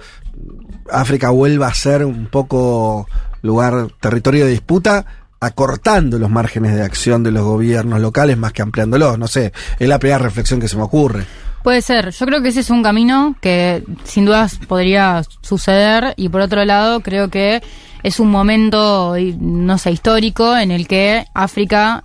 [0.91, 3.07] África vuelva a ser un poco
[3.43, 5.05] lugar, territorio de disputa,
[5.39, 9.19] acortando los márgenes de acción de los gobiernos locales más que ampliándolos.
[9.19, 11.27] No sé, es la primera reflexión que se me ocurre.
[11.63, 12.13] Puede ser.
[12.13, 16.65] Yo creo que ese es un camino que sin dudas podría suceder y por otro
[16.65, 17.61] lado creo que
[18.07, 22.05] es un momento, no sé, histórico en el que África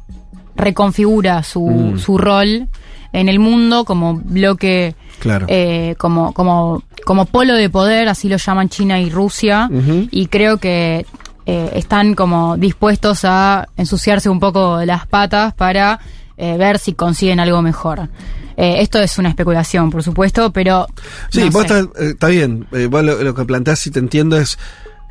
[0.56, 2.00] reconfigura su, Mm.
[2.00, 2.68] su rol
[3.14, 5.46] en el mundo como bloque, Claro.
[5.50, 9.70] eh, como, como, como polo de poder, así lo llaman China y Rusia,
[10.12, 11.06] y creo que
[11.46, 16.00] eh, están como dispuestos a ensuciarse un poco las patas para
[16.38, 18.10] eh, ver si consiguen algo mejor.
[18.58, 20.88] Eh, esto es una especulación, por supuesto, pero...
[21.30, 22.66] Sí, no vos estás, eh, está bien.
[22.90, 24.58] Vos lo, lo que planteás, si te entiendo, es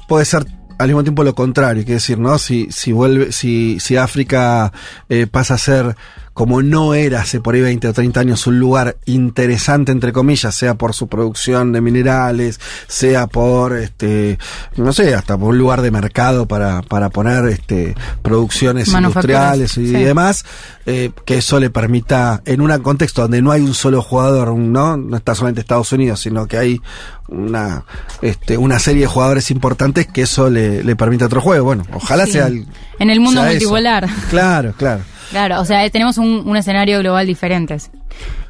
[0.08, 0.44] puede ser
[0.80, 2.38] al mismo tiempo lo contrario, que decir, ¿no?
[2.38, 4.72] Si, si vuelve, si, si África
[5.10, 5.94] eh, pasa a ser
[6.32, 10.54] como no era hace por ahí 20 o 30 años un lugar interesante entre comillas,
[10.54, 14.38] sea por su producción de minerales, sea por este,
[14.76, 19.86] no sé, hasta por un lugar de mercado para, para poner este producciones industriales y
[19.88, 19.92] sí.
[19.92, 20.44] demás,
[20.86, 24.96] eh, que eso le permita, en un contexto donde no hay un solo jugador, ¿no?
[24.96, 26.80] No está solamente Estados Unidos, sino que hay
[27.28, 27.84] una,
[28.22, 31.64] este, una serie de jugadores importantes que eso le, le permite otro juego.
[31.66, 32.32] Bueno, ojalá Sí.
[32.32, 32.66] sea el,
[32.98, 33.50] En el mundo eso.
[33.50, 34.08] multipolar.
[34.30, 35.02] Claro, claro.
[35.30, 37.78] Claro, o sea, tenemos un, un escenario global diferente.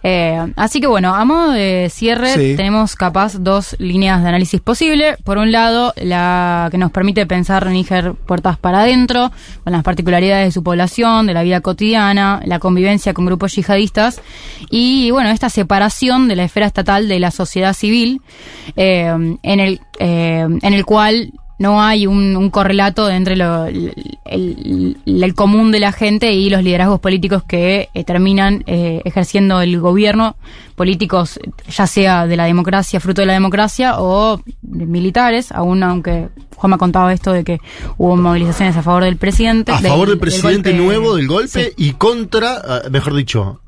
[0.02, 2.56] Eh, así que bueno, a modo de cierre, Sí.
[2.56, 5.16] tenemos capaz dos líneas de análisis posible.
[5.22, 9.30] Por un lado, la que nos permite pensar Níger puertas para adentro,
[9.62, 14.22] con las particularidades de su población, de la vida cotidiana, la convivencia con grupos yihadistas
[14.70, 18.22] y bueno, esta separación de la esfera estatal de la sociedad civil,
[18.76, 23.92] eh, en, el, eh, en el cual no hay un, un correlato entre lo- el,
[24.24, 29.60] el- el común de la gente y los liderazgos políticos que eh, terminan eh, ejerciendo
[29.60, 30.36] el gobierno,
[30.74, 31.38] políticos
[31.68, 36.70] ya sea de la democracia, fruto de la democracia, o de militares, aún aunque Juan
[36.70, 37.60] me ha contado esto de que
[37.98, 39.72] hubo movilizaciones a favor del presidente.
[39.72, 43.60] A favor del presidente nuevo del golpe y contra, ah, mejor dicho,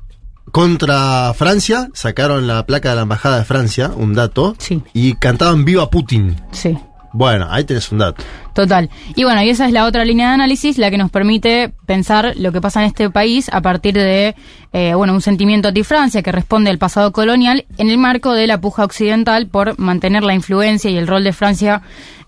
[0.51, 4.55] contra Francia, sacaron la placa de la embajada de Francia, un dato,
[4.93, 6.35] y cantaban Viva Putin.
[6.51, 6.77] Sí.
[7.13, 8.23] Bueno, ahí tenés un dato.
[8.53, 8.89] Total.
[9.15, 12.33] Y bueno, y esa es la otra línea de análisis, la que nos permite pensar
[12.37, 14.35] lo que pasa en este país a partir de,
[14.73, 18.59] eh, bueno, un sentimiento anti-Francia que responde al pasado colonial en el marco de la
[18.59, 21.83] puja occidental por mantener la influencia y el rol de Francia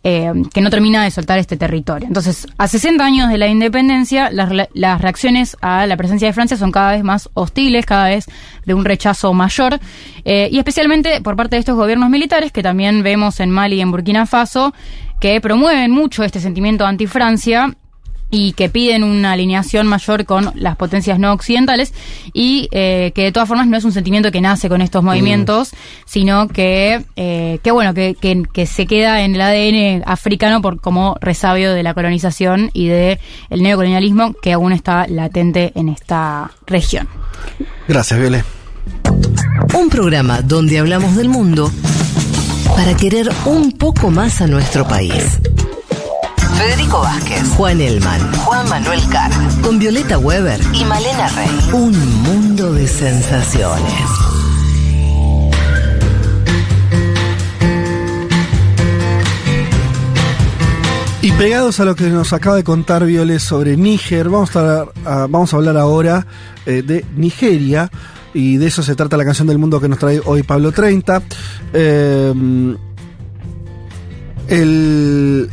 [0.08, 2.08] eh, que no termina de soltar este territorio.
[2.08, 6.72] Entonces, a 60 años de la independencia, las, reacciones a la presencia de Francia son
[6.72, 8.28] cada vez más hostiles, cada vez
[8.68, 9.80] de un rechazo mayor,
[10.24, 13.82] eh, y especialmente por parte de estos gobiernos militares que también vemos en Mali y
[13.82, 14.76] en Burkina Faso,
[15.20, 17.76] que promueven mucho este sentimiento anti-Francia
[18.36, 21.94] y que piden una alineación mayor con las potencias no occidentales
[22.34, 25.72] y eh, que de todas formas no es un sentimiento que nace con estos movimientos,
[26.06, 30.82] sino que, eh, que bueno, que, que, que se queda en el ADN africano por
[30.82, 36.52] como resabio de la colonización y de el neocolonialismo que aún está latente en esta
[36.68, 37.08] región.
[37.88, 38.44] Gracias, Viole.
[39.74, 41.72] Un programa donde hablamos del mundo
[42.76, 45.40] para querer un poco más a nuestro país.
[46.58, 51.70] Federico Vázquez, Juan Elman, Juan Manuel Carr, con Violeta Weber y Malena Rey.
[51.74, 54.10] Un mundo de sensaciones.
[61.22, 64.92] Y pegados a lo que nos acaba de contar Violet sobre Níger, vamos a hablar,
[65.30, 66.28] vamos a hablar ahora
[66.66, 67.90] eh, de Nigeria.
[68.34, 71.22] Y de eso se trata la canción del mundo que nos trae hoy Pablo 30.
[71.74, 72.34] Eh,
[74.48, 75.50] el,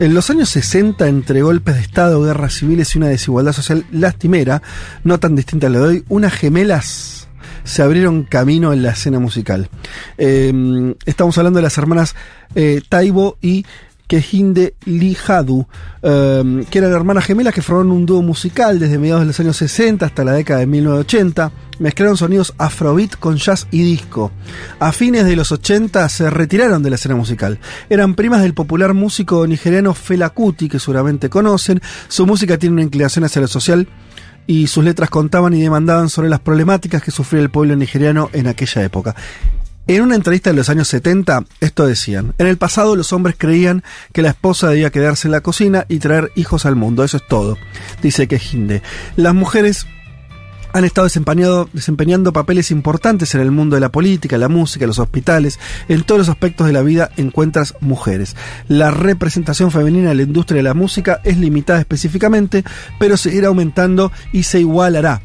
[0.00, 4.62] en los años 60, entre golpes de Estado, guerras civiles y una desigualdad social lastimera,
[5.04, 7.28] no tan distinta a la de hoy, unas gemelas
[7.64, 9.68] se abrieron camino en la escena musical.
[10.16, 12.16] Eh, estamos hablando de las hermanas
[12.54, 13.66] eh, Taibo y
[14.10, 15.68] Kehinde Lijadu,
[16.02, 19.56] eh, que eran hermanas gemelas que formaron un dúo musical desde mediados de los años
[19.58, 21.52] 60 hasta la década de 1980.
[21.78, 24.32] Mezclaron sonidos afrobeat con jazz y disco.
[24.80, 27.60] A fines de los 80 se retiraron de la escena musical.
[27.88, 31.80] Eran primas del popular músico nigeriano Fela Kuti, que seguramente conocen.
[32.08, 33.86] Su música tiene una inclinación hacia lo social
[34.48, 38.48] y sus letras contaban y demandaban sobre las problemáticas que sufría el pueblo nigeriano en
[38.48, 39.14] aquella época.
[39.86, 43.82] En una entrevista de los años 70, esto decían, en el pasado los hombres creían
[44.12, 47.26] que la esposa debía quedarse en la cocina y traer hijos al mundo, eso es
[47.26, 47.58] todo,
[48.00, 48.82] dice Quejinde.
[49.16, 49.86] Las mujeres
[50.72, 51.08] han estado
[51.72, 55.58] desempeñando papeles importantes en el mundo de la política, la música, los hospitales,
[55.88, 58.36] en todos los aspectos de la vida encuentras mujeres.
[58.68, 62.64] La representación femenina en la industria de la música es limitada específicamente,
[62.98, 65.22] pero seguirá aumentando y se igualará.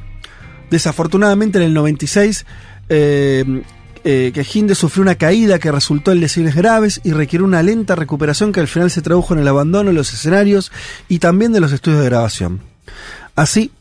[0.72, 2.46] Desafortunadamente en el 96,
[2.90, 3.64] eh,
[4.08, 7.96] eh, que Hinde sufrió una caída que resultó en lesiones graves y requirió una lenta
[7.96, 10.72] recuperación que al final se tradujo en el abandono de los escenarios
[11.10, 12.62] y también de los estudios de grabación.
[13.36, 13.72] Así,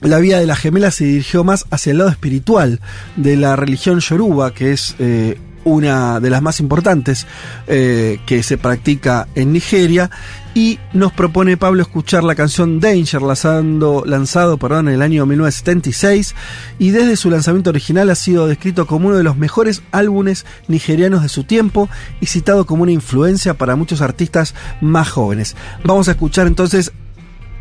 [0.00, 2.80] la vida de la gemela se dirigió más hacia el lado espiritual
[3.16, 7.26] de la religión yoruba, que es eh, una de las más importantes
[7.66, 10.10] eh, que se practica en Nigeria.
[10.54, 16.34] Y nos propone Pablo escuchar la canción Danger, lanzando, lanzado perdón, en el año 1976.
[16.78, 21.22] Y desde su lanzamiento original ha sido descrito como uno de los mejores álbumes nigerianos
[21.22, 21.88] de su tiempo
[22.20, 25.56] y citado como una influencia para muchos artistas más jóvenes.
[25.84, 26.92] Vamos a escuchar entonces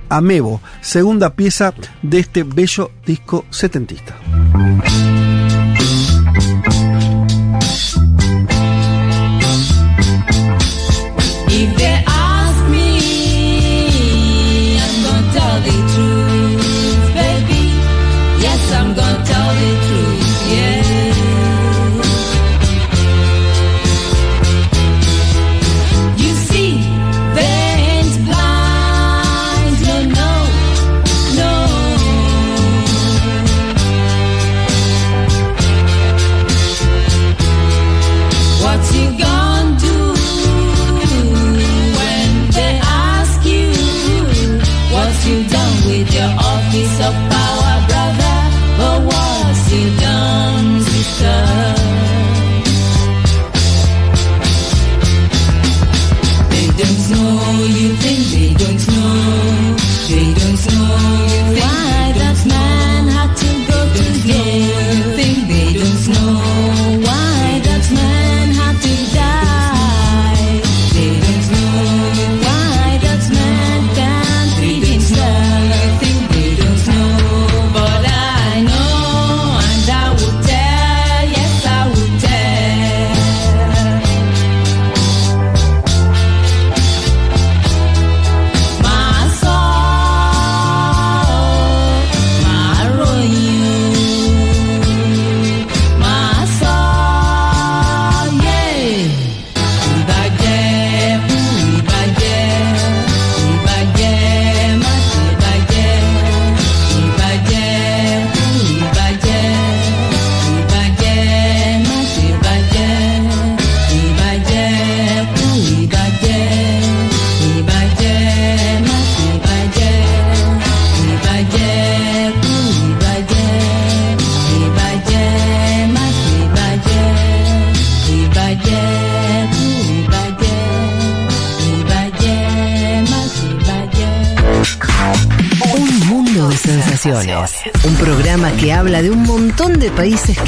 [0.10, 4.18] Amebo, segunda pieza de este bello disco setentista.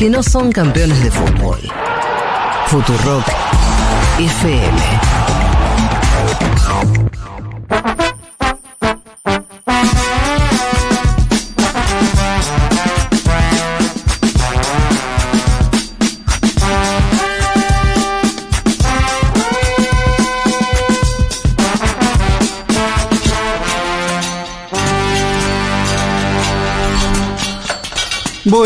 [0.03, 1.59] Que no son campeones de fútbol.
[2.67, 3.25] Futurock
[4.19, 5.02] FM.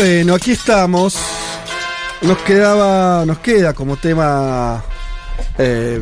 [0.00, 1.18] Bueno, aquí estamos.
[2.22, 4.80] Nos quedaba, nos queda como tema
[5.58, 6.00] eh,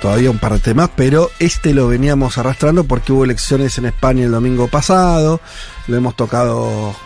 [0.00, 4.24] todavía un par de temas, pero este lo veníamos arrastrando porque hubo elecciones en España
[4.24, 5.38] el domingo pasado,
[5.86, 6.96] lo hemos tocado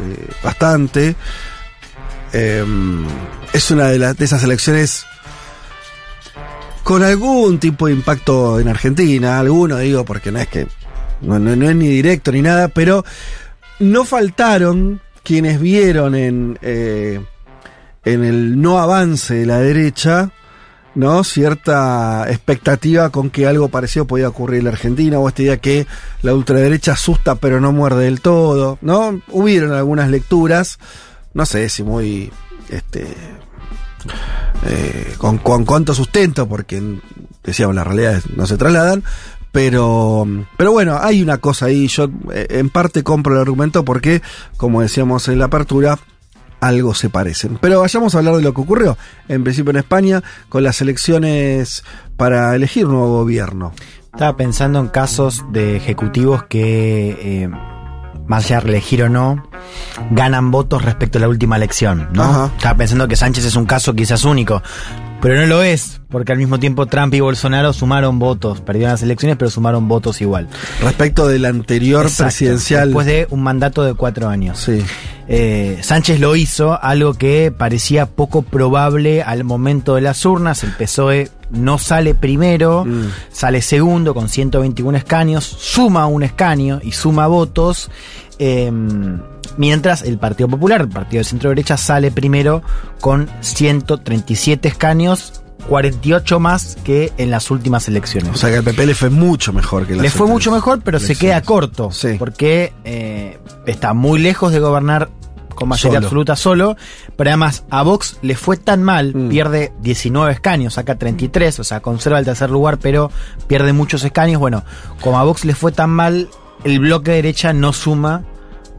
[0.00, 1.16] eh, bastante.
[2.32, 2.64] Eh,
[3.52, 5.06] es una de, de esas elecciones
[6.84, 10.68] con algún tipo de impacto en Argentina, alguno digo, porque no es que
[11.22, 13.04] no, no- no es ni directo ni nada, pero
[13.80, 17.20] no faltaron quienes vieron en, eh,
[18.04, 20.30] en el no avance de la derecha,
[20.94, 21.24] ¿no?
[21.24, 25.88] Cierta expectativa con que algo parecido podía ocurrir en la Argentina, o esta idea que
[26.22, 29.20] la ultraderecha asusta pero no muerde del todo, ¿no?
[29.32, 30.78] Hubieron algunas lecturas,
[31.34, 32.30] no sé si muy,
[32.68, 33.08] este,
[34.64, 36.80] eh, con, con cuánto sustento, porque
[37.42, 39.02] decíamos las realidades no se trasladan,
[39.56, 40.26] pero,
[40.58, 44.20] pero bueno, hay una cosa ahí, yo eh, en parte compro el argumento porque,
[44.58, 45.98] como decíamos en la apertura,
[46.60, 47.56] algo se parecen.
[47.62, 51.84] Pero vayamos a hablar de lo que ocurrió, en principio en España, con las elecciones
[52.18, 53.72] para elegir nuevo gobierno.
[54.12, 57.50] Estaba pensando en casos de ejecutivos que, eh,
[58.26, 59.42] más allá de reelegir o no,
[60.10, 62.24] ganan votos respecto a la última elección, ¿no?
[62.24, 62.50] Ajá.
[62.58, 64.62] Estaba pensando que Sánchez es un caso quizás único,
[65.20, 69.02] pero no lo es, porque al mismo tiempo Trump y Bolsonaro sumaron votos, perdieron las
[69.02, 70.48] elecciones, pero sumaron votos igual.
[70.82, 72.88] Respecto del anterior Exacto, presidencial.
[72.88, 74.58] Después de un mandato de cuatro años.
[74.58, 74.84] Sí.
[75.28, 80.62] Eh, Sánchez lo hizo, algo que parecía poco probable al momento de las urnas.
[80.62, 83.06] El PSOE no sale primero, Mm.
[83.32, 87.90] sale segundo con 121 escaños, suma un escaño y suma votos.
[88.38, 88.70] eh,
[89.56, 92.62] mientras el Partido Popular, el partido de centro derecha, sale primero
[93.00, 98.30] con 137 escaños, 48 más que en las últimas elecciones.
[98.32, 100.80] O sea que al PP le fue mucho mejor que la Le fue mucho mejor,
[100.84, 101.90] pero se queda corto.
[101.90, 102.14] Sí.
[102.18, 105.08] Porque eh, está muy lejos de gobernar
[105.54, 106.06] con mayoría Solo.
[106.06, 106.76] absoluta solo.
[107.16, 109.28] Pero además a Vox le fue tan mal, Mm.
[109.30, 113.10] pierde 19 escaños, saca 33, o sea, conserva el tercer lugar, pero
[113.48, 114.38] pierde muchos escaños.
[114.38, 114.62] Bueno,
[115.00, 116.28] como a Vox le fue tan mal,
[116.64, 118.22] el bloque de derecha no suma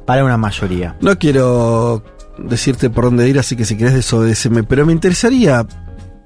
[0.07, 0.95] para una mayoría.
[1.01, 2.01] No quiero
[2.37, 5.67] decirte por dónde ir, así que si querés desobedeceme, pero me interesaría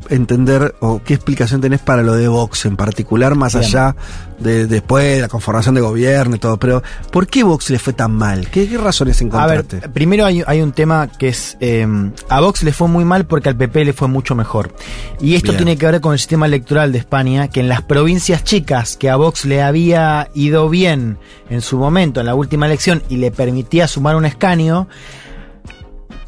[0.09, 3.65] entender o qué explicación tenés para lo de Vox en particular, más Bien.
[3.65, 3.95] allá
[4.39, 7.93] de después de la conformación de gobierno y todo, pero ¿por qué Vox le fue
[7.93, 8.47] tan mal?
[8.49, 9.79] ¿Qué, qué razones A encontraste?
[9.81, 11.57] ver, primero hay, hay un tema que es.
[11.59, 11.87] eh,
[12.29, 14.73] a Vox le fue muy mal porque al PP le fue mucho mejor.
[15.19, 15.57] Y esto Bien.
[15.57, 19.09] tiene que ver con el sistema electoral de España, que en las provincias chicas que
[19.09, 21.19] a Vox le había ido bien
[21.49, 24.87] en su momento, en la última elección, y le permitía sumar un escaño.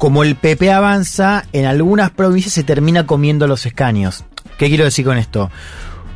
[0.04, 4.24] Como el PP avanza, en algunas provincias se termina comiendo los escaños.
[4.58, 5.50] ¿Qué quiero decir con esto?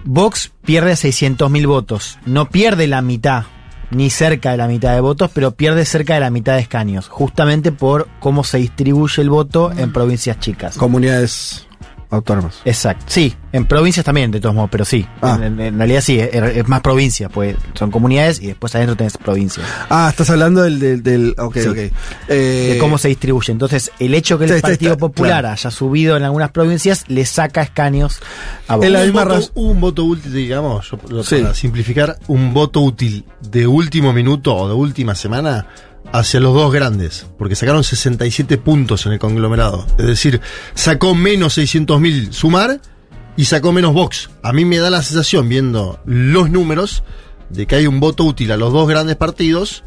[0.05, 2.19] Vox pierde 600.000 votos.
[2.27, 3.45] No pierde la mitad,
[3.91, 7.09] ni cerca de la mitad de votos, pero pierde cerca de la mitad de escaños.
[7.09, 10.77] Justamente por cómo se distribuye el voto en provincias chicas.
[10.77, 11.67] Comunidades
[12.11, 12.61] autónomas.
[12.65, 13.05] Exacto.
[13.09, 15.07] Sí, en provincias también, de todos modos, pero sí.
[15.21, 15.39] Ah.
[15.43, 19.17] En, en realidad sí, es, es más provincia, pues son comunidades y después adentro tenés
[19.19, 19.67] provincias.
[19.91, 20.79] Ah, estás hablando del...
[20.79, 21.69] del, del- ok, Sí.
[21.69, 21.77] ok.
[22.29, 23.53] Eh, de cómo se distribuye.
[23.53, 25.49] Entonces, el hecho que el Está- está- Partido está- Popular claro.
[25.51, 28.21] haya subido en algunas provincias le saca escaños
[28.69, 28.87] a Vox.
[28.87, 31.37] En la un misma voto- un voto útil, digamos, yo- lo- Sí.
[31.37, 35.67] para simplificar, un voto útil de último minuto o de última semana
[36.13, 39.87] hacia los dos grandes, porque sacaron 67 puntos en el conglomerado.
[39.99, 40.41] Es decir,
[40.75, 42.81] sacó menos 600.000 sumar
[43.37, 44.31] y sacó menos Vox.
[44.43, 47.03] A mí me da la sensación, viendo los números,
[47.51, 49.85] de que hay un voto útil a los dos grandes partidos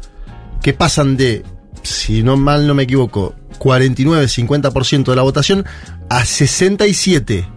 [0.62, 1.44] que pasan de,
[1.82, 5.64] si no mal no me equivoco, 49-50% de la votación
[6.08, 7.48] a 67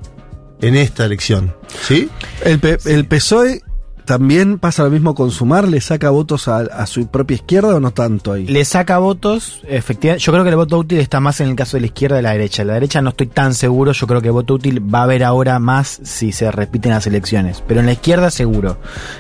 [0.62, 1.56] en esta elección.
[1.88, 2.10] ¿Sí?
[2.44, 3.62] El, P- el PSOE
[4.06, 7.80] también pasa lo mismo con Sumar, le saca votos a, a su propia izquierda o
[7.80, 8.46] no tanto ahí.
[8.48, 10.24] Le saca votos, efectivamente.
[10.24, 12.20] Yo creo que el voto útil está más en el caso de la izquierda y
[12.20, 12.64] de la derecha.
[12.64, 13.92] La derecha no estoy tan seguro.
[13.92, 17.08] Yo creo que el voto útil va a haber ahora más si se repiten las
[17.08, 17.64] elecciones.
[17.68, 18.78] Pero en la izquierda, seguro.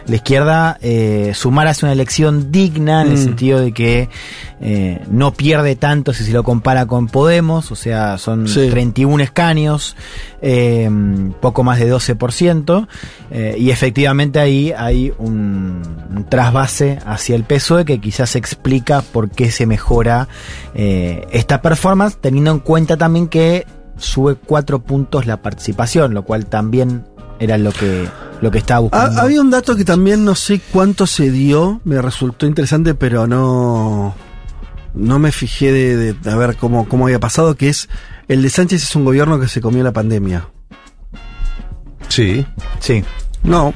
[0.08, 3.24] La izquierda, eh, sumar hace una elección digna en el Mm.
[3.24, 4.10] sentido de que
[4.62, 7.72] eh, no pierde tanto si se lo compara con Podemos.
[7.72, 8.70] O sea, son Sí.
[8.70, 9.96] 31 escaños,
[10.48, 10.88] eh,
[11.42, 12.88] poco más de 12%.
[13.32, 15.82] eh, y efectivamente ahí hay un,
[16.16, 20.28] un trasvase hacia el PSOE que quizás explica por qué se mejora
[20.76, 23.66] eh, esta performance, teniendo en cuenta también que
[23.98, 27.06] sube cuatro puntos la participación, lo cual también
[27.40, 28.08] era lo que,
[28.42, 29.22] lo que estaba Ha- buscando.
[29.22, 34.14] había un dato que también no sé cuánto se dio, me resultó interesante, pero no,
[34.96, 37.90] no me fijé de, a ver cómo, cómo había pasado, que es
[38.28, 40.48] el de Sánchez es un gobierno que se comió la pandemia.
[42.08, 42.46] Sí.
[42.80, 43.04] Sí.
[43.44, 43.74] No,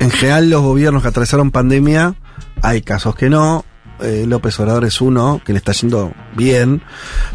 [0.00, 2.14] en general los gobiernos que atravesaron pandemia,
[2.62, 3.64] hay casos que no.
[4.00, 6.82] eh, López Obrador es uno que le está yendo bien,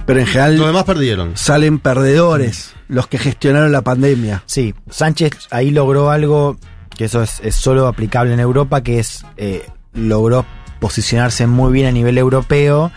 [0.06, 1.36] pero en general Los demás perdieron.
[1.36, 4.44] salen perdedores los que gestionaron la pandemia.
[4.46, 6.58] Sí, Sánchez ahí logró algo
[6.96, 10.46] que eso es, es solo aplicable en Europa, que es eh, logró
[10.80, 12.92] posicionarse muy bien a nivel europeo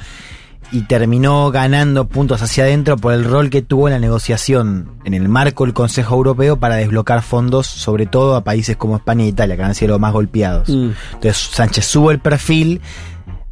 [0.72, 5.14] y terminó ganando puntos hacia adentro por el rol que tuvo en la negociación en
[5.14, 9.28] el marco del Consejo Europeo para desbloquear fondos, sobre todo a países como España e
[9.28, 10.68] Italia, que han sido los más golpeados.
[10.68, 10.90] Mm.
[11.14, 12.80] Entonces Sánchez sube el perfil,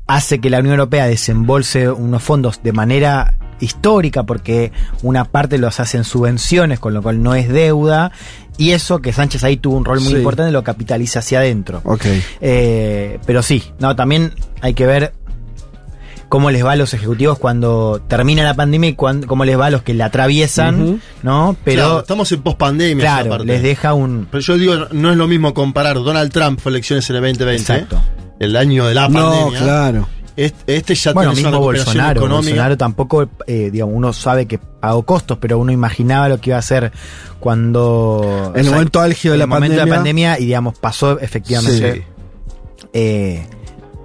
[0.07, 4.73] hace que la Unión Europea desembolse unos fondos de manera histórica porque
[5.03, 8.11] una parte los hace en subvenciones, con lo cual no es deuda,
[8.59, 10.17] y eso que Sánchez ahí tuvo un rol muy Sí.
[10.19, 11.81] importante lo capitaliza hacia adentro.
[11.85, 12.05] Ok.
[12.41, 15.15] Eh, pero sí, no, también hay que ver
[16.35, 19.67] cómo les va a los ejecutivos cuando termina la pandemia y cuán- cómo les va
[19.67, 21.01] a los que la atraviesan.
[21.23, 21.57] ¿no?
[21.63, 23.05] Pero Claro, estamos en pospandemia.
[23.05, 23.47] claro, parte.
[23.47, 25.95] les deja un Pero yo digo, no es lo mismo comparar.
[25.95, 27.73] Donald Trump fue elecciones en el 2020.
[27.73, 28.03] Exacto.
[28.41, 29.61] El año de la No, pandemia.
[29.61, 30.09] claro.
[30.37, 32.19] Este, este ya bueno, una mismo Bolsonaro.
[32.21, 32.51] económica.
[32.51, 36.57] Bolsonaro tampoco, eh, digamos, uno sabe que pagó costos, pero uno imaginaba lo que iba
[36.57, 36.91] a hacer
[37.39, 38.53] cuando.
[38.57, 39.95] En el momento álgido de en la el momento de pandemia.
[39.95, 42.05] la pandemia y, digamos, pasó efectivamente
[42.93, 43.47] eh,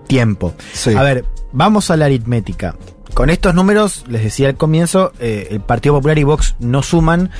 [0.08, 0.54] tiempo.
[0.74, 0.94] Sí.
[0.96, 2.76] A ver, vamos a la aritmética.
[3.14, 7.32] Con estos números, les decía al comienzo, eh, el Partido Popular y Vox no suman.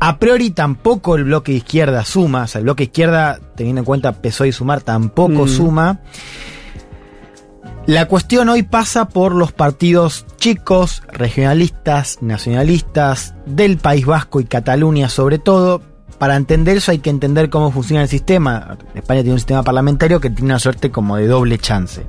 [0.00, 3.80] A priori tampoco el bloque de izquierda suma, o sea, el bloque de izquierda, teniendo
[3.80, 5.48] en cuenta PSOE y Sumar, tampoco Mm.
[5.48, 6.00] suma.
[7.86, 15.08] La cuestión hoy pasa por los partidos chicos, regionalistas, nacionalistas, del País Vasco y Cataluña
[15.08, 15.80] sobre todo.
[16.18, 18.76] Para entender eso hay que entender cómo funciona el sistema.
[18.94, 22.04] España tiene un sistema parlamentario que tiene una suerte como de doble chance.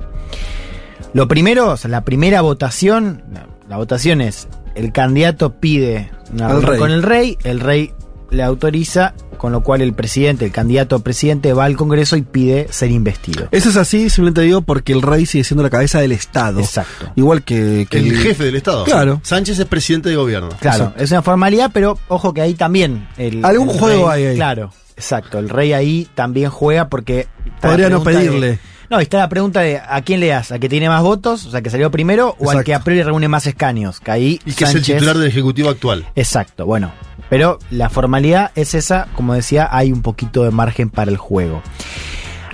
[1.12, 6.46] Lo primero, o sea, la primera votación, la, la votación es el candidato pide una
[6.48, 6.78] Al reunión rey.
[6.78, 7.92] con el rey, el rey
[8.30, 12.22] le autoriza, con lo cual el presidente, el candidato a presidente va al Congreso y
[12.22, 13.48] pide ser investido.
[13.50, 16.60] Eso es así, simplemente digo, porque el rey sigue siendo la cabeza del Estado.
[16.60, 17.10] Exacto.
[17.16, 18.84] Igual que, que El jefe del Estado.
[18.84, 19.20] Claro.
[19.24, 20.50] Sánchez es presidente de gobierno.
[20.60, 21.02] Claro, Exacto.
[21.02, 23.08] es una formalidad, pero ojo que ahí también.
[23.16, 24.36] El, Algún el juego rey- hay ahí.
[24.36, 25.40] Claro, exacto.
[25.40, 27.26] El rey ahí también juega porque.
[27.60, 28.60] Podría no pedirle.
[28.90, 31.50] No, está la pregunta de a quién le das, a que tiene más votos, o
[31.52, 34.00] sea, que salió primero, o al que a priori reúne más escaños.
[34.00, 34.40] Que ahí.
[34.44, 36.06] Y que es el titular del Ejecutivo actual.
[36.16, 36.92] Exacto, bueno.
[37.28, 41.62] Pero la formalidad es esa, como decía, hay un poquito de margen para el juego.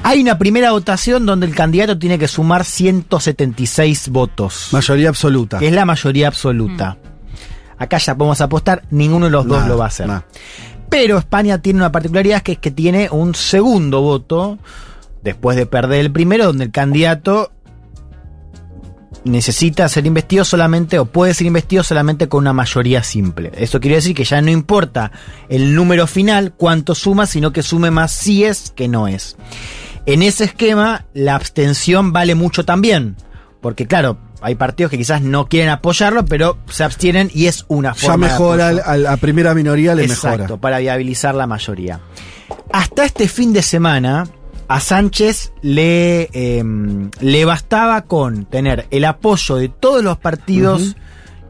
[0.03, 4.69] Hay una primera votación donde el candidato tiene que sumar 176 votos.
[4.73, 5.59] Mayoría absoluta.
[5.59, 6.99] que es la mayoría absoluta.
[7.79, 10.09] Acá ya podemos apostar, ninguno de los dos lo va a hacer.
[10.91, 14.59] Pero España tiene una particularidad que es que tiene un segundo voto
[15.23, 17.53] después de perder el primero, donde el candidato
[19.25, 23.51] necesita ser investido solamente o puede ser investido solamente con una mayoría simple.
[23.57, 25.11] Eso quiere decir que ya no importa
[25.49, 29.37] el número final, cuánto suma, sino que sume más si es que no es.
[30.07, 33.17] En ese esquema, la abstención vale mucho también.
[33.61, 37.95] Porque claro, hay partidos que quizás no quieren apoyarlo, pero se abstienen y es una
[37.95, 40.61] Ya forma de mejora, a la primera minoría le Exacto, mejora.
[40.61, 41.99] para viabilizar la mayoría.
[42.73, 44.29] Hasta este fin de semana,
[44.69, 46.65] a Sánchez le, eh,
[47.21, 50.97] le bastaba con tener el apoyo de todos los partidos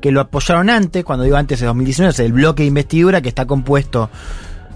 [0.00, 3.28] que lo apoyaron antes, cuando digo antes de 2019, es el bloque de investidura que
[3.28, 4.10] está compuesto,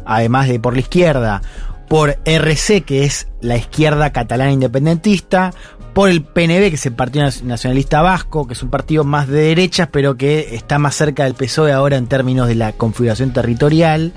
[0.05, 1.43] además de por la izquierda,
[1.89, 5.53] por RC, que es la izquierda catalana independentista,
[5.93, 9.41] por el PNV, que es el Partido Nacionalista Vasco, que es un partido más de
[9.43, 14.13] derechas, pero que está más cerca del PSOE ahora en términos de la configuración territorial.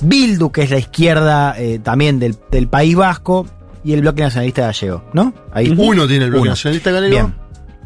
[0.00, 3.46] Bildu, que es la izquierda eh, también del, del País Vasco,
[3.84, 5.34] y el bloque nacionalista gallego, ¿no?
[5.52, 6.50] Ahí Uno tiene el bloque Uno.
[6.52, 7.10] nacionalista galego.
[7.10, 7.34] Bien.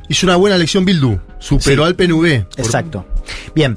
[0.09, 1.19] Hizo una buena elección Bildu.
[1.39, 1.89] Superó Sí.
[1.89, 2.45] al PNV.
[2.45, 3.07] Por- Exacto.
[3.55, 3.77] Bien.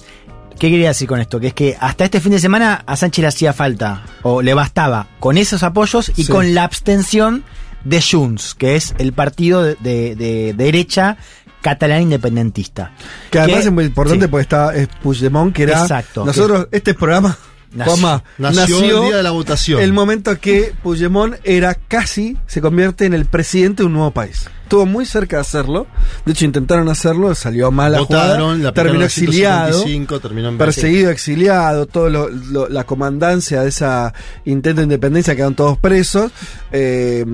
[0.60, 1.40] ¿Qué quería decir con esto?
[1.40, 4.54] Que es que hasta este fin de semana a Sánchez le hacía falta, o le
[4.54, 6.32] bastaba, con esos apoyos y Sí.
[6.32, 7.46] con la abstención
[7.84, 11.18] de Junts, que es el partido de, de- de derecha
[11.62, 12.92] catalán independentista.
[13.32, 14.30] Que además Que- es muy importante sí.
[14.32, 15.82] porque está es Puigdemont, que era.
[15.82, 16.24] Exacto.
[16.26, 17.38] Nosotros, este programa.
[17.72, 19.82] Nació- Juanma, nació el día de la votación.
[19.82, 24.50] El momento que Puigdemont era casi, se convierte en el presidente de un nuevo país.
[24.64, 25.88] Estuvo muy cerca de hacerlo.
[26.26, 28.58] De hecho, intentaron hacerlo, salió mal la Votaron, jugada.
[28.64, 29.74] la terminó exiliado.
[29.84, 34.14] 155, terminó en perseguido, exiliado, todo lo- lo- la comandancia de esa
[34.46, 36.32] intento de independencia quedaron todos presos.
[36.72, 37.26] Eh,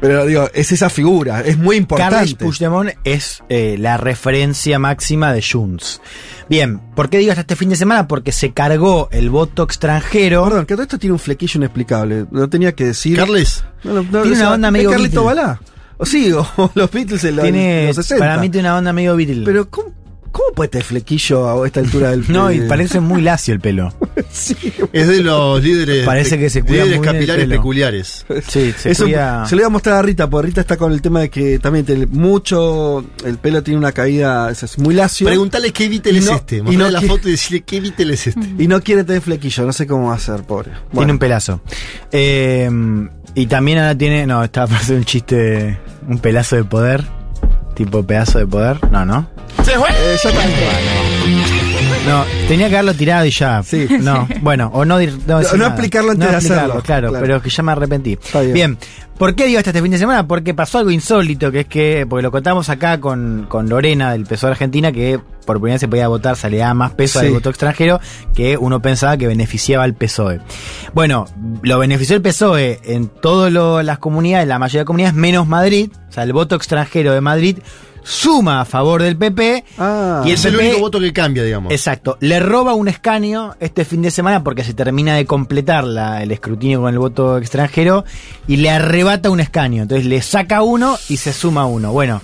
[0.00, 2.14] pero digo, es esa figura, es muy importante.
[2.14, 6.00] Carles Puigdemont es eh, la referencia máxima de Junts.
[6.48, 8.08] Bien, ¿por qué digo hasta este fin de semana?
[8.08, 10.44] Porque se cargó el voto extranjero.
[10.44, 12.26] Perdón, que todo esto tiene un flequillo inexplicable.
[12.30, 13.16] No tenía que decir.
[13.16, 13.62] Carles.
[13.84, 15.24] No, no, no, Tiene una onda medio ¿Es Carlito.
[15.24, 15.60] Balá?
[15.98, 18.18] O sí, o los Beatles en los, tiene, los 60.
[18.18, 19.44] para mí tiene una onda medio Beatle.
[19.44, 19.99] Pero, ¿cómo?
[20.32, 23.92] ¿Cómo puede tener flequillo a esta altura del No, y parece muy lacio el pelo.
[24.92, 27.56] Es de los líderes, Parece que se cuida líderes muy el capilares pelo.
[27.56, 28.26] peculiares.
[28.48, 30.92] Sí, se Eso cuida- se lo voy a mostrar a Rita, porque Rita está con
[30.92, 33.04] el tema de que también tiene mucho.
[33.24, 35.26] El pelo tiene una caída, es muy lacio.
[35.26, 36.56] Preguntale qué Vitel Y es no- este.
[36.58, 38.46] y Mostrale no la foto y decirle qué Vitel es este.
[38.58, 40.70] Y no quiere tener flequillo, no sé cómo va a ser, pobre.
[40.70, 41.12] Tiene Bueno.
[41.14, 41.60] un pelazo.
[42.12, 42.70] Eh,
[43.34, 44.26] y también ahora tiene.
[44.26, 45.78] No, estaba para hacer un chiste.
[46.08, 47.04] Un pelazo de poder.
[47.80, 48.76] Tipo pedazo de poder.
[48.92, 49.26] No, no.
[49.66, 51.69] Eh, ya está.
[52.08, 53.62] No, tenía que haberlo tirado y ya.
[53.62, 53.86] Sí.
[54.00, 55.66] No, bueno, o no, no, no nada.
[55.68, 56.82] explicarlo antes de explicarlo, hacerlo.
[56.82, 57.22] Claro, Claro.
[57.24, 58.18] pero que ya me arrepentí.
[58.32, 58.52] bien.
[58.52, 58.78] bien.
[59.18, 60.26] ¿Por qué digo hasta este fin de semana?
[60.26, 64.24] Porque pasó algo insólito, que es que, porque lo contamos acá con, con Lorena del
[64.24, 67.26] PSOE Argentina, que por primera vez se podía votar, se le más peso Sí.
[67.26, 68.00] al voto extranjero,
[68.34, 70.40] que uno pensaba que beneficiaba al PSOE.
[70.94, 71.26] Bueno,
[71.62, 73.52] lo benefició el PSOE en todas
[73.84, 77.58] las comunidades, la mayoría de comunidades, menos Madrid, o sea, el voto extranjero de Madrid
[78.02, 81.72] suma a favor del PP Ah, y el es el único voto que cambia, digamos.
[81.72, 82.16] Exacto.
[82.20, 86.30] Le roba un escaño este fin de semana porque se termina de completar la- el
[86.32, 88.04] escrutinio con el voto extranjero
[88.48, 89.82] y le arrebata un escaño.
[89.82, 91.92] Entonces le saca uno y se suma uno.
[91.92, 92.20] Bueno,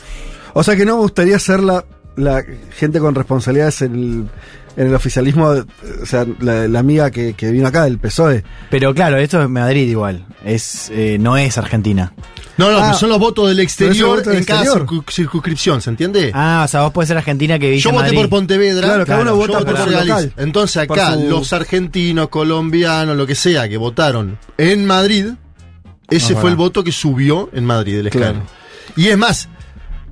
[0.54, 1.84] O sea que no me gustaría ser la,
[2.16, 2.42] la
[2.78, 4.28] gente con responsabilidades en el,
[4.76, 5.46] en el oficialismo,
[6.02, 8.44] o sea, la, la amiga que, que vino acá del PSOE.
[8.70, 10.26] pero claro, esto es Madrid igual.
[10.44, 12.12] Es, eh, no es Argentina.
[12.58, 14.86] No, no, Ah, pero son los votos del exterior voto del en cada exterior.
[14.88, 16.30] circu- circunscripción, ¿se entiende?
[16.34, 18.16] Ah, o sea, vos podés ser Argentina que vivís Yo voté Madrid.
[18.18, 18.86] por Pontevedra.
[18.86, 20.14] Claro, cada uno yo vota voté por su Galicia.
[20.14, 20.32] local.
[20.38, 25.26] Entonces Por acá, su- los argentinos, colombianos, lo que sea, que votaron en Madrid,
[26.08, 28.10] ese fue el voto que subió en Madrid el.
[28.10, 28.42] Claro.
[28.96, 29.48] Y es más,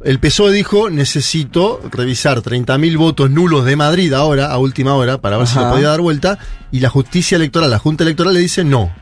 [0.04, 5.38] el PSOE dijo, necesito revisar 30.000 votos nulos de Madrid ahora, a última hora, para
[5.38, 6.38] ver si lo podía dar vuelta,
[6.70, 8.92] y la justicia electoral, la Junta Electoral le dice no.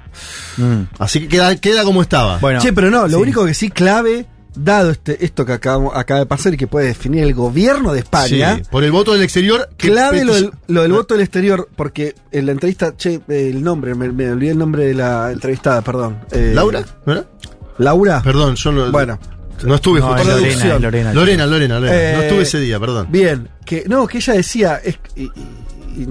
[0.57, 0.83] Mm.
[0.99, 2.39] Así que queda, queda como estaba.
[2.39, 3.23] Bueno, che, pero no, lo sí.
[3.23, 6.87] único que sí clave, dado este, esto que acabamos, acaba de pasar y que puede
[6.87, 8.57] definir el gobierno de España.
[8.57, 9.71] Sí, por el voto del exterior.
[9.77, 13.97] Clave lo del, lo del voto del exterior, porque en la entrevista, che, el nombre,
[13.97, 16.21] me, me olvidé el nombre de la entrevistada, perdón.
[16.31, 16.85] Eh, ¿Laura?
[17.07, 17.25] ¿No era?
[17.79, 18.23] ¿Laura?
[18.23, 19.19] Perdón, yo no, Bueno,
[19.65, 20.23] no estuve No, justo.
[20.23, 21.13] es Lorena, es Lorena.
[21.15, 21.97] Lorena, Lorena, Lorena.
[21.97, 23.07] Eh, no estuve ese día, perdón.
[23.11, 25.31] bien, que no, que ella decía, es, y- y-
[26.03, 26.09] y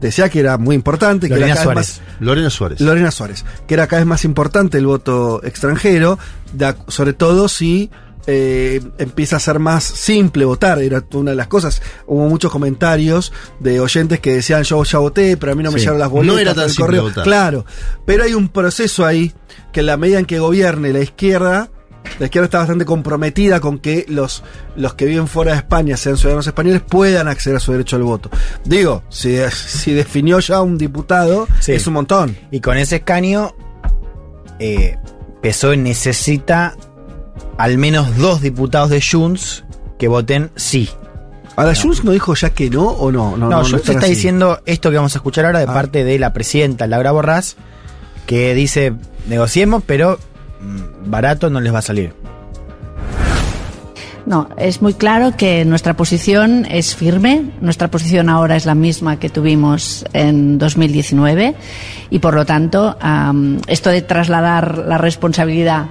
[0.00, 2.00] decía que era muy importante, que Lorena era cada vez Suárez.
[2.16, 2.80] más- Lorena Suárez.
[2.80, 6.18] Lorena Suárez, que era cada vez más importante el voto extranjero,
[6.88, 7.90] sobre todo si
[8.26, 11.82] eh, empieza a ser más simple votar, era una de las cosas.
[12.06, 15.74] Hubo muchos comentarios de oyentes que decían yo ya voté, pero a mí no me
[15.78, 15.80] Sí.
[15.82, 16.34] llegaron las boletas.
[16.34, 17.02] No era tan del simple correo".
[17.02, 17.22] votar.
[17.24, 17.66] Claro,
[18.06, 19.34] pero hay un proceso ahí
[19.74, 21.68] que en la medida en que gobierne la izquierda,
[22.18, 24.42] la izquierda está bastante comprometida con que los,
[24.76, 28.02] los que viven fuera de España, sean ciudadanos españoles, puedan acceder a su derecho al
[28.02, 28.30] voto.
[28.64, 31.72] Digo, si, si definió ya un diputado, Sí.
[31.72, 32.36] es un montón.
[32.50, 33.54] Y con ese escaño,
[34.58, 34.96] eh,
[35.42, 36.74] PSOE necesita
[37.58, 39.64] al menos dos diputados de Junts
[39.98, 40.88] que voten sí.
[41.56, 43.36] Ahora, Junts no dijo ya que no o no.
[43.36, 44.10] No, No, no, Junts está así.
[44.10, 45.74] diciendo esto que vamos a escuchar ahora de Ah.
[45.74, 47.56] parte de la presidenta Laura Borrás,
[48.26, 48.92] que dice,
[49.28, 50.18] negociemos, pero
[51.06, 52.12] barato no les va a salir.
[54.26, 57.50] No, es muy claro que nuestra posición es firme.
[57.60, 61.54] Nuestra posición ahora es la misma que tuvimos en 2019
[62.08, 62.96] y, por lo tanto,
[63.66, 65.86] esto de trasladar la responsabilidad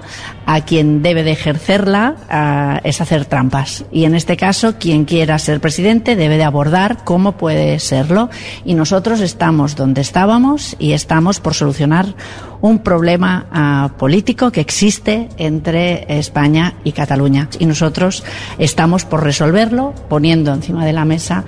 [0.46, 3.84] a quien debe de ejercerla es hacer trampas.
[3.90, 8.30] Y en este caso, quien quiera ser presidente debe de abordar cómo puede serlo.
[8.64, 12.14] Y nosotros estamos donde estábamos y estamos por solucionar
[12.60, 17.48] un problema ah, político que existe entre España y Cataluña.
[17.58, 18.24] Y nosotros
[18.58, 21.44] estamos por resolverlo poniendo encima de la mesa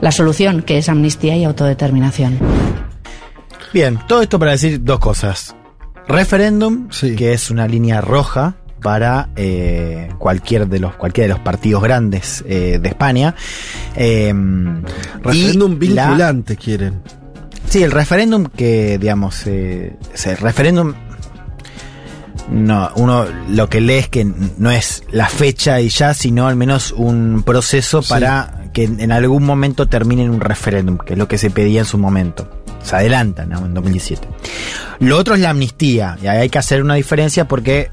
[0.00, 2.38] la solución que es amnistía y autodeterminación.
[3.72, 5.54] Bien, todo esto para decir dos cosas.
[6.08, 11.82] Referéndum, que es una línea roja para eh, cualquier de los cualquiera de los partidos
[11.82, 13.34] grandes eh, de España.
[13.96, 14.32] Eh,
[15.22, 17.00] Referéndum la- vinculante quieren.
[17.68, 19.96] Sí, el referéndum que, digamos, eh,
[20.26, 20.92] el referéndum,
[22.52, 24.24] no, uno lo que lee es que
[24.58, 28.10] no es la fecha y ya, sino al menos un proceso Sí.
[28.10, 31.80] para que en, algún momento termine en un referéndum, que es lo que se pedía
[31.80, 32.48] en su momento.
[32.82, 33.64] Se adelanta, ¿no?
[33.64, 34.26] En 2017.
[35.00, 37.90] Lo otro es la amnistía, y ahí hay que hacer una diferencia porque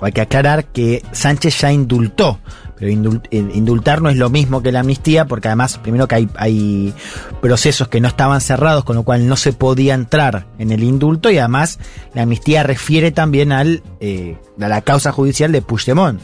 [0.00, 2.40] hay que aclarar que Sánchez ya indultó.
[2.78, 6.28] Pero eh, indultar no es lo mismo que la amnistía, porque además, primero que hay,
[6.36, 6.94] hay
[7.40, 11.30] procesos que no estaban cerrados, con lo cual no se podía entrar en el indulto,
[11.30, 11.78] y además
[12.14, 16.20] la amnistía refiere también al, eh, a la causa judicial de Puigdemont,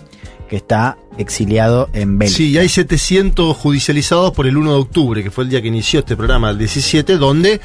[0.52, 2.36] que está exiliado en Bélgica.
[2.36, 5.68] Sí, y hay 700 judicializados por el 1 de octubre, que fue el día que
[5.68, 7.58] inició este programa, el 17, donde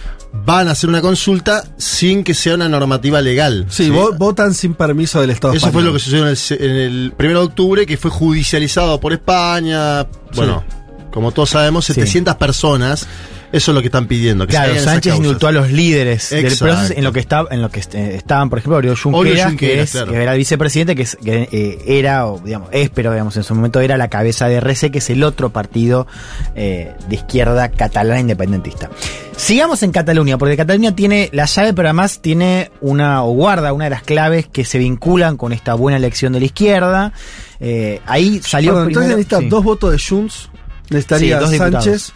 [0.45, 3.65] van a hacer una consulta sin que sea una normativa legal.
[3.69, 6.75] Sí, vo- votan sin permiso del Estado Eso fue lo que sucedió en el, en
[6.77, 10.07] el 1 de octubre, que fue judicializado por España.
[10.33, 10.63] Bueno,
[11.11, 13.05] Como todos sabemos, 700 personas,
[13.51, 14.45] eso es lo que están pidiendo.
[14.45, 17.69] Que Claro, Sánchez indultó a los líderes del proceso en lo que estaba, en lo
[17.69, 20.11] que eh, estaban, por ejemplo, Oriol Oriol Junqueras, que, Junqueras, es, claro.
[20.11, 23.43] que era el vicepresidente, que, es- que, eh, era, o, digamos, es, pero digamos, en
[23.43, 26.07] su momento era la cabeza de RC, que es el otro partido
[26.55, 28.89] eh, de izquierda catalana independentista.
[29.35, 33.83] Sigamos en Cataluña, porque Cataluña tiene la llave, pero además tiene una, o guarda una
[33.85, 37.13] de las claves que se vinculan con esta buena elección de la izquierda.
[37.59, 39.49] Eh, ahí salió entonces primero- necesita sí.
[39.49, 40.49] dos votos de Junts,
[40.89, 42.13] necesitaría Sí, dos diputados.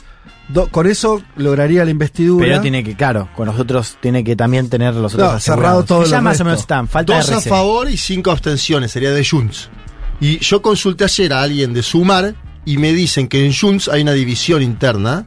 [0.53, 2.45] Do- con eso lograría la investidura.
[2.45, 5.83] Pero tiene que, claro, con los otros tiene que también tener los otros No, cerrado
[5.85, 6.43] todo ya más resto.
[6.43, 9.69] o menos están, falta Dos a favor y cinco abstenciones, sería de Junts.
[10.19, 14.01] Y yo consulté ayer a alguien de Sumar y me dicen que en Junts hay
[14.01, 15.25] una división interna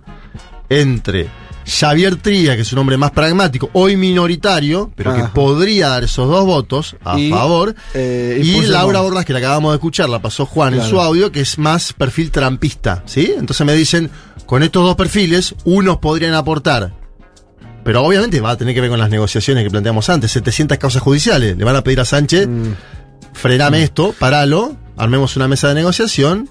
[0.68, 1.28] entre
[1.66, 5.22] Xavier Tría, que es un hombre más pragmático, hoy minoritario, pero Ajá.
[5.22, 8.60] que podría dar esos dos votos a Y, favor, eh, y.
[8.66, 11.58] Laura Bordas, que la acabamos de escuchar, la pasó Juan en su audio, que es
[11.58, 13.32] más perfil trampista, ¿sí?
[13.36, 14.10] Entonces me dicen,
[14.46, 16.92] con estos dos perfiles, unos podrían aportar
[17.84, 20.30] pero obviamente va a tener que ver con las negociaciones que planteamos antes.
[20.32, 21.54] 700 causas judiciales.
[21.58, 22.72] Le van a pedir a Sánchez, Mm.
[23.34, 26.48] frename esto, paralo, armemos una mesa de negociación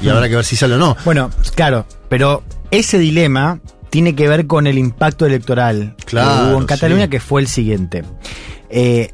[0.00, 0.08] y Mm.
[0.08, 0.96] habrá que ver si sale o no.
[1.04, 3.60] Bueno, claro, pero ese dilema
[3.94, 7.10] tiene que ver con el impacto electoral Claro, que hubo en Cataluña, sí.
[7.10, 8.02] que fue el siguiente.
[8.68, 9.12] Eh,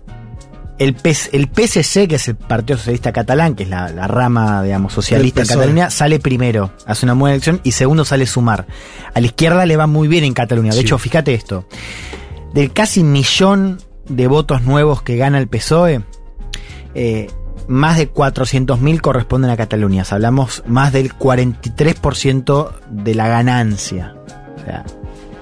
[0.78, 4.62] el, PS el PSC, que es el Partido Socialista Catalán, que es la, la rama,
[4.62, 5.48] digamos, socialista en.
[5.48, 8.66] Cataluña, sale primero, hace una buena elección, y segundo sale Sumar.
[9.12, 10.70] A la izquierda le va muy bien en Cataluña.
[10.70, 10.86] De Sí.
[10.86, 11.66] hecho, fíjate esto.
[12.55, 16.01] Del casi millón de votos nuevos que gana el PSOE,
[16.94, 17.27] eh,
[17.69, 20.01] más de 400.000 corresponden a Cataluña.
[20.01, 24.15] O sea, hablamos más del 43% de la ganancia.
[24.60, 24.84] O sea,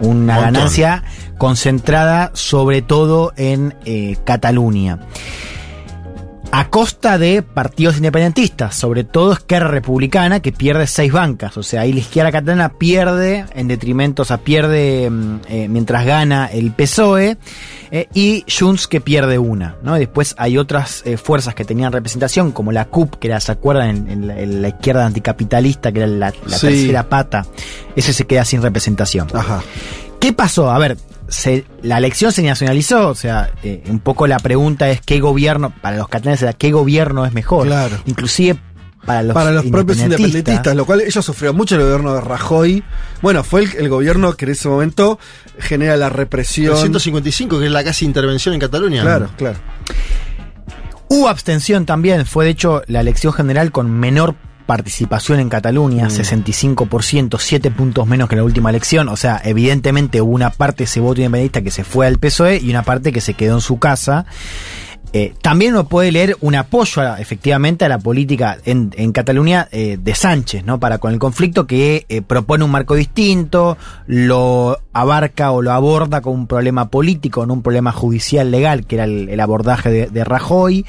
[0.00, 0.52] una Montón.
[0.54, 1.02] ganancia
[1.38, 4.98] concentrada sobre todo en eh, Cataluña.
[6.50, 11.56] A costa de partidos independentistas, sobre todo Esquerra Republicana, que pierde seis bancas.
[11.58, 16.06] O sea, ahí la izquierda catalana pierde en detrimento, o sea, pierde mm, eh, mientras
[16.06, 17.36] gana el PSOE,
[17.90, 19.76] eh, y Junts que pierde una.
[19.82, 19.96] ¿no?
[19.96, 23.52] Y después hay otras eh, fuerzas que tenían representación, como la CUP, que era, ¿se
[23.52, 23.90] acuerdan?
[23.90, 26.66] En, en la, en la izquierda anticapitalista, que era la, la Sí.
[26.68, 27.44] tercera pata.
[27.94, 29.28] Ese se queda sin representación.
[29.34, 29.62] Ajá.
[30.18, 30.70] ¿Qué pasó?
[30.70, 30.96] A ver,
[31.28, 35.72] se- la elección se nacionalizó, o sea, eh, un poco la pregunta es qué gobierno,
[35.80, 37.66] para los catalanes era qué gobierno es mejor.
[37.66, 37.96] Claro.
[38.06, 38.59] Inclusive
[39.06, 42.82] para los, para los propios independentistas, lo cual ellos sufrieron mucho el gobierno de Rajoy.
[43.22, 45.18] Bueno, fue el, el gobierno que en ese momento
[45.59, 46.74] genera la represión.
[46.74, 49.02] El 155, que es la casi intervención en Cataluña.
[49.02, 49.56] Claro, claro.
[51.09, 54.34] Hubo abstención también, fue de hecho la elección general con menor
[54.68, 59.08] participación en Cataluña, 65%, 7 puntos menos que la última elección.
[59.08, 62.58] O sea, evidentemente hubo una parte de ese voto independentista que se fue al PSOE
[62.62, 64.26] y una parte que se quedó en su casa.
[65.14, 69.66] Eh, también uno puede leer un apoyo a- efectivamente a la política en, en Cataluña
[69.72, 70.78] eh, de Sánchez, ¿no?
[70.78, 76.20] Para con el conflicto que eh, propone un marco distinto, lo abarca o lo aborda
[76.20, 80.06] con un problema político, no un problema judicial legal, que era el, el abordaje de,
[80.08, 80.84] de Rajoy.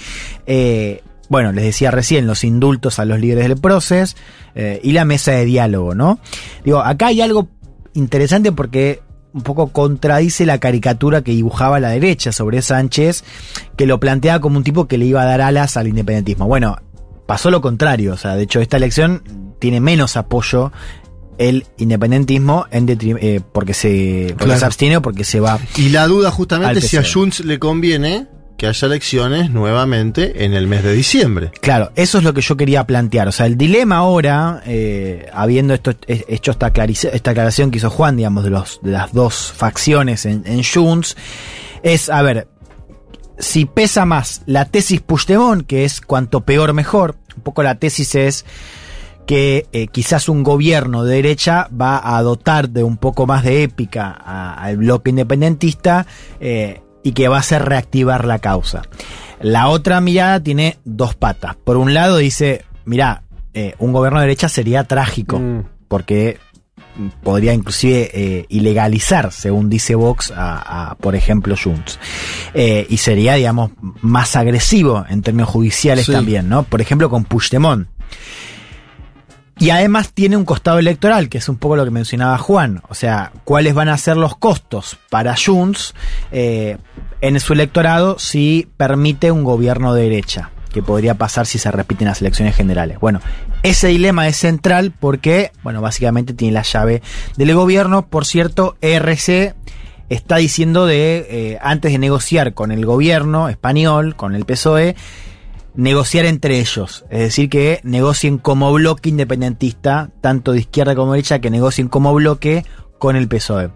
[1.30, 4.16] Bueno, les decía recién, los indultos a los líderes del proceso
[4.56, 6.20] eh, y la mesa de diálogo, ¿no?
[6.66, 7.48] Digo, acá hay algo
[7.94, 9.02] interesante porque
[9.32, 13.24] un poco contradice la caricatura que dibujaba la derecha sobre Sánchez,
[13.78, 16.48] que lo planteaba como un tipo que le iba a dar alas al independentismo.
[16.48, 16.78] Bueno,
[17.28, 19.22] pasó lo contrario, o sea, de hecho esta elección
[19.60, 20.72] tiene menos apoyo
[21.38, 24.60] el independentismo en eh, porque se porque Claro.
[24.60, 27.04] se abstiene o porque se va Y la duda justamente si a.
[27.04, 28.28] Junts le conviene
[28.60, 31.52] que haya elecciones nuevamente en el mes de diciembre.
[31.62, 33.30] Claro, eso es lo que yo quería plantear.
[33.30, 38.44] O sea, el dilema ahora, eh, habiendo hecho esta, esta aclaración que hizo Juan, digamos,
[38.44, 41.16] de, los, de las dos facciones en, Junts,
[41.84, 42.50] es, a ver,
[43.40, 48.14] si pesa más la tesis Puigdemont, que es cuanto peor mejor, un poco la tesis
[48.16, 48.46] es
[49.26, 53.64] que eh, quizás un gobierno de derecha va a dotar de un poco más de
[53.64, 56.08] épica al bloque independentista
[56.42, 58.84] eh, y que va a hacer reactivar la causa.
[59.42, 61.56] La otra mirada tiene dos patas.
[61.56, 63.24] Por un lado dice, mira,
[63.54, 65.42] eh, un gobierno de derecha sería trágico,
[65.88, 66.40] porque
[67.24, 71.98] podría inclusive eh, ilegalizar, según dice Vox, a, a, por ejemplo, Junts.
[72.54, 73.72] Eh, y sería, digamos,
[74.02, 76.12] más agresivo en términos judiciales Sí.
[76.12, 76.64] también, ¿no?
[76.64, 77.88] Por ejemplo, con Puigdemont.
[79.60, 82.82] Y además tiene un costado electoral, que es un poco lo que mencionaba Juan.
[82.88, 85.94] O sea, cuáles van a ser los costos para Junts
[86.32, 86.78] eh,
[87.20, 92.08] en su electorado si permite un gobierno de derecha, que podría pasar si se repiten
[92.08, 93.00] las elecciones generales.
[93.02, 93.20] Bueno,
[93.62, 97.02] ese dilema es central porque, bueno, básicamente tiene la llave
[97.36, 98.08] del gobierno.
[98.08, 99.56] Por cierto, ERC
[100.08, 104.96] está diciendo de, eh, antes de negociar con el gobierno español, con el PSOE,
[105.76, 107.06] negociar entre ellos.
[107.10, 112.14] Es decir, que negocien como bloque independentista, tanto de izquierda como derecha, que negocien como
[112.14, 112.66] bloque
[112.98, 113.70] con el PSOE.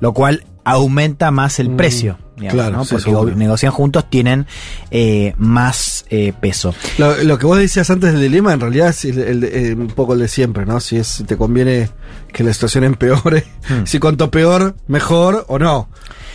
[0.00, 2.18] Lo cual aumenta más el Mm, precio.
[2.36, 2.84] digamos, claro, ¿no?
[2.84, 3.34] sí, Porque seguro.
[3.36, 4.46] negocian juntos, tienen
[4.90, 6.74] eh, más eh, peso.
[6.98, 9.74] Lo, lo que vos decías antes del dilema, en realidad es el- el de- eh,
[9.74, 10.80] un poco el de siempre, ¿no?
[10.80, 11.88] Si es si te conviene
[12.32, 13.84] que la situación empeore, Hmm.
[13.86, 15.88] si cuanto peor, mejor o no.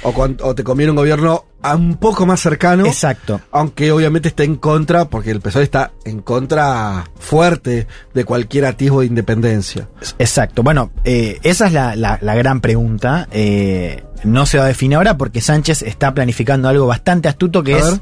[0.03, 0.09] O,
[0.41, 2.85] o te conviene un gobierno a un poco más cercano.
[2.85, 3.41] Exacto.
[3.51, 9.01] Aunque obviamente está en contra, porque el PSOE está en contra fuerte de cualquier atisbo
[9.01, 9.87] de independencia.
[10.19, 10.63] Exacto.
[10.63, 13.27] Bueno, eh, esa es la, la- la gran pregunta.
[13.31, 17.75] Eh, no se va a definir ahora porque Sánchez está planificando algo bastante astuto que
[17.75, 18.01] A es ver.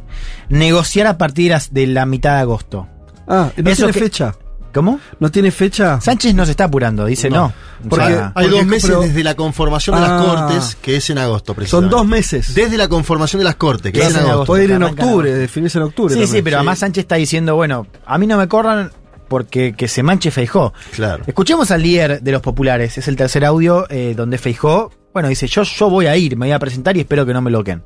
[0.50, 2.88] negociar a partir de la mitad de agosto.
[3.28, 4.36] Ah, ¿no Eso tiene que- fecha?
[4.74, 5.00] ¿Cómo?
[5.20, 6.00] ¿No tiene fecha?
[6.00, 7.52] Sánchez no se está apurando, dice no.
[7.90, 10.26] Porque- sea, Hay dos Porque- meses pero- desde la conformación de las Ah.
[10.26, 11.96] Cortes, que es en agosto, Son precisamente.
[11.96, 12.54] dos meses.
[12.54, 14.46] Desde la conformación de las Cortes, que es es en agosto.
[14.46, 16.14] Puede ir en octubre, definirse en octubre.
[16.14, 16.38] sí, también.
[16.38, 18.92] sí, pero además Sánchez está diciendo, bueno, a mí no me corran
[19.28, 20.74] porque que se manche Feijó.
[20.96, 21.24] Claro.
[21.26, 25.48] Escuchemos al líder de los populares, es el tercer audio eh, donde Feijó, bueno, dice,
[25.48, 27.84] yo, yo voy a ir, me voy a presentar y espero que no me loquen.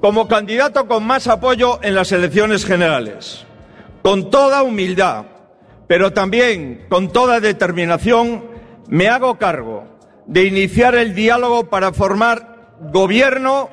[0.00, 3.44] como candidato con más apoyo en las elecciones generales,
[4.02, 5.24] con toda humildad,
[5.86, 8.44] pero también con toda determinación,
[8.88, 9.84] me hago cargo
[10.26, 13.68] de iniciar el diálogo para formar gobierno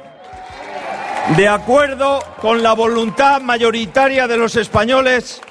[1.38, 5.42] de acuerdo con la voluntad mayoritaria de los españoles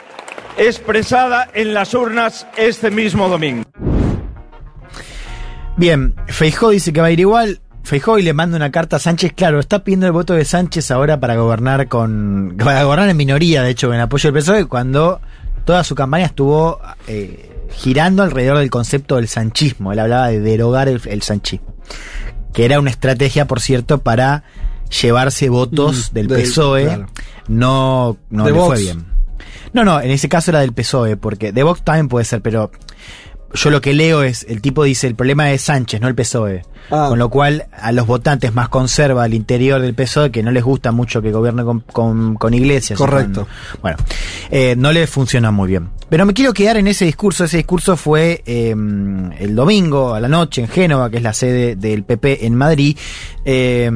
[0.59, 3.65] expresada en las urnas este mismo domingo.
[5.77, 7.61] Bien, Feijó dice que va a ir igual.
[7.83, 10.91] Feijó y le manda una carta a Sánchez, claro, está pidiendo el voto de Sánchez
[10.91, 12.57] ahora para gobernar con.
[12.63, 15.21] para gobernar en minoría, de hecho, en apoyo del PSOE, cuando
[15.71, 19.93] toda su campaña estuvo eh, girando alrededor del concepto del sanchismo.
[19.93, 21.75] Él hablaba de derogar el, el sanchismo.
[22.53, 24.43] Que era una estrategia, por cierto, para
[25.01, 26.85] llevarse votos Mm, del del- PSOE.
[26.87, 27.07] claro.
[27.47, 29.07] No, no le fue bien.
[29.73, 32.73] No, no, en ese caso era del PSOE, porque de Vox también puede ser, pero
[33.53, 36.63] yo lo que leo es, el tipo dice, el problema es Sánchez, no el PSOE.
[36.93, 37.07] Ah.
[37.09, 40.63] Con lo cual, a los votantes más conserva al interior del PSOE, que no les
[40.65, 42.99] gusta mucho que gobierne con, con, con iglesias.
[42.99, 43.47] Correcto.
[43.47, 43.97] con- bueno,
[44.51, 45.91] eh, no les funciona muy bien.
[46.09, 47.45] Pero me quiero quedar en ese discurso.
[47.45, 51.77] Ese discurso fue eh, el domingo a la noche en Génova, que es la sede
[51.77, 52.97] del PP en Madrid.
[53.45, 53.91] Eh,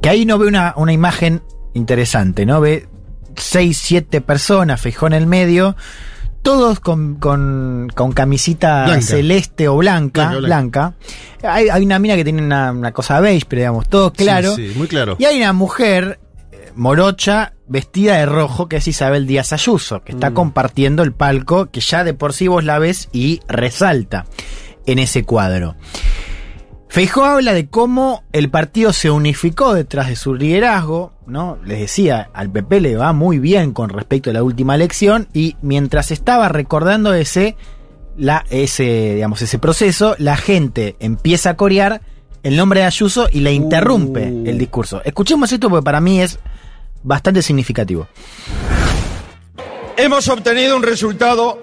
[0.00, 1.42] que ahí no ve una, una imagen
[1.72, 2.60] interesante, ¿no?
[2.60, 2.86] Ve
[3.36, 5.76] seis, siete personas, Feijó en el medio,
[6.44, 9.00] todos con, con, con camisita Blanca.
[9.02, 10.94] celeste o blanca, Blanca, blanca.
[11.40, 11.52] blanca.
[11.54, 14.54] Hay, hay una mina que tiene una, una cosa beige, pero digamos, todo claro.
[14.54, 15.16] Sí, sí, muy claro.
[15.18, 16.20] Y hay una mujer
[16.52, 20.34] eh, morocha vestida de rojo que es Isabel Díaz Ayuso, que está Mm.
[20.34, 24.26] compartiendo el palco que ya de por sí vos la ves y resalta
[24.86, 25.74] en ese cuadro.
[26.94, 31.58] Feijó habla de cómo el partido se unificó detrás de su liderazgo, ¿no?
[31.64, 35.56] Les decía, al PP le va muy bien con respecto a la última elección y
[35.60, 37.56] mientras estaba recordando ese,
[38.16, 42.00] la, ese, digamos, ese proceso, la gente empieza a corear
[42.44, 44.46] el nombre de Ayuso y le interrumpe Uh.
[44.46, 45.02] el discurso.
[45.04, 46.38] Escuchemos esto porque para mí es
[47.02, 48.06] bastante significativo.
[49.96, 51.58] Hemos obtenido un resultado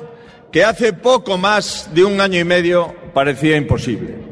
[0.52, 4.31] que hace poco más de un año y medio parecía imposible.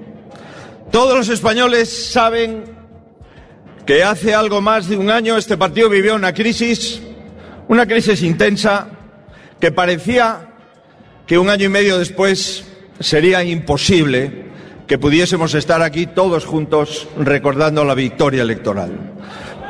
[0.91, 2.63] Todos los españoles saben
[3.85, 7.01] que hace algo más de un año este partido vivió una crisis,
[7.67, 8.87] una crisis intensa,
[9.59, 10.49] que parecía
[11.27, 12.65] que un año y medio después
[12.99, 14.45] sería imposible
[14.87, 19.13] que pudiésemos estar aquí todos juntos recordando la victoria electoral.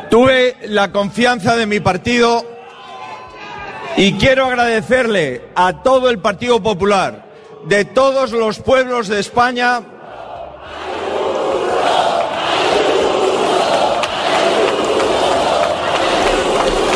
[0.09, 2.45] Tuve la confianza de mi partido
[3.97, 7.25] y quiero agradecerle a todo el Partido Popular,
[7.67, 9.81] de todos los pueblos de España,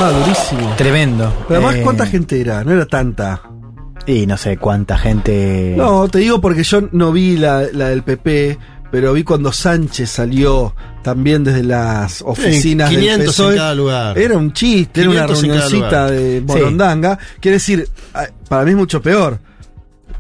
[0.05, 0.73] Ah, durísimo.
[0.75, 1.34] Tremendo.
[1.47, 2.63] Pero además, Eh, ¿cuánta gente era?
[2.63, 3.41] No era tanta.
[4.05, 5.75] Y no sé cuánta gente.
[5.77, 8.57] No, te digo porque yo no vi la, la del PP,
[8.91, 13.51] pero vi cuando Sánchez salió también desde las oficinas Sí, 500 del PSOE.
[13.53, 14.17] en cada lugar.
[14.17, 16.45] Era un chiste, era una 500 en cada reunioncita de Sí.
[16.47, 17.19] Morondanga.
[17.39, 19.39] Quiere decir, ah, para mí es mucho peor.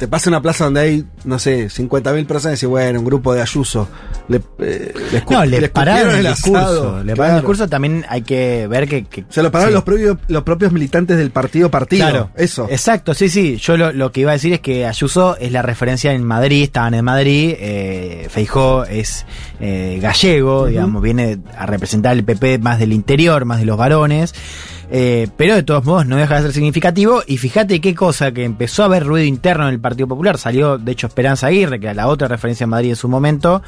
[0.03, 3.33] Te pasa una plaza donde hay, no sé, 50.000 personas y decís, bueno, un grupo
[3.33, 3.87] de Ayuso.
[4.27, 6.57] Le, eh, le escu- No, le, pararon el discurso.
[6.57, 7.29] asado, Le pararon claro.
[7.35, 7.69] el discurso.
[7.69, 9.05] También hay que ver que.
[9.05, 9.75] que- Se lo pararon sí.
[9.75, 12.05] los, propios, los propios militantes del partido partido.
[12.05, 12.67] Claro, Eso.
[12.69, 13.55] Exacto, sí, sí.
[13.55, 16.63] Yo lo, lo que iba a decir es que Ayuso es la referencia en Madrid,
[16.63, 17.55] estaban en Madrid.
[17.57, 19.25] Eh, Feijó es
[19.61, 24.33] eh, gallego, digamos, viene a representar el PP más del interior, más de los varones.
[24.91, 27.21] Eh, pero de todos modos no deja de ser significativo.
[27.25, 30.37] Y fíjate qué cosa que empezó a haber ruido interno en el Partido Popular.
[30.37, 33.61] Salió, de hecho, Esperanza Aguirre, que era la otra referencia en Madrid en su momento,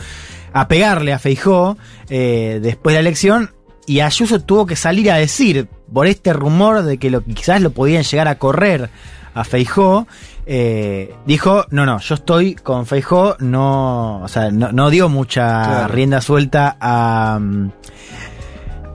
[0.54, 1.78] a pegarle a Feijó
[2.10, 3.52] eh, después de la elección.
[3.88, 7.70] Y Ayuso tuvo que salir a decir, por este rumor de que lo, quizás lo
[7.72, 8.90] podían llegar a correr
[9.36, 10.08] a Feijó,
[10.48, 15.64] eh, dijo, no, no, yo estoy con Feijó, no, o sea, no, no dio mucha
[15.66, 15.88] Claro.
[15.94, 17.72] rienda suelta a, mm,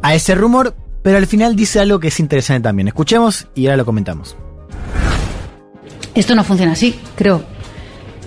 [0.02, 2.88] a ese rumor, pero al final dice algo que es interesante también.
[2.88, 4.36] Escuchemos y ahora lo comentamos.
[6.14, 7.42] Esto no funciona así, creo.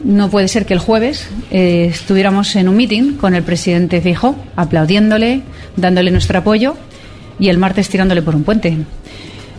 [0.04, 4.36] No puede ser que el jueves eh, estuviéramos en un meeting con el presidente Fijo,
[4.56, 5.44] aplaudiéndole,
[5.78, 6.76] dándole nuestro apoyo,
[7.40, 8.78] y el martes tirándole por un puente.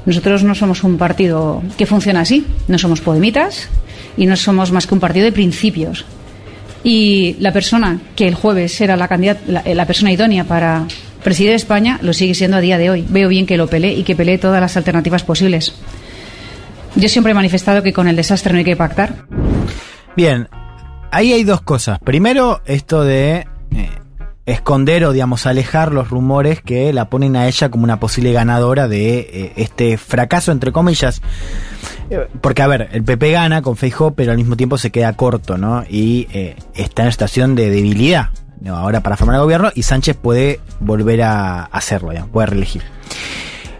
[0.06, 3.68] Nosotros no somos un partido que funciona así, no somos podemitas
[4.16, 6.04] y no somos más que un partido de principios.
[6.82, 10.86] Y la persona que el jueves era la, candidata, la, la persona idónea para
[11.24, 13.04] presidir España lo sigue siendo a día de hoy.
[13.08, 15.74] Veo bien que lo pelee y que pelee todas las alternativas posibles.
[16.94, 19.26] Yo siempre he manifestado que con el desastre no hay que pactar.
[20.16, 20.48] Bien,
[21.10, 21.98] ahí hay dos cosas.
[21.98, 23.88] Primero, esto de eh,
[24.46, 28.86] esconder o, digamos, alejar los rumores que la ponen a ella como una posible ganadora
[28.86, 31.20] de eh, este fracaso, entre comillas.
[32.10, 35.14] Eh, Porque, a ver, el PP gana con Feijó, pero al mismo tiempo se queda
[35.14, 35.84] corto, ¿no?
[35.88, 36.28] Y
[36.74, 38.28] está en una situación de debilidad,
[38.60, 38.76] ¿no?
[38.76, 42.82] Ahora para formar el gobierno, y Sánchez puede volver a hacerlo, digamos, puede reelegir.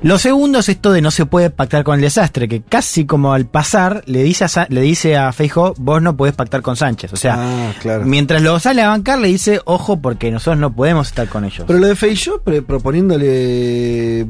[0.03, 3.33] Lo segundo es esto de no se puede pactar con el desastre, que casi como
[3.33, 6.77] al pasar le dice a, Sa- le dice a Feijo, vos no podés pactar con
[6.77, 7.15] Sánchez.
[7.15, 8.05] O sea, Ah, claro.
[8.05, 11.65] mientras lo sale a bancar le dice, ojo, porque nosotros no podemos estar con ellos.
[11.67, 14.27] Pero lo de Feijó pre- proponiéndole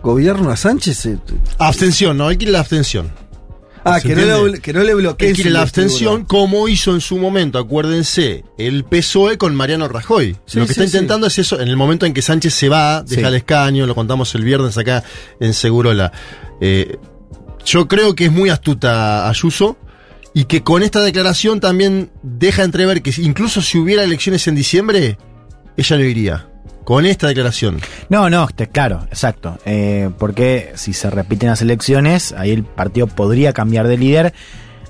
[0.00, 1.06] gobierno a Sánchez.
[1.06, 1.18] eh,
[1.58, 3.10] Abstención, no, él quiere la abstención.
[3.94, 7.58] Ah, ¿Se que no, le, que no le la abstención como hizo en su momento,
[7.58, 10.36] acuérdense, el PSOE con Mariano Rajoy.
[10.46, 10.96] Sí, lo que sí, está sí.
[10.96, 13.94] intentando es eso, en el momento en que Sánchez se va, deja el escaño, lo
[13.94, 15.04] contamos el viernes acá
[15.40, 16.12] en Segurola.
[16.60, 16.96] Eh,
[17.64, 19.76] yo creo que es muy astuta Ayuso
[20.34, 25.18] y que con esta declaración también deja entrever que incluso si hubiera elecciones en diciembre,
[25.76, 26.47] ella no iría.
[26.88, 27.82] Con esta declaración.
[28.08, 29.58] No, no, este, claro, exacto.
[29.66, 34.32] Eh, porque si se repiten las elecciones, ahí el partido podría cambiar de líder.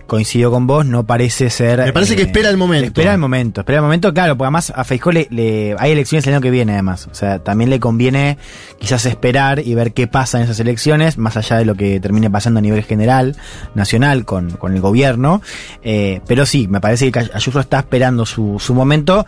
[0.07, 1.81] Coincido con vos, no parece ser.
[1.85, 2.87] Me parece que espera el momento.
[2.87, 6.25] Espera el momento, espera el momento, claro, porque además a Feijó le, le- hay elecciones
[6.29, 7.09] el año que viene, además.
[7.11, 8.39] O sea, también le conviene
[8.79, 12.31] quizás esperar y ver qué pasa en esas elecciones, más allá de lo que termine
[12.31, 13.35] pasando a nivel general,
[13.75, 15.43] nacional, con, con el gobierno.
[15.83, 19.27] Eh, pero sí, me parece que Ayuso está esperando su, su momento.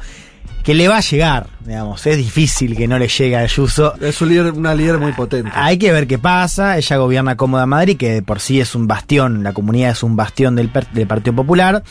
[0.63, 3.95] Que le va a llegar, digamos, es difícil que no le llegue a Ayuso.
[4.01, 5.51] Es un líder- una líder muy potente.
[5.55, 6.77] Hay que ver qué pasa.
[6.77, 10.17] Ella gobierna cómoda Madrid, que de por sí es un bastión, la comunidad es un
[10.17, 11.83] bastión del, Partido Popular.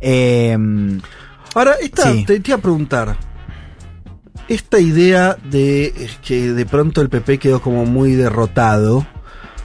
[0.00, 0.56] Eh,
[1.54, 2.24] Ahora, esta, Sí.
[2.24, 3.16] te, te iba a preguntar.
[4.48, 5.92] Esta idea de
[6.26, 9.06] que de pronto el PP quedó como muy derrotado,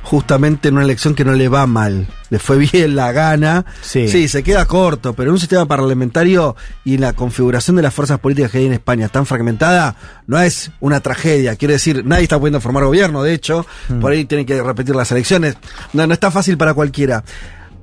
[0.09, 4.27] justamente en una elección que no le va mal, le fue bien la gana, Sí.
[4.29, 6.55] se queda corto, pero en un sistema parlamentario
[6.85, 10.39] y en la configuración de las fuerzas políticas que hay en España tan fragmentada, no
[10.39, 11.57] es una tragedia.
[11.57, 13.99] Quiero decir, nadie está pudiendo formar gobierno, de hecho, Mm.
[13.99, 15.57] por ahí tienen que repetir las elecciones.
[15.91, 17.23] No, no está fácil para cualquiera.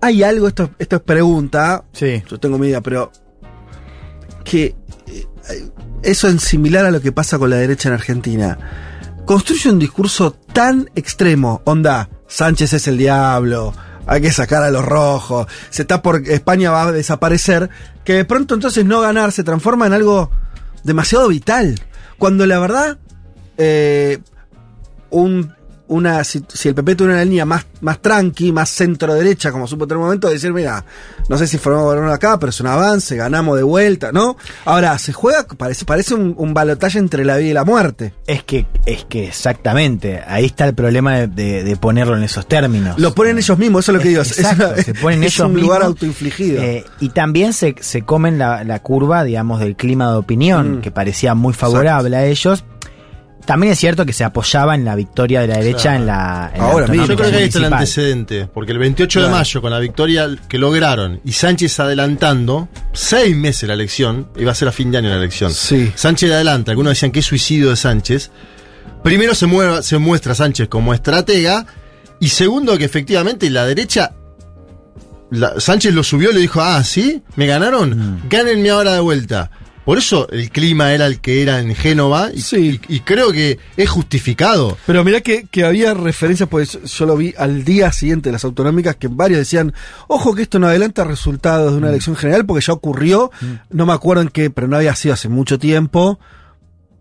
[0.01, 2.23] Hay algo, esto, esto es pregunta, Sí.
[2.31, 3.13] yo tengo mi idea, pero
[4.45, 4.75] que
[5.09, 5.27] eh,
[6.03, 8.59] eso es similar a lo que pasa con la derecha en Argentina.
[9.25, 13.73] Construye un discurso tan extremo, onda, Sánchez es el diablo,
[14.07, 17.71] hay que sacar a los rojos, se está por España va a desaparecer,
[18.05, 20.31] que de pronto entonces no ganar se transforma en algo
[20.83, 21.81] demasiado vital.
[22.19, 22.99] Cuando la verdad,
[23.57, 24.19] eh,
[25.09, 25.55] un,
[25.87, 29.87] una, si, si el PP tuviera una línea más, más tranqui, más centro-derecha, como supo
[29.87, 30.85] tener un momento, de decir, mira,
[31.29, 34.37] no sé si formamos gobierno acá, pero es un avance, ganamos de vuelta, ¿no?
[34.65, 38.15] Ahora, se juega, parece, parece un, un balotaje entre la vida y la muerte.
[38.27, 42.47] es que, es que exactamente, ahí está el problema de, de- de ponerlo en esos
[42.49, 42.99] términos.
[42.99, 44.23] Lo ponen ellos mismos, eso es lo que digo.
[44.23, 45.85] Es, Exacto, una- se ponen es ellos un lugar mismos.
[45.89, 46.63] autoinfligido.
[46.63, 50.81] Eh, y también se, se comen la, la curva, digamos, del clima de opinión, Mm.
[50.81, 52.65] que parecía muy favorable a ellos.
[53.47, 55.97] También es cierto que se apoyaba en la victoria de la derecha Claro.
[56.01, 56.53] en la.
[56.55, 59.71] en Ahora Yo creo que ahí está el antecedente, porque el 28 de mayo, con
[59.71, 64.73] la victoria que lograron y Sánchez adelantando, seis meses la elección, iba a ser a
[64.73, 65.53] fin de año la elección.
[65.53, 65.93] Sí.
[65.95, 68.31] Sánchez adelanta, algunos decían que es suicidio de Sánchez.
[69.03, 71.67] Primero se, mueva- se muestra Sánchez como estratega,
[72.21, 74.13] y segundo que efectivamente la derecha.
[75.31, 77.23] la- Sánchez lo subió y le dijo: Ah, ¿sí?
[77.37, 78.23] ¿Me ganaron?
[78.31, 79.51] Gánenme ahora de vuelta.
[79.85, 82.81] Por eso el clima era el que era en Génova, y, Sí.
[82.89, 84.79] y- y creo que es justificado.
[84.87, 88.45] Pero mirá que, que había referencias, pues yo lo vi al día siguiente de las
[88.45, 89.75] autonómicas, que varios decían,
[90.09, 93.31] ojo que esto no adelanta resultados de una elección general, porque ya ocurrió,
[93.71, 96.19] no me acuerdo en qué, pero no había sido hace mucho tiempo,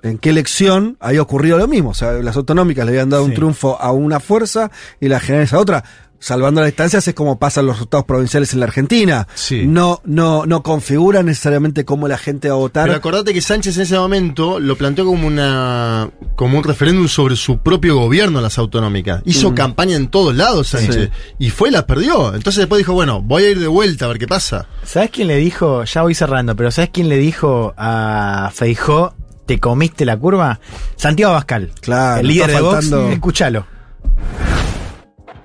[0.02, 1.92] en qué elección había ocurrido lo mismo.
[1.92, 4.70] O sea, las autonómicas le habían dado un triunfo a una fuerza
[5.00, 5.86] y las generales a otra.
[6.24, 9.28] Salvando las distancias, es como pasan los resultados provinciales en la Argentina.
[9.36, 9.66] Sí.
[9.68, 12.86] No, no, no configura necesariamente cómo la gente va a votar.
[12.86, 17.36] Pero acordate que Sánchez en ese momento lo planteó como una como un referéndum sobre
[17.36, 19.22] su propio gobierno las autonómicas.
[19.26, 19.56] Hizo Mm.
[19.56, 21.10] campaña en todos lados Sánchez
[21.40, 22.34] y fue y las perdió.
[22.34, 24.68] Entonces después dijo, bueno, voy a ir de vuelta a ver qué pasa.
[24.86, 25.84] ¿Sabes quién le dijo?
[25.84, 29.14] Ya voy cerrando, pero ¿sabes quién le dijo a Feijó,
[29.46, 30.60] te comiste la curva?
[30.96, 31.72] Santiago Abascal.
[31.82, 32.92] Claro, el líder de Vox.
[33.12, 33.66] Escúchalo.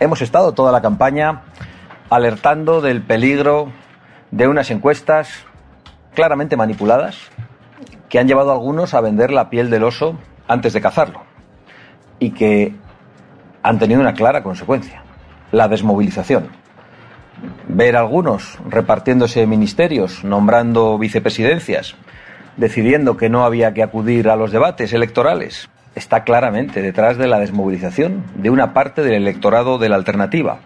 [0.01, 1.43] Hemos estado toda la campaña
[2.09, 3.73] alertando del peligro
[4.31, 5.45] de unas encuestas
[6.15, 7.19] claramente manipuladas
[8.09, 10.17] que han llevado a algunos a vender la piel del oso
[10.47, 11.23] antes de cazarlo
[12.21, 12.77] y que
[13.65, 15.03] han tenido una clara consecuencia,
[15.51, 16.49] la desmovilización.
[17.67, 21.97] Ver a algunos repartiéndose ministerios, nombrando vicepresidencias,
[22.57, 25.69] decidiendo que no había que acudir a los debates electorales,
[25.99, 30.61] está claramente detrás de la desmovilización de una parte del electorado de la alternativa.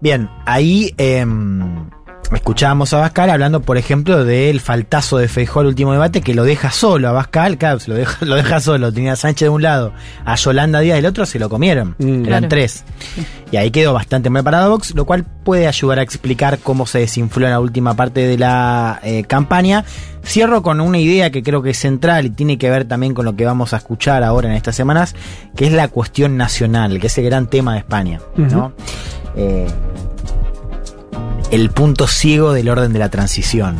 [0.00, 1.90] Bien, ahí em,
[2.36, 6.44] escuchábamos a Bascal hablando, por ejemplo, del faltazo de Feijó al último debate que lo
[6.44, 8.92] deja solo a Bascal, claro, lo deja, lo deja solo.
[8.92, 9.92] Tenía a Sánchez de un lado,
[10.24, 11.96] a Yolanda Díaz del otro, se lo comieron.
[11.98, 12.48] Eran Claro.
[12.48, 12.84] tres.
[13.50, 16.98] Y ahí quedó bastante mal parado Vox, lo cual puede ayudar a explicar cómo se
[16.98, 19.84] desinfló en la última parte de la eh, campaña.
[20.24, 23.24] Cierro con una idea que creo que es central y tiene que ver también con
[23.24, 25.14] lo que vamos a escuchar ahora en estas semanas,
[25.56, 28.20] que es la cuestión nacional, que es el gran tema de España.
[28.36, 28.72] ¿no?
[29.36, 29.66] Eh,
[31.50, 33.76] el punto ciego del orden de la transición.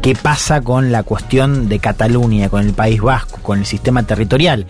[0.00, 4.66] ¿Qué pasa con la cuestión de Cataluña, con el País Vasco, con el sistema territorial?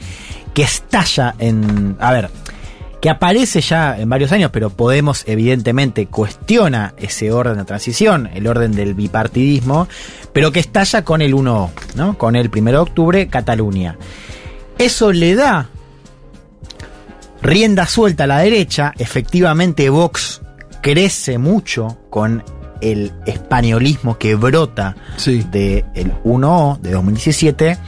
[0.55, 1.97] Que estalla en...
[2.01, 2.31] A ver,
[3.01, 8.47] que aparece ya en varios años, pero Podemos evidentemente cuestiona ese orden de transición, el
[8.47, 9.87] orden del bipartidismo,
[10.33, 12.19] pero que estalla con el 1, ¿no?
[12.19, 13.97] Con el 1 de octubre, Cataluña.
[14.79, 15.69] Eso le da
[17.43, 20.41] rienda suelta a la derecha, efectivamente Vox
[20.81, 22.43] crece mucho con
[22.81, 24.95] el españolismo que brota
[25.25, 25.85] del
[26.25, 27.79] 1O de 2017.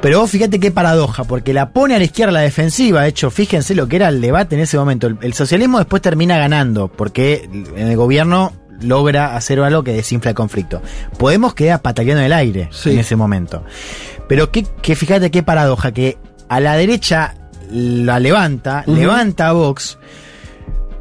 [0.00, 3.02] Pero fíjate qué paradoja, porque la pone a la izquierda la defensiva.
[3.02, 5.06] De hecho, fíjense lo que era el debate en ese momento.
[5.06, 8.52] El, el socialismo después termina ganando, porque en el gobierno
[8.82, 10.82] logra hacer algo que desinfla el conflicto.
[11.18, 13.64] Podemos quedar pataleando en el aire en ese momento.
[14.28, 16.18] Pero que, que fíjate qué paradoja, que
[16.48, 17.34] a la derecha
[17.70, 19.98] la levanta, levanta a Vox,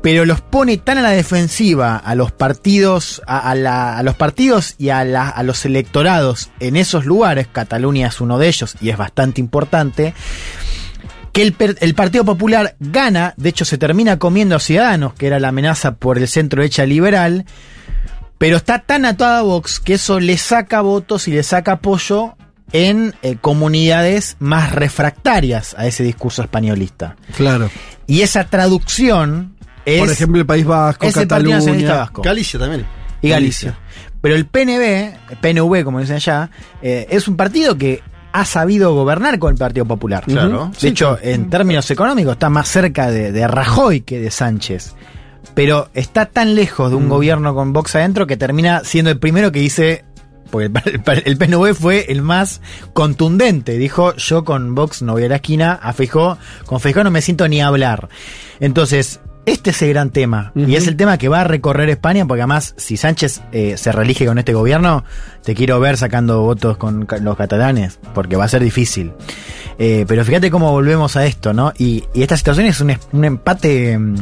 [0.04, 4.16] pero los pone tan a la defensiva a los partidos, a, a la- a los
[4.16, 8.76] partidos y a, la- a los electorados en esos lugares, Cataluña es uno de ellos
[8.82, 10.14] y es bastante importante,
[11.32, 15.40] que el, el Partido Popular gana, de hecho se termina comiendo a Ciudadanos, que era
[15.40, 17.46] la amenaza por el centro derecha liberal,
[18.38, 22.36] pero está tan atada a Vox que eso le saca votos y le saca apoyo
[22.74, 27.16] en eh, comunidades más refractarias a ese discurso españolista.
[27.38, 27.70] Claro.
[28.06, 29.53] Y esa traducción
[29.86, 30.00] es.
[30.00, 31.96] Por ejemplo, el País Vasco, es el Partido Cataluña.
[31.96, 32.22] Vasco.
[32.22, 32.86] Galicia también.
[33.22, 33.78] Y Galicia.
[34.22, 36.50] Pero el PNV, PNV como dicen allá,
[36.82, 38.02] eh, es un partido que
[38.32, 40.24] ha sabido gobernar con el Partido Popular.
[40.26, 40.70] Claro.
[40.74, 44.96] De Sí, hecho, en términos económicos está más cerca de, de Rajoy que de Sánchez.
[45.56, 49.52] Pero está tan lejos de un gobierno con Vox adentro que termina siendo el primero
[49.52, 50.04] que dice.
[50.50, 52.62] Porque el, el PNV fue el más
[52.94, 53.78] contundente.
[53.78, 55.74] Dijo: Yo con Vox no voy a la esquina.
[55.74, 58.10] A Feijó, con Feijó no me siento ni a hablar.
[58.60, 60.52] Entonces, este es el gran tema.
[60.56, 63.92] Y es el tema que va a recorrer España, porque además, si Sánchez eh, se
[63.92, 65.04] reelige con este gobierno,
[65.44, 69.12] te quiero ver sacando votos con los catalanes, porque va a ser difícil.
[69.80, 71.74] Eh, pero fíjate cómo volvemos a esto, ¿no?
[71.78, 74.16] Y, y esta situación es un, empate mm,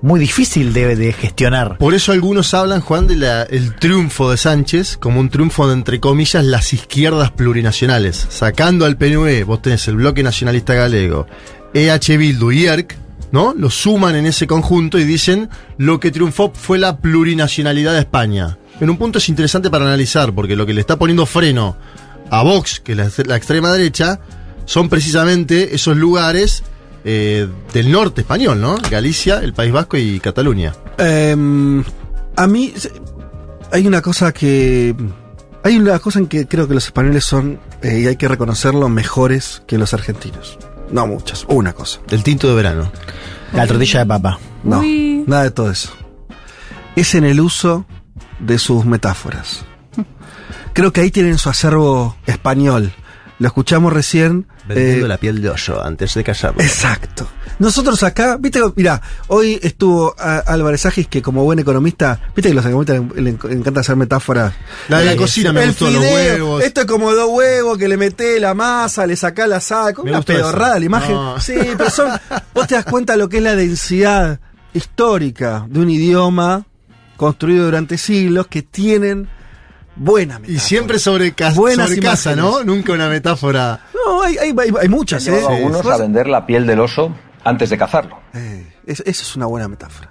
[0.00, 1.76] muy difícil de, de gestionar.
[1.76, 6.44] Por eso algunos hablan, Juan, del triunfo de Sánchez como un triunfo de, entre comillas,
[6.44, 8.26] las izquierdas plurinacionales.
[8.30, 11.26] Sacando al PNV, vos tenés el Bloque Nacionalista Galego,
[11.74, 13.54] EH Bildu y ERC, ¿no?
[13.54, 18.58] Lo suman en ese conjunto y dicen lo que triunfó fue la plurinacionalidad de España.
[18.80, 21.76] En un punto es interesante para analizar, porque lo que le está poniendo freno
[22.30, 24.20] a Vox, que es la, extrema derecha,
[24.64, 26.62] son precisamente esos lugares
[27.04, 28.76] eh, del norte español, ¿no?
[28.90, 30.74] Galicia, el País Vasco y Cataluña.
[30.98, 31.82] Em,
[32.36, 32.72] a mí
[33.72, 34.94] hay una cosa que...
[35.64, 38.88] Hay una cosa en que creo que los españoles son, eh, y hay que reconocerlo,
[38.88, 40.56] mejores que los argentinos.
[40.90, 42.00] No muchas, una cosa.
[42.10, 42.90] El tinto de verano.
[43.52, 44.38] La tortilla de papa.
[44.64, 44.82] No,
[45.26, 45.90] nada de todo eso.
[46.96, 47.86] Es en el uso
[48.40, 49.64] de sus metáforas.
[50.72, 52.92] Creo que ahí tienen su acervo español.
[53.38, 54.46] Lo escuchamos recién.
[54.66, 56.60] Vendiendo eh, la piel de hoyo antes de casarlo.
[56.60, 57.28] Exacto.
[57.60, 62.54] Nosotros acá, viste, mira, hoy estuvo a- Álvarez Agis, que como buen economista, viste que
[62.54, 64.52] los economistas le, le enc- encanta hacer metáforas.
[64.88, 66.62] La de la Eh, cocina me gustó, los huevos.
[66.64, 70.04] Esto es como dos huevos que le metés la masa, le sacás la sal, con
[70.04, 70.26] Me una eso.
[70.26, 71.14] pedorrada la imagen.
[71.14, 71.40] No.
[71.40, 72.10] Sí, pero son,
[72.54, 74.40] vos te das cuenta lo que es la densidad
[74.74, 76.64] histórica de un idioma
[77.16, 79.28] construido durante siglos que tienen
[79.98, 82.64] buena Y siempre sobre, ca- Buenas sobre casa, ¿no?
[82.64, 83.80] Nunca una metáfora.
[83.94, 85.42] No, hay, hay, hay- hay muchas, ¿eh?
[85.48, 87.14] algunos a vender la piel del oso
[87.44, 88.18] antes de cazarlo.
[88.34, 90.10] Eh, es- eso es una buena metáfora.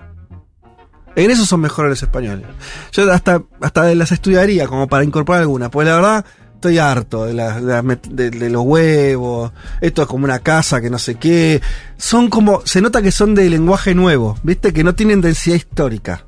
[1.16, 2.46] En eso son mejores los españoles.
[2.92, 7.34] Yo hasta, hasta las estudiaría como para incorporar alguna, pues la verdad estoy harto de,
[7.34, 9.52] la- de la met- de- de los huevos,
[9.82, 11.60] esto es como una casa que no sé qué.
[11.98, 14.74] Son como, se nota que son de lenguaje nuevo, ¿viste?
[14.74, 16.24] Que no tienen densidad histórica.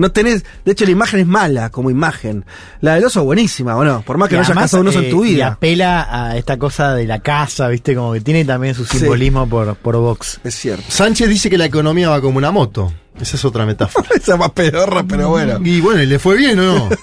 [0.00, 2.44] No tenés, de hecho la imagen es mala como imagen.
[2.80, 4.00] La del oso es buenísima, ¿o no?
[4.00, 5.48] Por más que Y no hayas además, cazado un oso en eh, tu Y vida.
[5.48, 7.94] apela a esta cosa de la casa, ¿viste?
[7.94, 10.40] Como que tiene también su simbolismo por, por Vox.
[10.42, 10.84] Es cierto.
[10.88, 12.92] Sánchez dice que la economía va como una moto.
[13.20, 14.08] Esa es otra metáfora.
[14.14, 15.58] Esa es más pedorra, pero bueno.
[15.62, 16.88] Y bueno, ¿y le fue bien o no?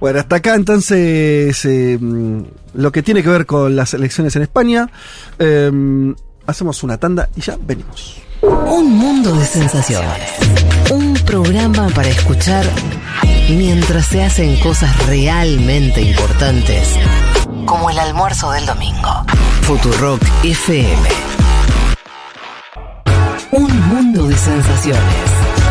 [0.00, 2.42] Bueno, hasta acá entonces eh, mm,
[2.74, 4.90] lo que tiene que ver con las elecciones en España.
[5.38, 6.14] Eh,
[6.46, 8.16] hacemos una tanda y ya venimos.
[8.42, 10.33] Un mundo de sensaciones.
[10.90, 12.64] Un programa para escuchar
[13.48, 16.88] mientras se hacen cosas realmente importantes,
[17.64, 19.24] como el almuerzo del domingo.
[19.62, 21.08] Futurock FM.
[23.52, 25.02] Un mundo de sensaciones.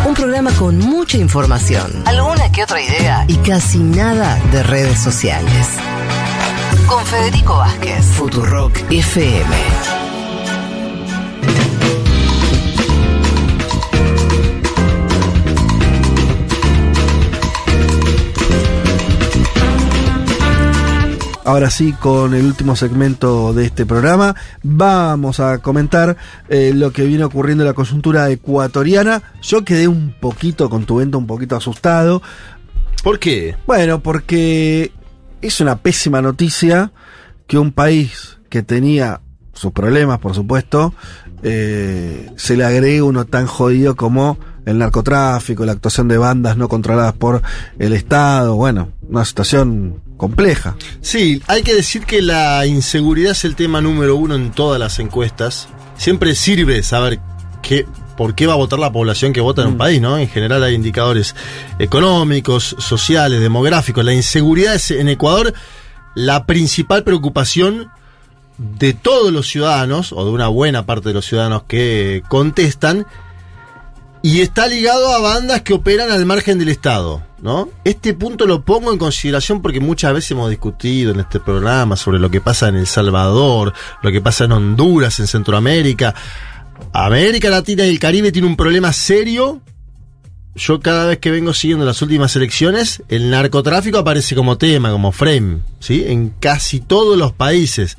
[0.06, 5.68] Un programa con mucha información, alguna que otra idea y casi nada de redes sociales.
[6.88, 8.06] Con Federico Vázquez.
[8.06, 9.93] Futurock FM.
[21.45, 24.34] Ahora sí, con el último segmento de este programa,
[24.64, 26.15] vamos a comentar
[26.48, 29.22] eh, lo que viene ocurriendo en la coyuntura ecuatoriana.
[29.41, 32.22] Yo quedé un poquito con tu vento, un poquito asustado.
[33.03, 33.57] ¿Por qué?
[33.68, 34.94] Bueno, porque
[35.41, 36.94] es una pésima noticia
[37.45, 39.20] que un país que tenía
[39.52, 40.94] sus problemas, por supuesto,
[41.44, 46.70] eh, se le agregue uno tan jodido como el narcotráfico, la actuación de bandas no
[46.70, 47.41] controladas por
[47.80, 48.56] el Estado.
[48.56, 50.78] Bueno, una situación compleja.
[51.02, 55.00] Sí, hay que decir que la inseguridad es el tema número uno en todas las
[55.00, 55.68] encuestas.
[55.98, 57.20] Siempre sirve saber
[57.62, 57.86] qué,
[58.16, 60.18] por qué va a votar la población que vota en un país, ¿no?
[60.18, 61.36] En general hay indicadores
[61.78, 64.06] económicos, sociales, demográficos.
[64.06, 65.54] La inseguridad es en Ecuador
[66.16, 67.90] la principal preocupación
[68.58, 73.06] de todos los ciudadanos, o de una buena parte de los ciudadanos que contestan,
[74.26, 77.68] y está ligado a bandas que operan al margen del Estado, ¿no?
[77.84, 82.20] Este punto lo pongo en consideración porque muchas veces hemos discutido en este programa sobre
[82.20, 86.16] lo que pasa en El Salvador, lo que pasa en Honduras, en Centroamérica.
[86.94, 89.62] América Latina y el Caribe tiene un problema serio.
[90.56, 95.12] Yo cada vez que vengo siguiendo las últimas elecciones, el narcotráfico aparece como tema, como
[95.12, 96.06] frame, ¿sí?
[96.08, 97.98] En casi todos los países.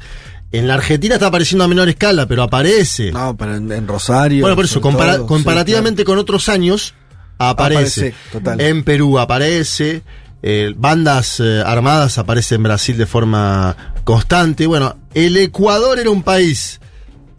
[0.56, 3.10] En la Argentina está apareciendo a menor escala, pero aparece.
[3.12, 4.40] No, pero en, en Rosario.
[4.42, 6.94] Bueno, por eso, sobre compara- todo, comparativamente con otros años,
[7.38, 8.00] aparece.
[8.08, 8.60] Aparece, total.
[8.60, 10.02] En Perú aparece.
[10.42, 13.74] eh, bandas eh, armadas aparecen en Brasil de forma
[14.04, 14.66] constante.
[14.66, 16.80] Bueno, el Ecuador era un país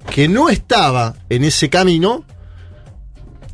[0.09, 2.25] que no estaba en ese camino,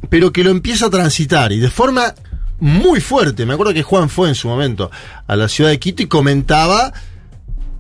[0.10, 2.14] pero que lo empieza a transitar y de forma
[2.60, 3.46] muy fuerte.
[3.46, 4.90] Me acuerdo que Juan fue en su momento
[5.28, 6.94] a la ciudad de Quito y comentaba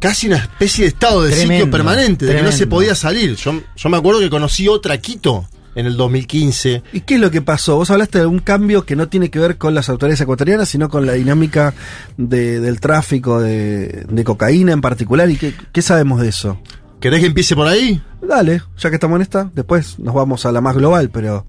[0.01, 3.35] casi una especie de estado de Tremendo, sitio permanente, de que no se podía salir.
[3.37, 6.83] Yo, yo me acuerdo que conocí otra Quito en el 2015.
[6.91, 7.77] ¿Y qué es lo que pasó?
[7.77, 10.89] Vos hablaste de un cambio que no tiene que ver con las autoridades ecuatorianas, sino
[10.89, 11.73] con la dinámica
[12.17, 15.29] de- del tráfico de, de cocaína en particular.
[15.29, 16.59] ¿Y qué, qué sabemos de eso?
[16.99, 18.01] ¿Querés que empiece por ahí?
[18.21, 21.47] Dale, ya que estamos en esta, después nos vamos a la más global, pero...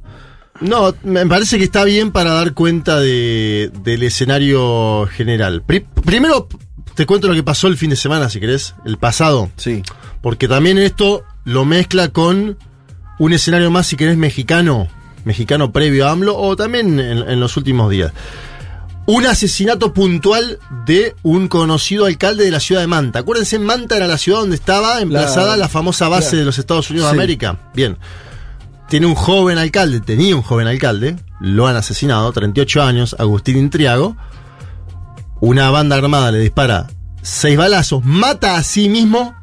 [0.61, 5.63] No, me parece que está bien para dar cuenta de- del escenario general.
[5.67, 6.47] Pri- primero,
[6.95, 9.51] te cuento lo que pasó el fin de semana, si querés, el pasado.
[9.57, 9.83] Sí.
[10.21, 12.57] Porque también esto lo mezcla con
[13.19, 14.89] un escenario más, si querés, mexicano,
[15.25, 18.13] mexicano previo a AMLO, o también en, en los últimos días.
[19.05, 23.21] Un asesinato puntual de un conocido alcalde de la ciudad de Manta.
[23.21, 26.39] Acuérdense, Manta era la ciudad donde estaba emplazada la, famosa base claro.
[26.39, 27.17] de los Estados Unidos Sí.
[27.17, 27.59] de América.
[27.75, 27.97] Bien.
[28.89, 34.17] Tiene un joven alcalde, tenía un joven alcalde, lo han asesinado, 38 años, Agustín Intriago.
[35.43, 36.87] Una banda armada le dispara
[37.21, 39.35] seis balazos, mata a sí mismo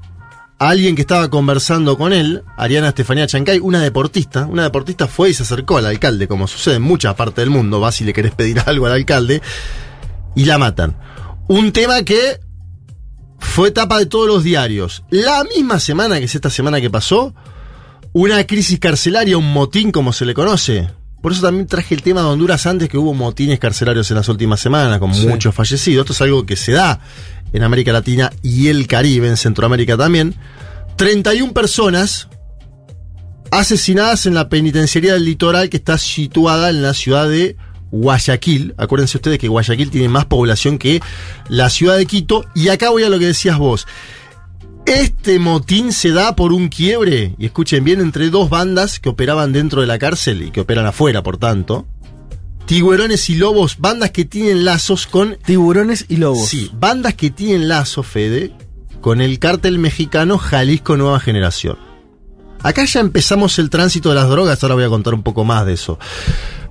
[0.57, 4.45] a alguien que estaba conversando con él, Ariana Estefanía Chancay, una deportista.
[4.45, 7.81] Una deportista fue y se acercó al alcalde, como sucede en muchas partes del mundo.
[7.81, 9.41] Vas y le querés pedir algo al alcalde
[10.38, 10.95] y la matan.
[11.49, 12.39] Un tema que
[13.38, 15.03] fue tapa de todos los diarios.
[15.09, 17.34] La misma semana que es esta semana que pasó,
[18.13, 20.89] una crisis carcelaria, un motín como se le conoce.
[21.22, 24.30] Por eso también traje el tema de Honduras antes que hubo motines carcelarios en las
[24.30, 25.28] últimas semanas, con Sí.
[25.28, 26.04] muchos fallecidos.
[26.04, 27.00] Esto es algo que se da
[27.52, 30.36] en América Latina y el Caribe, en Centroamérica también.
[30.96, 32.28] 31 personas
[33.52, 37.58] asesinadas en la penitenciaría del litoral que está situada en la ciudad de
[37.91, 38.76] Guayaquil.
[38.78, 41.02] Acuérdense ustedes que Guayaquil tiene más población que
[41.48, 42.46] la ciudad de Quito.
[42.54, 43.88] Y acá voy a lo que decías vos.
[44.90, 49.53] Este motín se da por un quiebre, y escuchen bien, entre dos bandas que operaban
[49.53, 51.86] dentro de la cárcel y que operan afuera, por tanto.
[52.66, 55.38] Tiburones y lobos, bandas que tienen lazos con.
[55.45, 56.48] Tiburones y lobos.
[56.48, 58.52] Sí, bandas que tienen lazos, Fede,
[58.99, 61.78] con el cártel mexicano Jalisco Nueva Generación.
[62.64, 65.68] Acá ya empezamos el tránsito de las drogas, ahora voy a contar un poco más
[65.68, 65.99] de eso.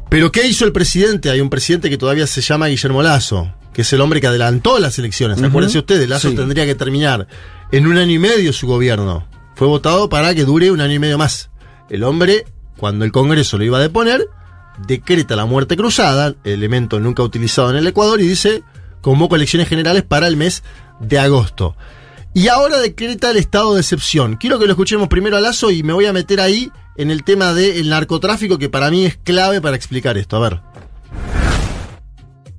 [0.08, 1.30] Pero ¿qué hizo el presidente?
[1.30, 4.80] Hay un presidente que todavía se llama Guillermo Lazo, que es el hombre que adelantó
[4.80, 5.40] las elecciones.
[5.40, 6.34] Acuérdense ustedes, Lazo Sí.
[6.36, 7.28] tendría que terminar
[7.72, 9.26] en un año y medio su gobierno.
[9.54, 11.50] Fue votado para que dure un año y medio más.
[11.90, 12.44] El hombre,
[12.76, 14.28] cuando el Congreso lo iba a deponer,
[14.86, 18.62] decreta la muerte cruzada, elemento nunca utilizado en el Ecuador, y dice,
[19.00, 20.62] convoco elecciones generales para el mes
[21.00, 21.76] de agosto.
[22.34, 24.36] Y ahora decreta el estado de excepción.
[24.36, 27.24] Quiero que lo escuchemos primero a Lazo y me voy a meter ahí en el
[27.24, 30.36] tema del narcotráfico, que para mí es clave para explicar esto.
[30.36, 30.60] A ver.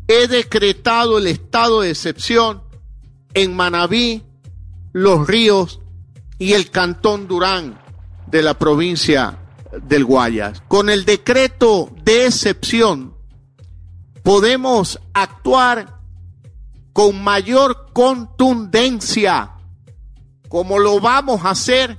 [0.08, 2.64] he decretado el estado de excepción
[3.34, 4.24] en Manabí,
[4.92, 5.80] Los Ríos
[6.38, 7.80] y el Cantón Durán
[8.28, 9.40] de la provincia
[9.84, 10.62] del Guayas.
[10.68, 13.16] Con el decreto de excepción
[14.24, 16.00] podemos actuar
[16.94, 19.54] con mayor contundencia,
[20.48, 21.98] como lo vamos a hacer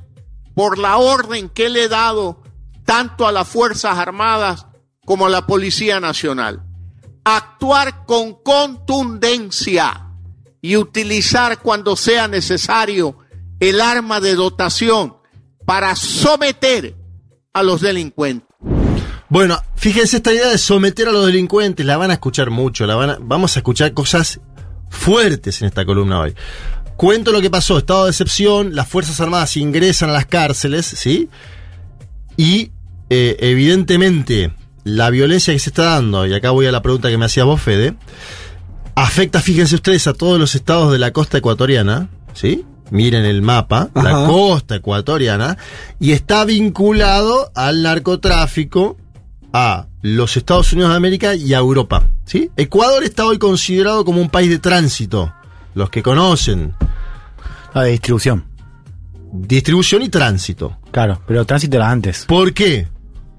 [0.55, 2.43] por la orden que le he dado
[2.85, 4.67] tanto a las Fuerzas Armadas
[5.07, 6.65] como a la Policía Nacional
[7.25, 10.10] actuar con contundencia
[10.63, 13.17] y utilizar cuando sea necesario
[13.59, 15.15] el arma de dotación
[15.67, 16.95] para someter
[17.53, 18.49] a los delincuentes.
[19.29, 22.97] Bueno, fíjense esta idea de someter a los delincuentes, la van a escuchar mucho, la
[22.97, 24.41] van a- vamos a escuchar cosas
[24.89, 26.35] fuertes en esta columna hoy.
[26.97, 31.29] Cuento lo que pasó, estado de excepción, las Fuerzas Armadas ingresan a las cárceles, ¿sí?
[32.37, 32.73] Y
[33.09, 34.53] eh, evidentemente
[34.85, 37.45] la violencia que se está dando, y acá voy a la pregunta que me hacía
[37.45, 37.95] vos, Fede,
[39.03, 42.65] afecta, fíjense ustedes, a todos los estados de la costa ecuatoriana, ¿sí?
[42.91, 45.57] Miren el mapa, la costa ecuatoriana,
[45.99, 48.97] y está vinculado al narcotráfico
[49.53, 52.51] a los Estados Unidos de América y a Europa, ¿sí?
[52.57, 55.33] Ecuador está hoy considerado como un país de tránsito.
[55.75, 56.75] Los que conocen.
[57.75, 58.45] La de distribución.
[59.33, 60.79] Distribución y tránsito.
[60.91, 62.25] Claro, pero tránsito era antes.
[62.27, 62.89] ¿Por qué?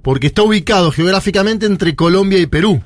[0.01, 2.81] Porque está ubicado geográficamente entre Colombia y Perú.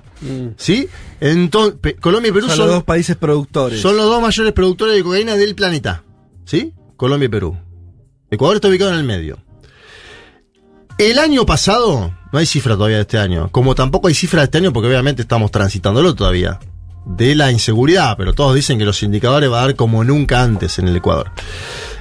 [0.58, 0.88] ¿Sí?
[1.20, 3.82] Entonces, Colombia y Perú Son son, los dos países productores.
[3.82, 6.04] son los dos mayores productores de cocaína del planeta.
[6.46, 6.74] ¿Sí?
[6.96, 7.58] Colombia y Perú.
[8.32, 9.38] Ecuador está ubicado en el medio.
[10.98, 14.46] El año pasado, no hay cifra todavía de este año, como tampoco hay cifra de
[14.46, 16.60] este año porque obviamente estamos transitándolo todavía,
[17.06, 20.80] de la inseguridad, pero todos dicen que los indicadores va a dar como nunca antes
[20.80, 21.32] en el Ecuador.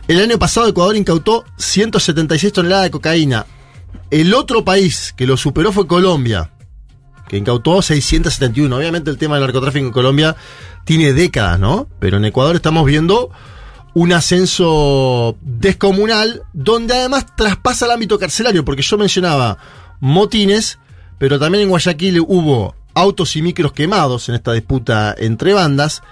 [0.07, 3.47] El año pasado Ecuador incautó 176 toneladas de cocaína.
[4.11, 6.53] El otro país que lo superó fue Colombia,
[7.29, 8.77] que incautó 671.
[8.77, 10.37] Obviamente el tema del narcotráfico en Colombia
[10.85, 11.89] tiene décadas, ¿no?
[11.99, 13.31] Pero en Ecuador estamos viendo
[13.95, 19.57] un ascenso descomunal, donde además traspasa el ámbito carcelario, porque yo mencionaba
[20.01, 20.79] motines,
[21.19, 26.03] pero también en Guayaquil hubo autos y micros quemados en esta disputa entre bandas.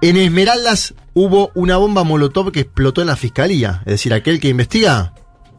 [0.00, 4.48] En Esmeraldas hubo una bomba molotov que explotó en la fiscalía, es decir, aquel que
[4.48, 5.14] investiga,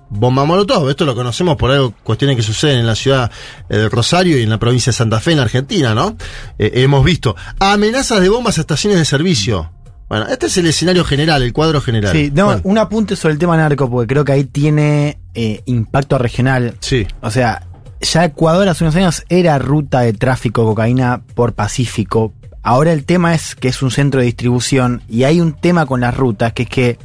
[0.10, 0.90] bomba molotov.
[0.90, 3.32] Esto lo conocemos por algo, cuestiones que suceden en la ciudad
[3.70, 6.18] eh, de Rosario y en la provincia de Santa Fe, en Argentina, ¿no?
[6.58, 9.72] Eh, hemos visto amenazas de bombas a estaciones de servicio.
[10.10, 12.14] Bueno, este es el escenario general, el cuadro general.
[12.14, 15.62] Sí, no, Bueno, un apunte sobre el tema narco, porque creo que ahí tiene eh,
[15.66, 16.76] impacto regional.
[16.80, 17.06] Sí.
[17.22, 17.68] O sea,
[18.00, 22.34] ya Ecuador hace unos años era ruta de tráfico de cocaína por Pacífico.
[22.64, 26.02] Ahora el tema es que es un centro de distribución y hay un tema con
[26.02, 26.98] las rutas, que es que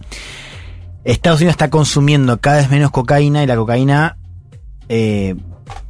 [1.04, 4.16] Estados Unidos está consumiendo cada vez menos cocaína y la cocaína
[4.88, 5.34] eh,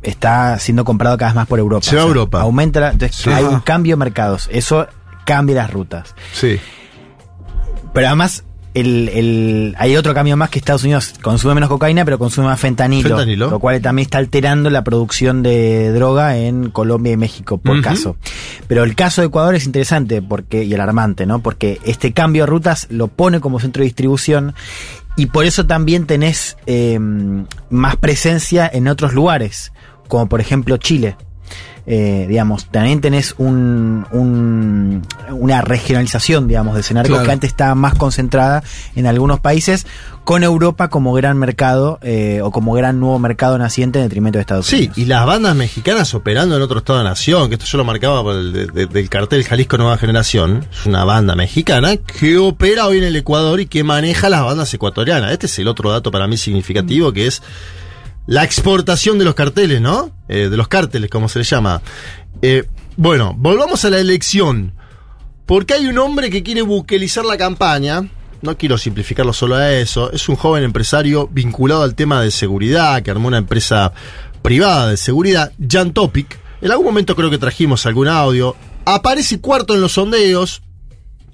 [0.03, 1.85] está siendo comprado cada vez más por Europa.
[1.85, 2.41] Se va a Europa.
[2.41, 3.31] Aumenta, la- entonces Sí.
[3.31, 4.49] hay un cambio de mercados.
[4.53, 4.87] Eso
[5.27, 6.15] cambia las rutas.
[6.33, 6.59] Sí.
[7.93, 8.45] Pero además,
[8.75, 12.59] el, el- hay otro cambio más que Estados Unidos consume menos cocaína, pero consume más
[12.61, 13.09] fentanilo.
[13.11, 13.51] Fentanilo.
[13.51, 18.17] Lo cual también está alterando la producción de droga en Colombia y México, por caso.
[18.69, 21.41] Pero el caso de Ecuador es interesante porque, y alarmante, ¿no?
[21.41, 24.55] Porque este cambio de rutas lo pone como centro de distribución
[25.17, 26.99] y por eso también tenés eh,
[27.71, 29.73] más presencia en otros lugares,
[30.09, 31.17] como por ejemplo Chile.
[31.85, 37.27] Eh, digamos, también tenés un, un- una regionalización, digamos, de escenario Claro.
[37.27, 38.63] que antes estaba más concentrada
[38.95, 39.87] en algunos países,
[40.23, 44.43] con Europa como gran mercado eh, o como gran nuevo mercado naciente en detrimento de
[44.43, 44.99] Estados Sí, Unidos.
[44.99, 48.23] y las bandas mexicanas operando en otro estado de nación, que esto yo lo marcaba
[48.23, 52.87] por el de- de- del cartel Jalisco Nueva Generación, es una banda mexicana que opera
[52.87, 55.33] hoy en el Ecuador y que maneja las bandas ecuatorianas.
[55.33, 57.43] Este es el otro dato para mí significativo, que es
[58.27, 60.11] la exportación de los carteles, ¿no?
[60.29, 61.83] Eh, de los cárteles, como se le llama.
[62.41, 62.65] Eh,
[62.97, 64.75] bueno, volvamos a la elección.
[65.47, 68.09] Porque hay un hombre que quiere buquelizar la campaña.
[68.43, 70.11] No quiero simplificarlo solo a eso.
[70.13, 73.93] Es un joven empresario vinculado al tema de seguridad, que armó una empresa
[74.43, 76.39] privada de seguridad, Jan Topic.
[76.61, 78.57] En algún momento creo que trajimos algún audio.
[78.85, 80.63] Aparece cuarto en los sondeos.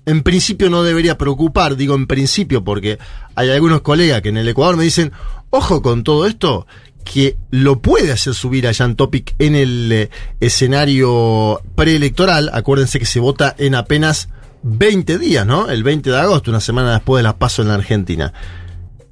[0.09, 2.99] En principio no debería preocupar, digo en principio porque
[3.35, 5.13] hay algunos colegas que en el Ecuador me dicen,
[5.51, 6.67] ojo con todo esto,
[7.05, 10.11] que lo puede hacer subir a Jan Topic en el eh,
[10.41, 12.49] escenario preelectoral.
[12.55, 14.31] Acuérdense que se vota en apenas
[14.63, 15.69] 20 días, ¿no?
[15.69, 18.33] El 20 de agosto, una semana después de las pasos en la Argentina.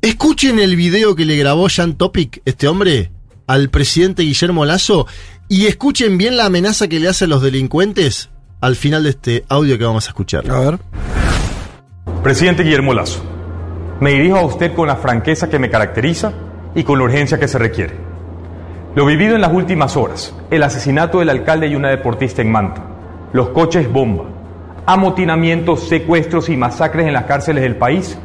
[0.01, 3.13] Escuchen el video que le grabó Jan Topic, este hombre,
[3.47, 5.07] al presidente Guillermo Lazo,
[5.47, 8.31] y escuchen bien la amenaza que le hace a los delincuentes
[8.61, 10.51] al final de este audio que vamos a escuchar.
[10.51, 10.79] A ver.
[12.23, 13.23] Presidente Guillermo Lazo,
[14.01, 16.33] me dirijo a usted con la franqueza que me caracteriza
[16.75, 17.95] y con la urgencia que se requiere.
[18.95, 22.83] Lo vivido en las últimas horas, el asesinato del alcalde y una deportista en Manta,
[23.33, 24.25] los coches bomba,
[24.87, 28.19] amotinamientos, secuestros y masacres en las cárceles del país,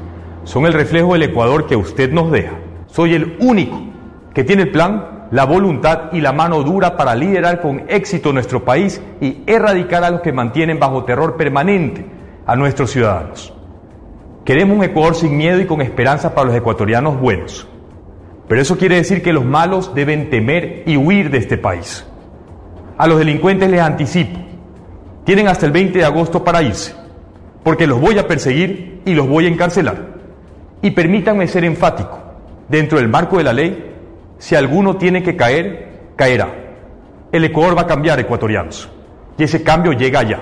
[0.43, 2.53] son el reflejo del Ecuador que usted nos deja.
[2.87, 3.81] Soy el único
[4.33, 8.65] que tiene el plan, la voluntad y la mano dura para liderar con éxito nuestro
[8.65, 12.05] país y erradicar a los que mantienen bajo terror permanente
[12.45, 13.53] a nuestros ciudadanos.
[14.43, 17.67] Queremos un Ecuador sin miedo y con esperanza para los ecuatorianos buenos.
[18.49, 22.05] Pero eso quiere decir que los malos deben temer y huir de este país.
[22.97, 24.37] A los delincuentes les anticipo,
[25.23, 26.93] tienen hasta el 20 de agosto para irse,
[27.63, 30.17] porque los voy a perseguir y los voy a encarcelar.
[30.81, 32.19] Y permítanme ser enfático,
[32.67, 33.90] dentro del marco de la ley,
[34.41, 36.51] si alguno tiene que caer, caerá.
[37.31, 38.89] El Ecuador va a cambiar, ecuatorianos,
[39.37, 40.41] y ese cambio llega allá.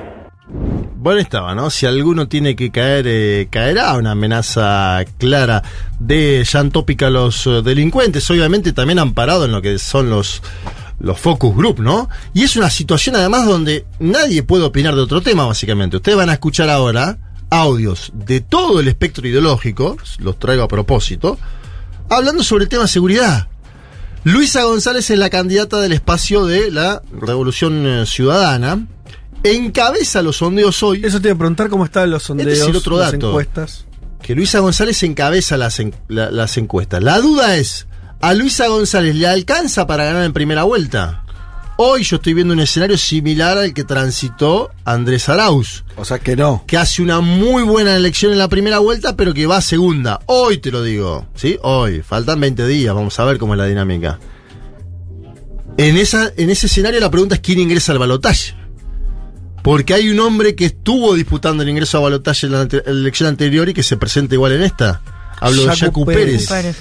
[0.95, 1.69] Bueno, estaba, ¿no?
[1.69, 3.97] Si alguno tiene que caer, eh, caerá.
[3.97, 5.63] Una amenaza clara
[5.99, 8.29] de Topic a los eh, delincuentes.
[8.31, 10.41] Obviamente también amparado en lo que son los,
[10.99, 12.09] los focus group, ¿no?
[12.33, 15.97] Y es una situación además donde nadie puede opinar de otro tema, básicamente.
[15.97, 17.17] Ustedes van a escuchar ahora
[17.49, 21.37] audios de todo el espectro ideológico, los traigo a propósito,
[22.09, 23.47] hablando sobre el tema seguridad.
[24.23, 28.85] Luisa González es la candidata del espacio de la Revolución eh, Ciudadana.
[29.43, 31.01] Encabeza los sondeos hoy.
[31.03, 33.29] Eso te iba a preguntar cómo están los sondeos, Este es el otro las dato.
[33.29, 33.85] encuestas.
[34.21, 37.01] Que Luisa González encabeza las, en- la- las encuestas.
[37.01, 37.87] La duda es,
[38.19, 41.23] ¿a Luisa González le alcanza para ganar en primera vuelta?
[41.81, 45.85] Hoy yo estoy viendo un escenario similar al que transitó Andrés Arauz.
[45.95, 46.65] O sea que no.
[46.67, 50.19] Que hace una muy buena elección en la primera vuelta, pero que va a segunda.
[50.25, 51.25] Hoy te lo digo.
[51.35, 51.57] ¿Sí?
[51.61, 52.01] Hoy.
[52.01, 52.93] Faltan 20 días.
[52.93, 54.19] Vamos a ver cómo es la dinámica.
[55.77, 58.53] En, esa, en ese escenario la pregunta es quién ingresa al balotaje.
[59.63, 62.93] Porque hay un hombre que estuvo disputando el ingreso a balotaje en la, ante- en
[62.95, 65.01] la elección anterior y que se presenta igual en esta.
[65.39, 66.49] Hablo de Jaco Jacu Pérez.
[66.49, 66.77] Pérez.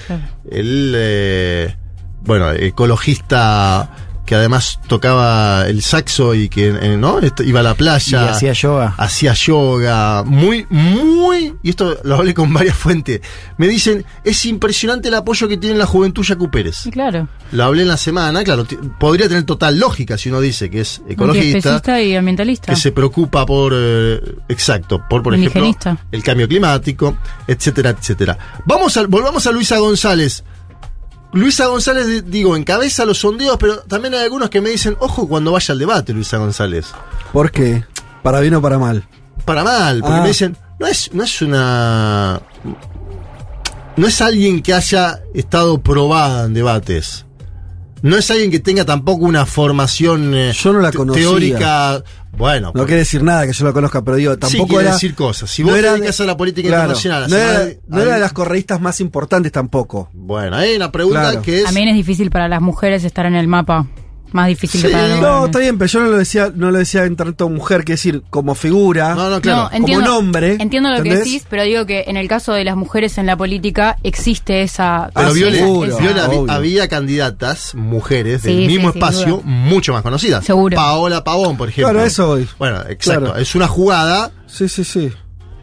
[0.50, 1.76] El, eh,
[2.22, 7.18] bueno, ecologista que además tocaba el saxo y que eh, ¿no?
[7.46, 8.26] Iba a la playa.
[8.26, 8.94] Y hacía yoga.
[8.98, 10.22] Hacía yoga.
[10.22, 11.54] Muy, muy.
[11.62, 13.22] Y esto lo hablé con varias fuentes.
[13.56, 16.76] Me dicen, es impresionante el apoyo que tiene la juventud Yacu Pérez.
[16.76, 17.26] Sí, claro.
[17.52, 18.66] Lo hablé en la semana, claro,
[19.00, 22.74] podría tener total lógica si uno dice que es ecologista, y ambientalista.
[22.74, 25.74] que se preocupa por, eh, exacto, por, por ejemplo,
[26.12, 28.36] el cambio climático, etcétera, etcétera.
[28.66, 30.44] Vamos a, volvamos a Luisa González.
[31.32, 35.28] Luisa González, di- digo, encabeza los sondeos, pero también hay algunos que me dicen, ojo
[35.28, 36.86] cuando vaya al debate, Luisa González.
[37.32, 37.84] ¿Por qué?
[38.22, 39.06] ¿Para bien o para mal?
[39.44, 40.22] Para mal, porque Ah.
[40.22, 42.40] me dicen, no es, no es una.
[43.96, 47.24] No es alguien que haya estado probada en debates.
[48.02, 51.22] No es alguien que tenga tampoco una formación eh, Yo no la te- conocía.
[51.22, 52.02] teórica.
[52.36, 54.92] Bueno, No quiere decir nada que yo la conozca, pero digo, sí tampoco quiere era.
[54.92, 55.50] decir cosas.
[55.50, 58.14] Si vos te era de- dedicas a la política claro, internacional, no era, no era
[58.14, 60.08] de las correístas más importantes tampoco.
[60.12, 61.42] Bueno, hay una pregunta Claro.
[61.42, 61.64] que es.
[61.64, 63.86] También es difícil para las mujeres estar en el mapa.
[64.32, 66.78] Más difícil que para los No, está bien, pero yo no lo decía, no lo
[66.78, 70.56] decía en tanto mujer, que decir, como figura, No, no, No, entiendo, como un hombre.
[70.60, 71.20] Entiendo lo ¿entendés?
[71.20, 74.62] que decís, pero digo que en el caso de las mujeres en la política existe
[74.62, 75.10] esa.
[75.14, 76.52] Pero seguro, habí- obvio.
[76.52, 80.44] había candidatas, mujeres del Sí, sí, mismo espacio, mucho más conocidas.
[80.44, 80.76] Seguro.
[80.76, 81.92] Paola Pavón, por ejemplo.
[81.92, 82.48] Claro, eso voy.
[82.58, 83.20] Bueno, exacto.
[83.26, 83.36] Claro.
[83.36, 85.10] Es una jugada Sí, sí, sí.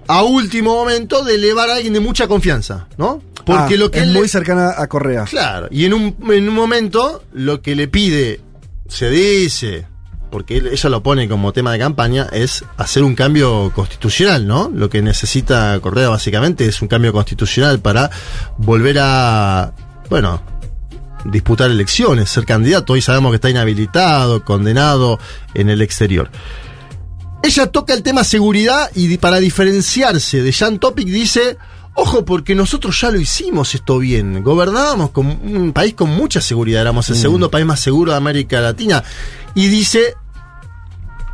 [0.07, 3.21] a último momento de elevar a alguien de mucha confianza, ¿no?
[3.45, 5.25] Porque Ah, lo que es él le- muy cercana a Correa.
[5.25, 8.39] Claro, y en un, en un momento lo que le pide,
[8.88, 9.88] se dice,
[10.31, 14.72] porque ella lo pone como tema de campaña, es hacer un cambio constitucional, ¿no?
[14.73, 18.09] Lo que necesita Correa básicamente es un cambio constitucional para
[18.57, 19.73] volver a,
[20.09, 20.41] bueno,
[21.25, 22.93] disputar elecciones, ser candidato.
[22.93, 25.19] Hoy sabemos que está inhabilitado, condenado
[25.53, 26.30] en el exterior.
[27.41, 31.57] Ella toca el tema seguridad y para diferenciarse de Jan Topic dice,
[31.95, 34.43] Ojo, porque nosotros ya lo hicimos esto bien.
[34.43, 36.82] Gobernábamos con un país con mucha seguridad.
[36.82, 37.22] Éramos el Mm.
[37.22, 39.03] segundo país más seguro de América Latina.
[39.56, 40.14] Y dice,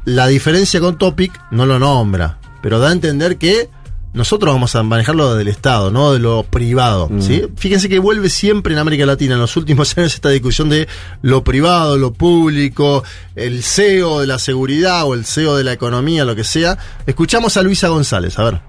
[0.05, 3.69] la diferencia con Topic no lo nombra, pero da a entender que
[4.13, 7.09] nosotros vamos a manejarlo del Estado, no de lo privado.
[7.19, 7.43] ¿sí?
[7.55, 10.87] Fíjense que vuelve siempre en América Latina en los últimos años esta discusión de
[11.21, 13.03] lo privado, lo público,
[13.35, 16.77] el CEO de la seguridad o el CEO de la economía, lo que sea.
[17.07, 18.61] Escuchamos a Luisa González, a ver.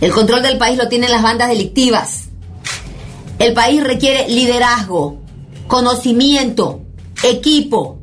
[0.00, 2.28] El control del país lo tienen las bandas delictivas.
[3.38, 5.18] El país requiere liderazgo,
[5.66, 6.80] conocimiento,
[7.22, 7.98] equipo.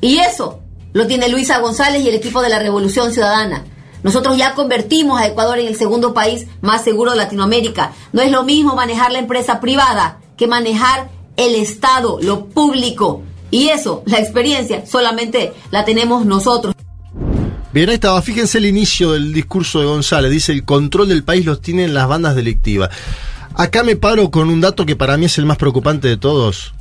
[0.00, 0.60] Y eso
[0.92, 3.64] lo tiene Luisa González y el equipo de la Revolución Ciudadana.
[4.02, 7.92] Nosotros ya convertimos a Ecuador en el segundo país más seguro de Latinoamérica.
[8.12, 13.22] No es lo mismo manejar la empresa privada que manejar el Estado, lo público.
[13.50, 16.71] Y eso, la experiencia, solamente la tenemos nosotros.
[17.72, 18.20] Bien, ahí estaba.
[18.20, 20.30] Fíjense el inicio del discurso de González.
[20.30, 22.90] Dice, el control del país los tienen las bandas delictivas.
[23.54, 26.74] Acá me paro con un dato que para mí es el más preocupante de todos.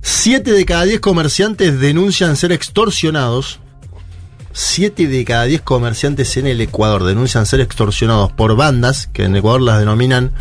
[0.00, 3.58] Siete de cada diez comerciantes denuncian ser extorsionados.
[4.52, 9.36] Siete de cada diez comerciantes en el Ecuador denuncian ser extorsionados por bandas, que en
[9.36, 10.32] Ecuador las denominan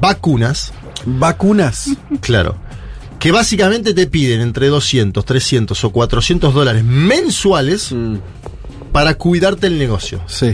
[0.00, 0.72] vacunas.
[1.04, 1.90] ¿Vacunas?
[2.20, 2.56] Claro.
[3.18, 7.92] Que básicamente te piden entre 200, 300 o 400 dólares mensuales
[8.92, 10.20] para cuidarte el negocio.
[10.26, 10.52] Sí.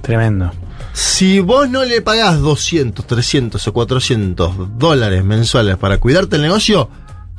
[0.00, 0.50] Tremendo.
[0.92, 6.88] Si vos no le pagás 200, 300 o 400 dólares mensuales para cuidarte el negocio,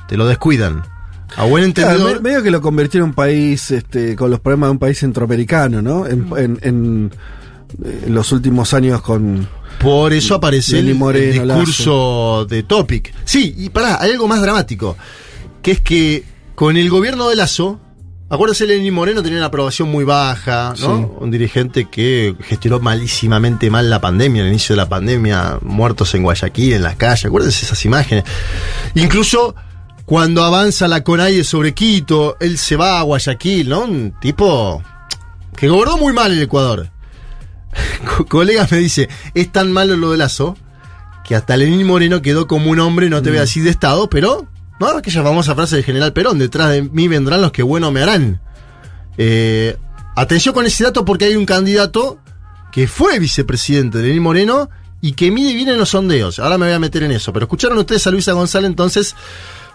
[0.07, 0.83] te lo descuidan.
[1.35, 2.15] A buen entendedor.
[2.21, 4.99] me- medio que lo convirtieron en un país este, con los problemas de un país
[4.99, 6.05] centroamericano, ¿no?
[6.07, 7.11] En, en- en,
[7.83, 9.47] eh, los últimos años con.
[9.79, 13.13] Por eso aparece el, discurso de Topic.
[13.25, 14.95] Sí, y pará, hay algo más dramático.
[15.61, 16.23] Que es que
[16.55, 17.79] con el gobierno de Lazo,
[18.33, 20.97] acuérdense, Lenín Moreno tenía una aprobación muy baja, ¿no?
[20.97, 21.05] Sí.
[21.19, 26.23] Un dirigente que gestionó malísimamente mal la pandemia, el inicio de la pandemia, muertos en
[26.23, 28.23] Guayaquil, en las calles, acuérdense esas imágenes.
[28.95, 29.55] Incluso
[30.05, 33.81] cuando avanza la CONAIE sobre Quito, él se va a Guayaquil, ¿no?
[33.85, 34.81] Un tipo
[35.55, 36.89] que gobernó muy mal el Ecuador.
[38.17, 40.57] Co- colegas me dice, es tan malo lo de Lazo
[41.23, 44.09] que hasta Lenín Moreno quedó como un hombre, no te voy a decir de Estado,
[44.09, 44.45] pero,
[44.79, 44.87] ¿no?
[44.87, 48.41] Aquella famosa frase del general Perón, detrás de mí vendrán los que bueno me harán.
[49.17, 49.77] Eh,
[50.15, 52.19] atención con ese dato porque hay un candidato
[52.71, 54.69] que fue vicepresidente de Lenín Moreno
[55.01, 56.39] y que mide bien en los sondeos.
[56.39, 59.15] Ahora me voy a meter en eso, pero escucharon ustedes a Luisa González entonces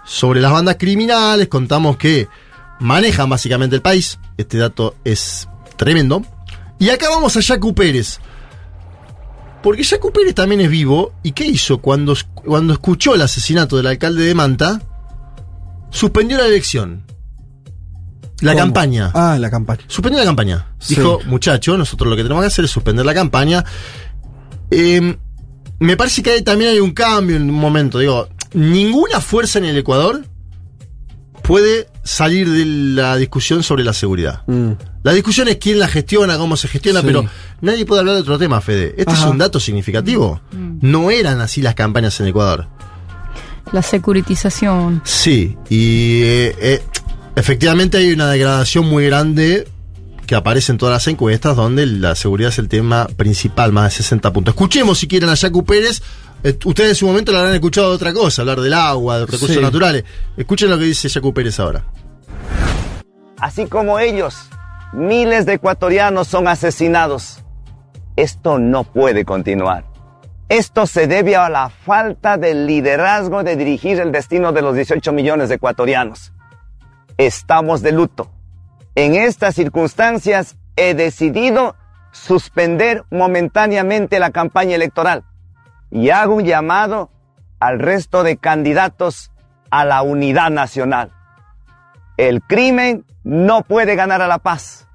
[0.04, 2.28] sobre las bandas criminales, contamos que
[2.80, 6.22] manejan básicamente el país, este dato es tremendo.
[6.78, 8.20] Y acá vamos a Yacu Pérez.
[9.62, 11.12] Porque Yacu Pérez también es vivo.
[11.22, 14.80] ¿Y qué hizo cuando, cuando escuchó el asesinato del alcalde de Manta?
[15.90, 17.04] Suspendió la elección.
[18.40, 18.64] La ¿Cómo?
[18.66, 19.10] campaña.
[19.14, 19.80] Ah, la campaña.
[19.88, 20.66] Suspendió la campaña.
[20.78, 20.94] Sí.
[20.94, 23.64] Dijo, muchacho, nosotros lo que tenemos que hacer es suspender la campaña.
[24.70, 25.16] Eh,
[25.80, 27.98] me parece que hay- también hay un cambio en un momento.
[27.98, 30.24] Digo, ninguna fuerza en el Ecuador
[31.42, 34.42] puede salir de la discusión sobre la seguridad.
[35.08, 37.06] La discusión es quién la gestiona, cómo se gestiona, Sí.
[37.06, 37.24] pero
[37.62, 38.94] nadie puede hablar de otro tema, Fede.
[38.98, 40.38] Este es un dato significativo.
[40.52, 42.66] No eran así las campañas en Ecuador.
[43.72, 45.00] La securitización.
[45.06, 46.82] Sí, y eh, eh,
[47.36, 49.66] efectivamente hay una degradación muy grande
[50.26, 53.90] que aparece en todas las encuestas donde la seguridad es el tema principal, más de
[54.02, 54.52] 60 puntos.
[54.52, 56.02] Escuchemos si quieren a Yacu Pérez.
[56.44, 59.24] Eh, ustedes en su momento lo habrán escuchado de otra cosa, hablar del agua, de
[59.24, 59.62] recursos Sí.
[59.62, 60.04] naturales.
[60.36, 61.82] Escuchen lo que dice Yacu Pérez ahora.
[63.38, 64.34] Así como ellos,
[64.92, 67.44] miles de ecuatorianos son asesinados.
[68.17, 69.84] Esto no puede continuar.
[70.49, 75.12] Esto se debe a la falta de liderazgo de dirigir el destino de los 18
[75.12, 76.33] millones de ecuatorianos.
[77.18, 78.31] Estamos de luto.
[78.94, 81.76] En estas circunstancias he decidido
[82.12, 85.25] suspender momentáneamente la campaña electoral
[85.91, 87.10] y hago un llamado
[87.60, 89.31] al resto de candidatos
[89.70, 91.12] a la unidad nacional.
[92.18, 94.86] El crimen no puede ganar a la paz.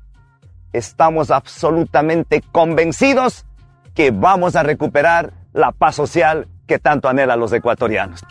[0.74, 3.46] Estamos absolutamente convencidos
[3.96, 8.22] que vamos a recuperar la paz social que tanto anhelan los ecuatorianos.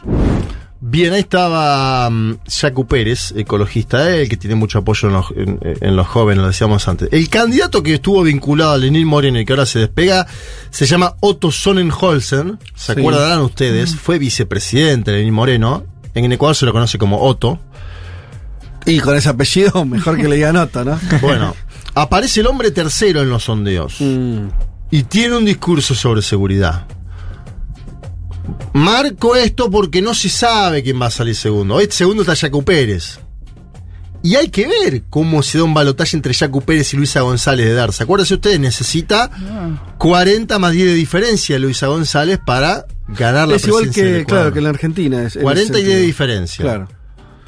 [0.85, 5.59] Bien, ahí estaba mm, Yacu Pérez, ecologista, el que tiene mucho apoyo en los, en-
[5.63, 7.09] en los jóvenes, lo decíamos antes.
[7.13, 10.27] El candidato que estuvo vinculado a Lenín Moreno y que ahora se despega
[10.71, 12.59] se llama Otto Sonnenholzen.
[12.75, 13.01] ¿Se Sí.
[13.01, 13.95] acuerdan ustedes?
[13.97, 15.85] Fue vicepresidente de Lenín Moreno.
[16.15, 17.61] En Ecuador se lo conoce como Otto.
[18.87, 20.99] Y con ese apellido, mejor que le digan nota, ¿no?
[21.21, 21.55] Bueno,
[21.95, 23.97] aparece el hombre tercero en los sondeos.
[24.91, 26.87] Y tiene un discurso sobre seguridad.
[28.73, 31.77] Marco esto porque no se sabe quién va a salir segundo.
[31.77, 33.19] Hoy segundo está Jaco Pérez.
[34.25, 37.67] Y hay que ver cómo se da un balotaje entre Jacu Pérez y Luisa González
[37.67, 38.05] de Darza.
[38.05, 39.31] Acuérdense ustedes, necesita
[39.99, 44.21] 40 más 10 de diferencia Luisa González para ganar la Es igual presidencia del que,
[44.23, 44.43] Ecuador.
[44.43, 45.23] claro, que en la Argentina.
[45.25, 46.63] Es, en 40 ese y 10 de diferencia.
[46.63, 46.89] Claro.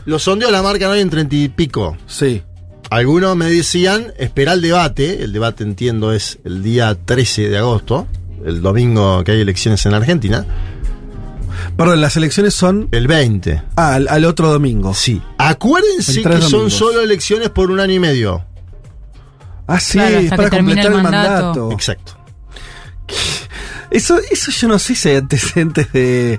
[0.07, 1.97] Los sondeos la marcan hoy en 30 y pico.
[2.07, 2.43] Sí.
[2.91, 5.23] Algunos me decían, espera el debate.
[5.25, 8.07] El debate, entiendo, es el día 13 de agosto,
[8.45, 10.45] el domingo que hay elecciones en Argentina.
[11.77, 12.89] Perdón, las elecciones son.
[12.93, 13.63] El 20.
[13.77, 14.93] Ah, al, al otro domingo.
[14.95, 15.21] Sí.
[15.39, 18.45] Acuérdense que son solo elecciones por un año y medio.
[19.67, 21.33] Ah, sí, Claro, es hasta para completar el el mandato.
[21.43, 21.73] mandato.
[21.73, 22.19] Exacto.
[23.91, 26.39] Eso, eso yo no sé si hay antecedentes de.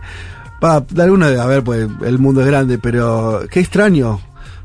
[0.59, 1.39] Pa, de alguno de.
[1.39, 4.19] A ver, pues el mundo es grande, pero qué extraño.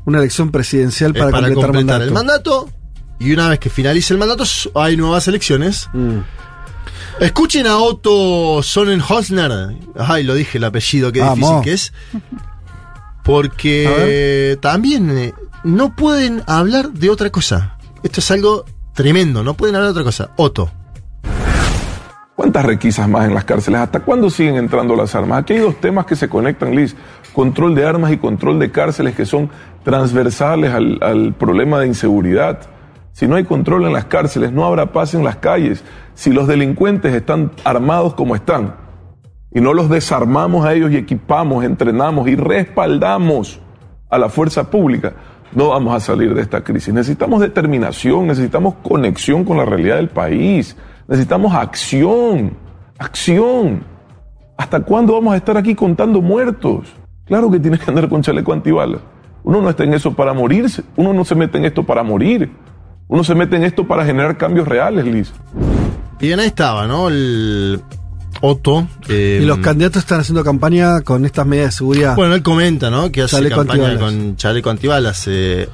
[0.05, 2.69] Una elección presidencial Es para, para completar, el mandato.
[3.19, 5.87] Y una vez que finalice el mandato, hay nuevas elecciones.
[5.93, 6.19] Mm.
[7.19, 9.75] Escuchen a Otto Sonnenhosner.
[9.95, 11.37] Ay, lo dije el apellido, qué Vamos.
[11.37, 11.93] difícil que es.
[13.23, 17.77] Porque también eh, no pueden hablar de otra cosa.
[18.01, 20.31] Esto es algo tremendo, no pueden hablar de otra cosa.
[20.37, 20.71] Otto.
[22.41, 23.81] ¿Cuántas requisas más en las cárceles?
[23.81, 25.43] ¿Hasta cuándo siguen entrando las armas?
[25.43, 26.95] Aquí hay dos temas que se conectan, Liz.
[27.33, 29.51] Control de armas y control de cárceles que son
[29.83, 32.61] transversales al, problema de inseguridad.
[33.11, 35.83] Si no hay control en las cárceles, no habrá paz en las calles.
[36.15, 38.73] Si los delincuentes están armados como están
[39.53, 43.61] y no los desarmamos a ellos y equipamos, entrenamos y respaldamos
[44.09, 45.13] a la fuerza pública,
[45.53, 46.91] no vamos a salir de esta crisis.
[46.91, 50.75] Necesitamos determinación, necesitamos conexión con la realidad del país,
[51.07, 52.57] necesitamos acción,
[52.97, 53.83] acción.
[54.57, 56.87] ¿Hasta cuándo vamos a estar aquí contando muertos?
[57.25, 59.01] Claro que tienes que andar con chaleco antibalas.
[59.43, 62.51] Uno no está en eso para morirse, uno no se mete en esto para morir,
[63.07, 65.33] uno se mete en esto para generar cambios reales, Liz.
[66.19, 67.07] Bien, ahí estaba, ¿no?
[67.07, 67.81] El
[68.41, 68.87] Otto.
[69.07, 72.15] eh, Y los candidatos están haciendo campaña con estas medidas de seguridad.
[72.15, 73.11] Bueno, él comenta, ¿no?
[73.11, 74.13] Que hace Chaleco campaña antibalas.
[74.13, 75.23] con chaleco antibalas.
[75.27, 75.69] eh,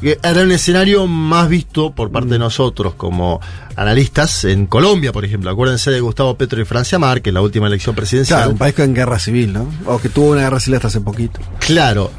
[0.00, 3.38] que era un escenario más visto por parte de nosotros como
[3.76, 5.50] analistas en Colombia, por ejemplo.
[5.50, 8.38] Acuérdense de Gustavo Petro y Francia Márquez, la última elección presidencial.
[8.40, 9.68] Claro, un país con guerra civil, ¿no?
[9.84, 11.40] O que tuvo una guerra civil hasta hace poquito.
[11.58, 12.10] Claro,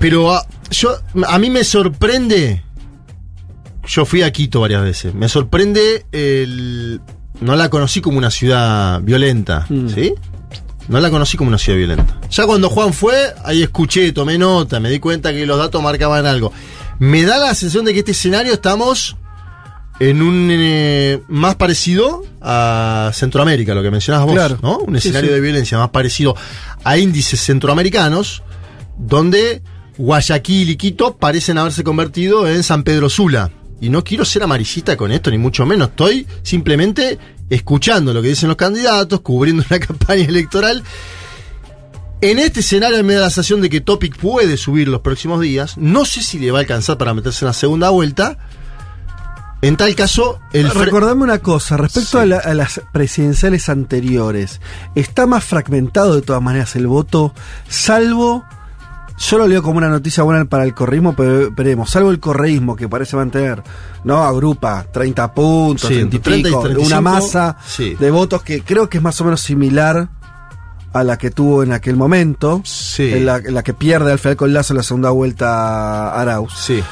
[0.00, 0.96] pero a, yo,
[1.28, 2.62] a mí me sorprende.
[3.86, 5.14] Yo fui a Quito varias veces.
[5.14, 7.00] Me sorprende el.
[7.40, 10.12] No la conocí como una ciudad violenta, ¿sí?
[10.88, 12.18] No la conocí como una ciudad violenta.
[12.30, 16.26] Ya cuando Juan fue, ahí escuché, tomé nota, me di cuenta que los datos marcaban
[16.26, 16.52] algo.
[16.98, 19.16] Me da la sensación de que este escenario estamos
[20.00, 24.58] en un eh, más parecido a Centroamérica, lo que mencionabas vos, Claro.
[24.62, 24.78] ¿no?
[24.78, 25.34] Un Sí, escenario sí.
[25.34, 26.34] de violencia más parecido
[26.84, 28.42] a índices centroamericanos,
[28.96, 29.62] donde
[29.96, 33.50] Guayaquil y Quito parecen haberse convertido en San Pedro Sula.
[33.80, 35.90] Y no quiero ser amarillista con esto, ni mucho menos.
[35.90, 40.82] Estoy simplemente escuchando lo que dicen los candidatos, cubriendo una campaña electoral.
[42.20, 45.76] En este escenario me da la sensación de que Topic puede subir los próximos días.
[45.78, 48.38] No sé si le va a alcanzar para meterse en la segunda vuelta.
[49.62, 54.60] En tal caso, el fre- Recordame una cosa, respecto a, la- a las presidenciales anteriores,
[54.94, 57.34] está más fragmentado de todas maneras el voto,
[57.68, 58.44] salvo,
[59.18, 62.76] yo lo leo como una noticia buena para el correísmo, pero veremos, salvo el correísmo
[62.76, 63.62] que parece mantener,
[64.04, 64.22] ¿no?
[64.22, 67.94] Agrupa 30 puntos, Sí, 30 y 30 pico, 35, una masa sí.
[67.94, 70.08] de votos que creo que es más o menos similar
[70.92, 72.62] a la que tuvo en aquel momento,
[72.98, 76.52] en, la, en la que pierde al final con Lazo en la segunda vuelta Arauz.
[76.56, 76.82] Sí.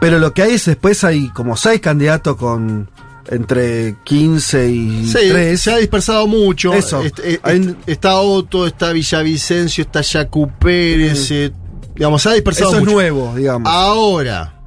[0.00, 2.90] Pero lo que hay es después hay como seis candidatos con
[3.30, 5.60] entre 15 y Sí, 3.
[5.60, 6.72] se ha dispersado mucho.
[6.74, 7.02] Eso.
[7.02, 11.30] Est- est- está Otto, está Villavicencio, está Yacu Pérez.
[11.30, 11.52] eh,
[11.94, 12.92] digamos, se ha dispersado Eso es mucho.
[12.94, 13.70] nuevo, digamos.
[13.72, 14.60] Ahora,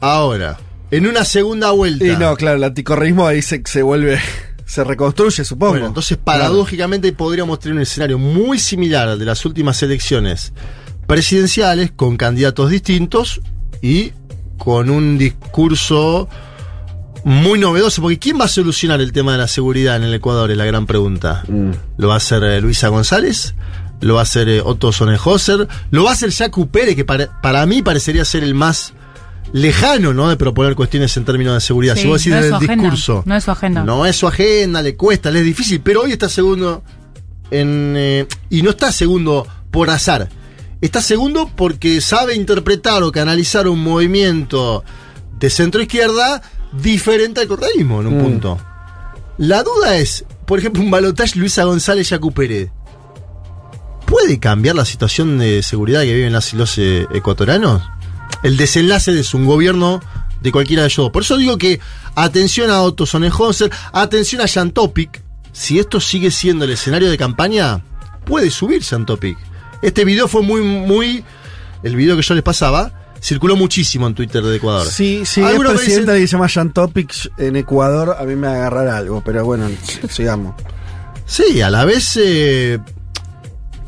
[0.00, 0.58] ahora,
[0.90, 2.04] en una segunda vuelta.
[2.06, 4.18] Y no, claro, el anticorreísmo ahí se, se vuelve,
[4.66, 5.72] se reconstruye, supongo.
[5.72, 10.52] Bueno, entonces paradójicamente podríamos tener un escenario muy similar al de las últimas elecciones
[11.06, 13.40] presidenciales, con candidatos distintos
[13.82, 14.12] y
[14.58, 16.28] con un discurso
[17.24, 20.50] muy novedoso, porque ¿quién va a solucionar el tema de la seguridad en el Ecuador?
[20.50, 21.44] Es la gran pregunta.
[21.96, 23.54] ¿Lo va a hacer eh, Luisa González?
[24.00, 25.68] ¿Lo va a hacer eh, Otto Sonnenhauser?
[25.90, 28.94] ¿Lo va a hacer Jacu Pérez, que para, para mí parecería ser el más
[29.52, 30.28] lejano, ¿no?
[30.28, 31.94] De proponer cuestiones en términos de seguridad.
[31.94, 33.22] Sí, si vos decís no es su agenda, discurso.
[33.26, 33.84] No es su agenda.
[33.84, 36.82] No es su agenda, le cuesta, le es difícil, pero hoy está segundo
[37.50, 37.94] en.
[37.96, 40.28] eh, y no está segundo por azar.
[40.80, 44.82] Está segundo porque sabe interpretar o canalizar un movimiento
[45.38, 46.40] de centro izquierda
[46.72, 48.22] diferente al correísmo en un Mm.
[48.22, 48.58] punto.
[49.38, 52.70] La duda es, por ejemplo, un balotaje Luisa González Yacu Pérez.
[54.06, 57.82] ¿Puede cambiar la situación de seguridad que viven las y los eh, ecuatorianos?
[58.42, 60.00] El desenlace de su gobierno
[60.40, 61.10] de cualquiera de ellos dos.
[61.10, 61.80] Por eso digo que
[62.14, 65.22] atención a Otto Sonnenhauser, atención a Jan Topic.
[65.52, 67.84] Si esto sigue siendo el escenario de campaña,
[68.24, 69.38] puede subir Jan Topic.
[69.82, 71.24] Este video fue muy, muy.
[71.82, 74.86] El video que yo les pasaba circuló muchísimo en Twitter de Ecuador.
[74.86, 78.46] Sí, sí, es presidenta dicen- que se llama Jan Topic en Ecuador, a mí me
[78.48, 79.68] agarrará algo, pero bueno,
[80.08, 80.54] sigamos.
[81.26, 82.18] Sí, a la vez.
[82.22, 82.78] eh,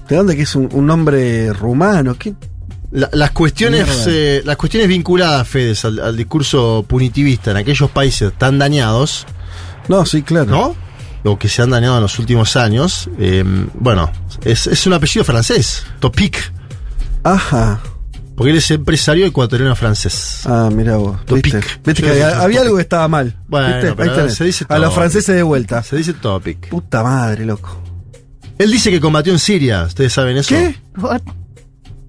[0.08, 2.14] ¿De dónde que es un, un nombre rumano?
[2.18, 2.34] ¿Qué?
[2.90, 8.32] la- las cuestiones eh, las cuestiones vinculadas, Fedes, al, al discurso punitivista en aquellos países
[8.36, 9.26] tan dañados.
[9.88, 10.50] No, sí, claro.
[10.50, 10.76] ¿No?
[11.24, 13.08] O que se han dañado en los últimos años.
[13.18, 13.42] eh,
[13.74, 14.10] bueno,
[14.44, 16.52] es, es un apellido francés, Topic.
[17.24, 17.80] Ajá.
[18.36, 20.40] Porque él es empresario ecuatoriano francés.
[20.46, 21.24] Ah, mira vos.
[21.26, 21.54] Topic.
[21.84, 22.02] ¿Viste?
[22.02, 23.36] Que había, algo que estaba mal.
[23.46, 23.92] Bueno, ¿Viste?
[23.94, 24.34] pero Ahí tenés.
[24.34, 24.94] se dice A los Topic.
[24.98, 25.82] franceses de vuelta.
[25.82, 26.68] Se dice Topic.
[26.70, 27.78] Puta madre, loco.
[28.58, 30.48] Él dice que combatió en Siria, ¿ustedes saben eso?
[30.54, 30.76] ¿Qué?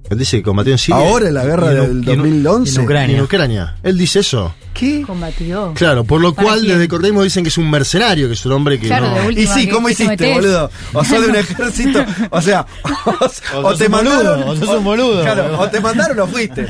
[0.09, 1.01] Él dice que combatió en Siria.
[1.01, 2.75] Ahora, en la guerra en- del y en- 2011.
[2.79, 3.17] En Ucrania.
[3.17, 3.75] En Ucrania.
[3.83, 4.53] Él dice eso.
[4.73, 5.03] ¿Qué?
[5.05, 5.71] Combatió.
[5.75, 6.73] Claro, por lo ¿Para cual quién?
[6.73, 9.29] desde Correísmo dicen que es un mercenario, que es un hombre que Claro, no...
[9.31, 10.35] Y sí, ¿qué- ¿cómo hiciste, metés?
[10.35, 10.71] boludo?
[10.93, 12.65] O sos de un ejército, o sea,
[13.63, 15.21] o, te mandaron, boludo, o sos un boludo.
[15.21, 16.67] Claro, o te mandaron o fuiste.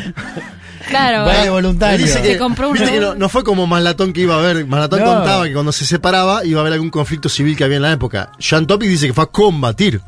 [0.90, 1.23] Claro.
[1.23, 2.06] Vaya eh, voluntario.
[2.06, 2.77] Dice que, Se compró uno.
[2.77, 4.65] viste que no, no fue como Malatón que iba a haber.
[4.67, 5.06] Malatón No.
[5.06, 7.93] contaba que cuando se separaba iba a haber algún conflicto civil que había en la
[7.93, 8.32] época.
[8.38, 10.01] Jean Topic dice que fue a combatir.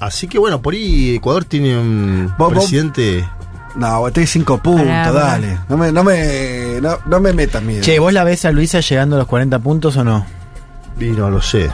[0.00, 3.28] Así que bueno, por ahí Ecuador tiene un Vos- vos- presidente.
[3.76, 5.58] No, tenés cinco puntos, Pará, dale.
[5.68, 7.82] No me, no me, no, no me metas miedo.
[7.82, 10.26] Che, ¿vos la ves a Luisa llegando a los 40 puntos o no?
[10.98, 11.70] Y no lo sé.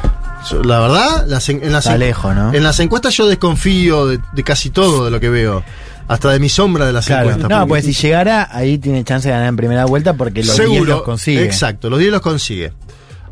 [0.50, 2.52] Yo- La verdad, las en, en las, Está en- lejos, ¿no?
[2.52, 5.62] en las encuestas yo desconfío de, de casi todo de lo que veo.
[6.08, 7.22] Hasta de mi sombra de las Claro.
[7.30, 7.48] encuestas.
[7.48, 10.56] No, porque- pues si llegara, ahí tiene chance de ganar en primera vuelta porque los
[10.56, 11.44] 10 Seguro, los consigue.
[11.44, 12.72] Exacto, los 10 los consigue.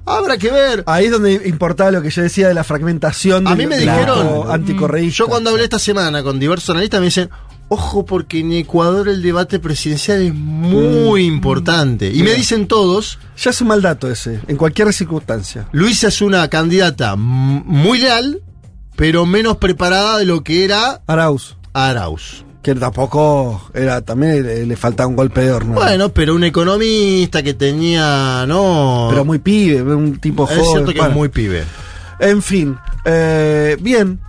[0.07, 0.85] Habrá que ver.
[0.87, 3.79] Ahí es donde importaba lo que yo decía de la fragmentación A del mí me
[3.79, 5.19] dijeron, anticorreísta.
[5.19, 7.29] yo cuando hablé esta semana con diversos analistas me dicen,
[7.73, 11.35] ojo porque en Ecuador el debate presidencial es muy Mm.
[11.35, 12.11] importante.
[12.13, 15.69] Y me dicen todos, Ya es un mal dato ese, en cualquier circunstancia.
[15.73, 18.43] Luisa es una candidata muy leal,
[18.97, 22.45] pero menos preparada de lo que era Arauz, Arauz.
[22.63, 25.75] que tampoco era, también le, le faltaba un golpe de horno.
[25.75, 29.07] Bueno, pero un economista que tenía, no...
[29.11, 30.65] pero muy pibe, un tipo es joven.
[30.73, 31.13] cierto que bueno.
[31.13, 31.65] es muy pibe.
[32.19, 32.77] En fin,
[33.07, 34.21] eh, bien,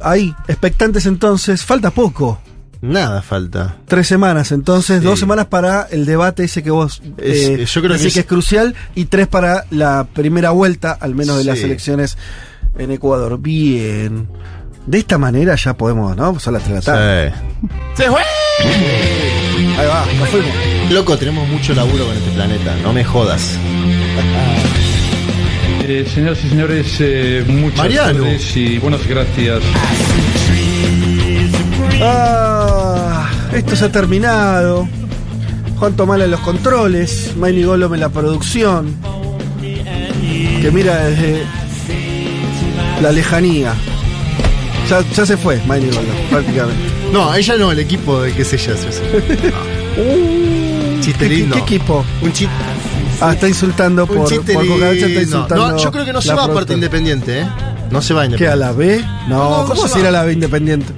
[0.00, 2.40] ahí, expectantes entonces, falta poco.
[2.86, 3.76] Nada falta.
[3.88, 5.04] Tres semanas, entonces, Sí.
[5.04, 8.20] dos semanas para el debate ese que vos Es- eh, yo creo que es- que
[8.20, 12.18] es crucial y tres para la primera vuelta, al menos de las elecciones
[12.78, 13.38] en Ecuador.
[13.40, 14.28] Bien.
[14.86, 16.38] De esta manera ya podemos, ¿no?
[16.38, 17.32] Son las 3 de la tarde.
[17.96, 18.02] Sí.
[19.78, 20.50] Ahí va, nos fuimos.
[20.90, 23.56] Loco, tenemos mucho laburo con este planeta, no me jodas.
[25.86, 28.12] Eh, señoras y señores, eh, muchas Mariano.
[28.24, 29.60] tardes y buenas gracias.
[32.02, 34.88] Ah, esto se ha terminado.
[35.78, 38.94] Juan Tomala en los controles, Maini Golom en la producción.
[39.60, 41.42] Que mira desde
[43.02, 43.74] la lejanía.
[44.88, 46.82] Ya, ya se fue, Maini Golom, prácticamente.
[47.12, 48.74] No, ella no, el equipo de qué sé yo.
[48.76, 49.00] sí, sí.
[51.00, 51.54] Chiste ¿Qué, lindo.
[51.56, 52.04] qué equipo?
[52.22, 52.54] Un chiste.
[53.20, 55.68] Ah, está insultando Un por, por Boca Ancha, está insultando.
[55.72, 57.46] No, yo creo que no se va a parte independiente, ¿eh?
[57.90, 58.64] No se va a ¿Qué, independiente.
[58.64, 59.04] a la B?
[59.28, 60.10] No, No, no ¿cómo se será va.
[60.12, 60.92] la B independiente?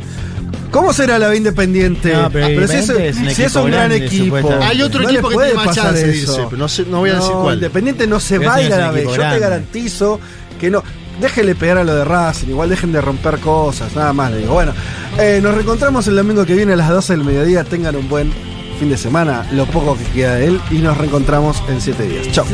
[0.76, 2.12] ¿Cómo será la B independiente?
[2.12, 4.36] No, pero si es, un si es equipo un gran grande, equipo.
[4.60, 6.32] Hay otro no equipo le que puede tiene más pasar chance de eso.
[6.32, 7.54] irse, pero no, sé- no voy a decir cuál.
[7.54, 9.04] Independiente no se Pero va a ir la B.
[9.04, 10.20] Yo te garantizo
[10.60, 10.82] que no.
[11.20, 14.52] Déjenle pegar a lo de Racing, igual dejen de romper cosas, nada más le digo.
[14.52, 14.74] Bueno,
[15.18, 17.64] eh, nos reencontramos el domingo que viene a las 12 del mediodía.
[17.64, 18.30] Tengan un buen
[18.78, 22.30] fin de semana, lo poco que queda de él, y nos reencontramos en 7 días.
[22.32, 22.44] Chao.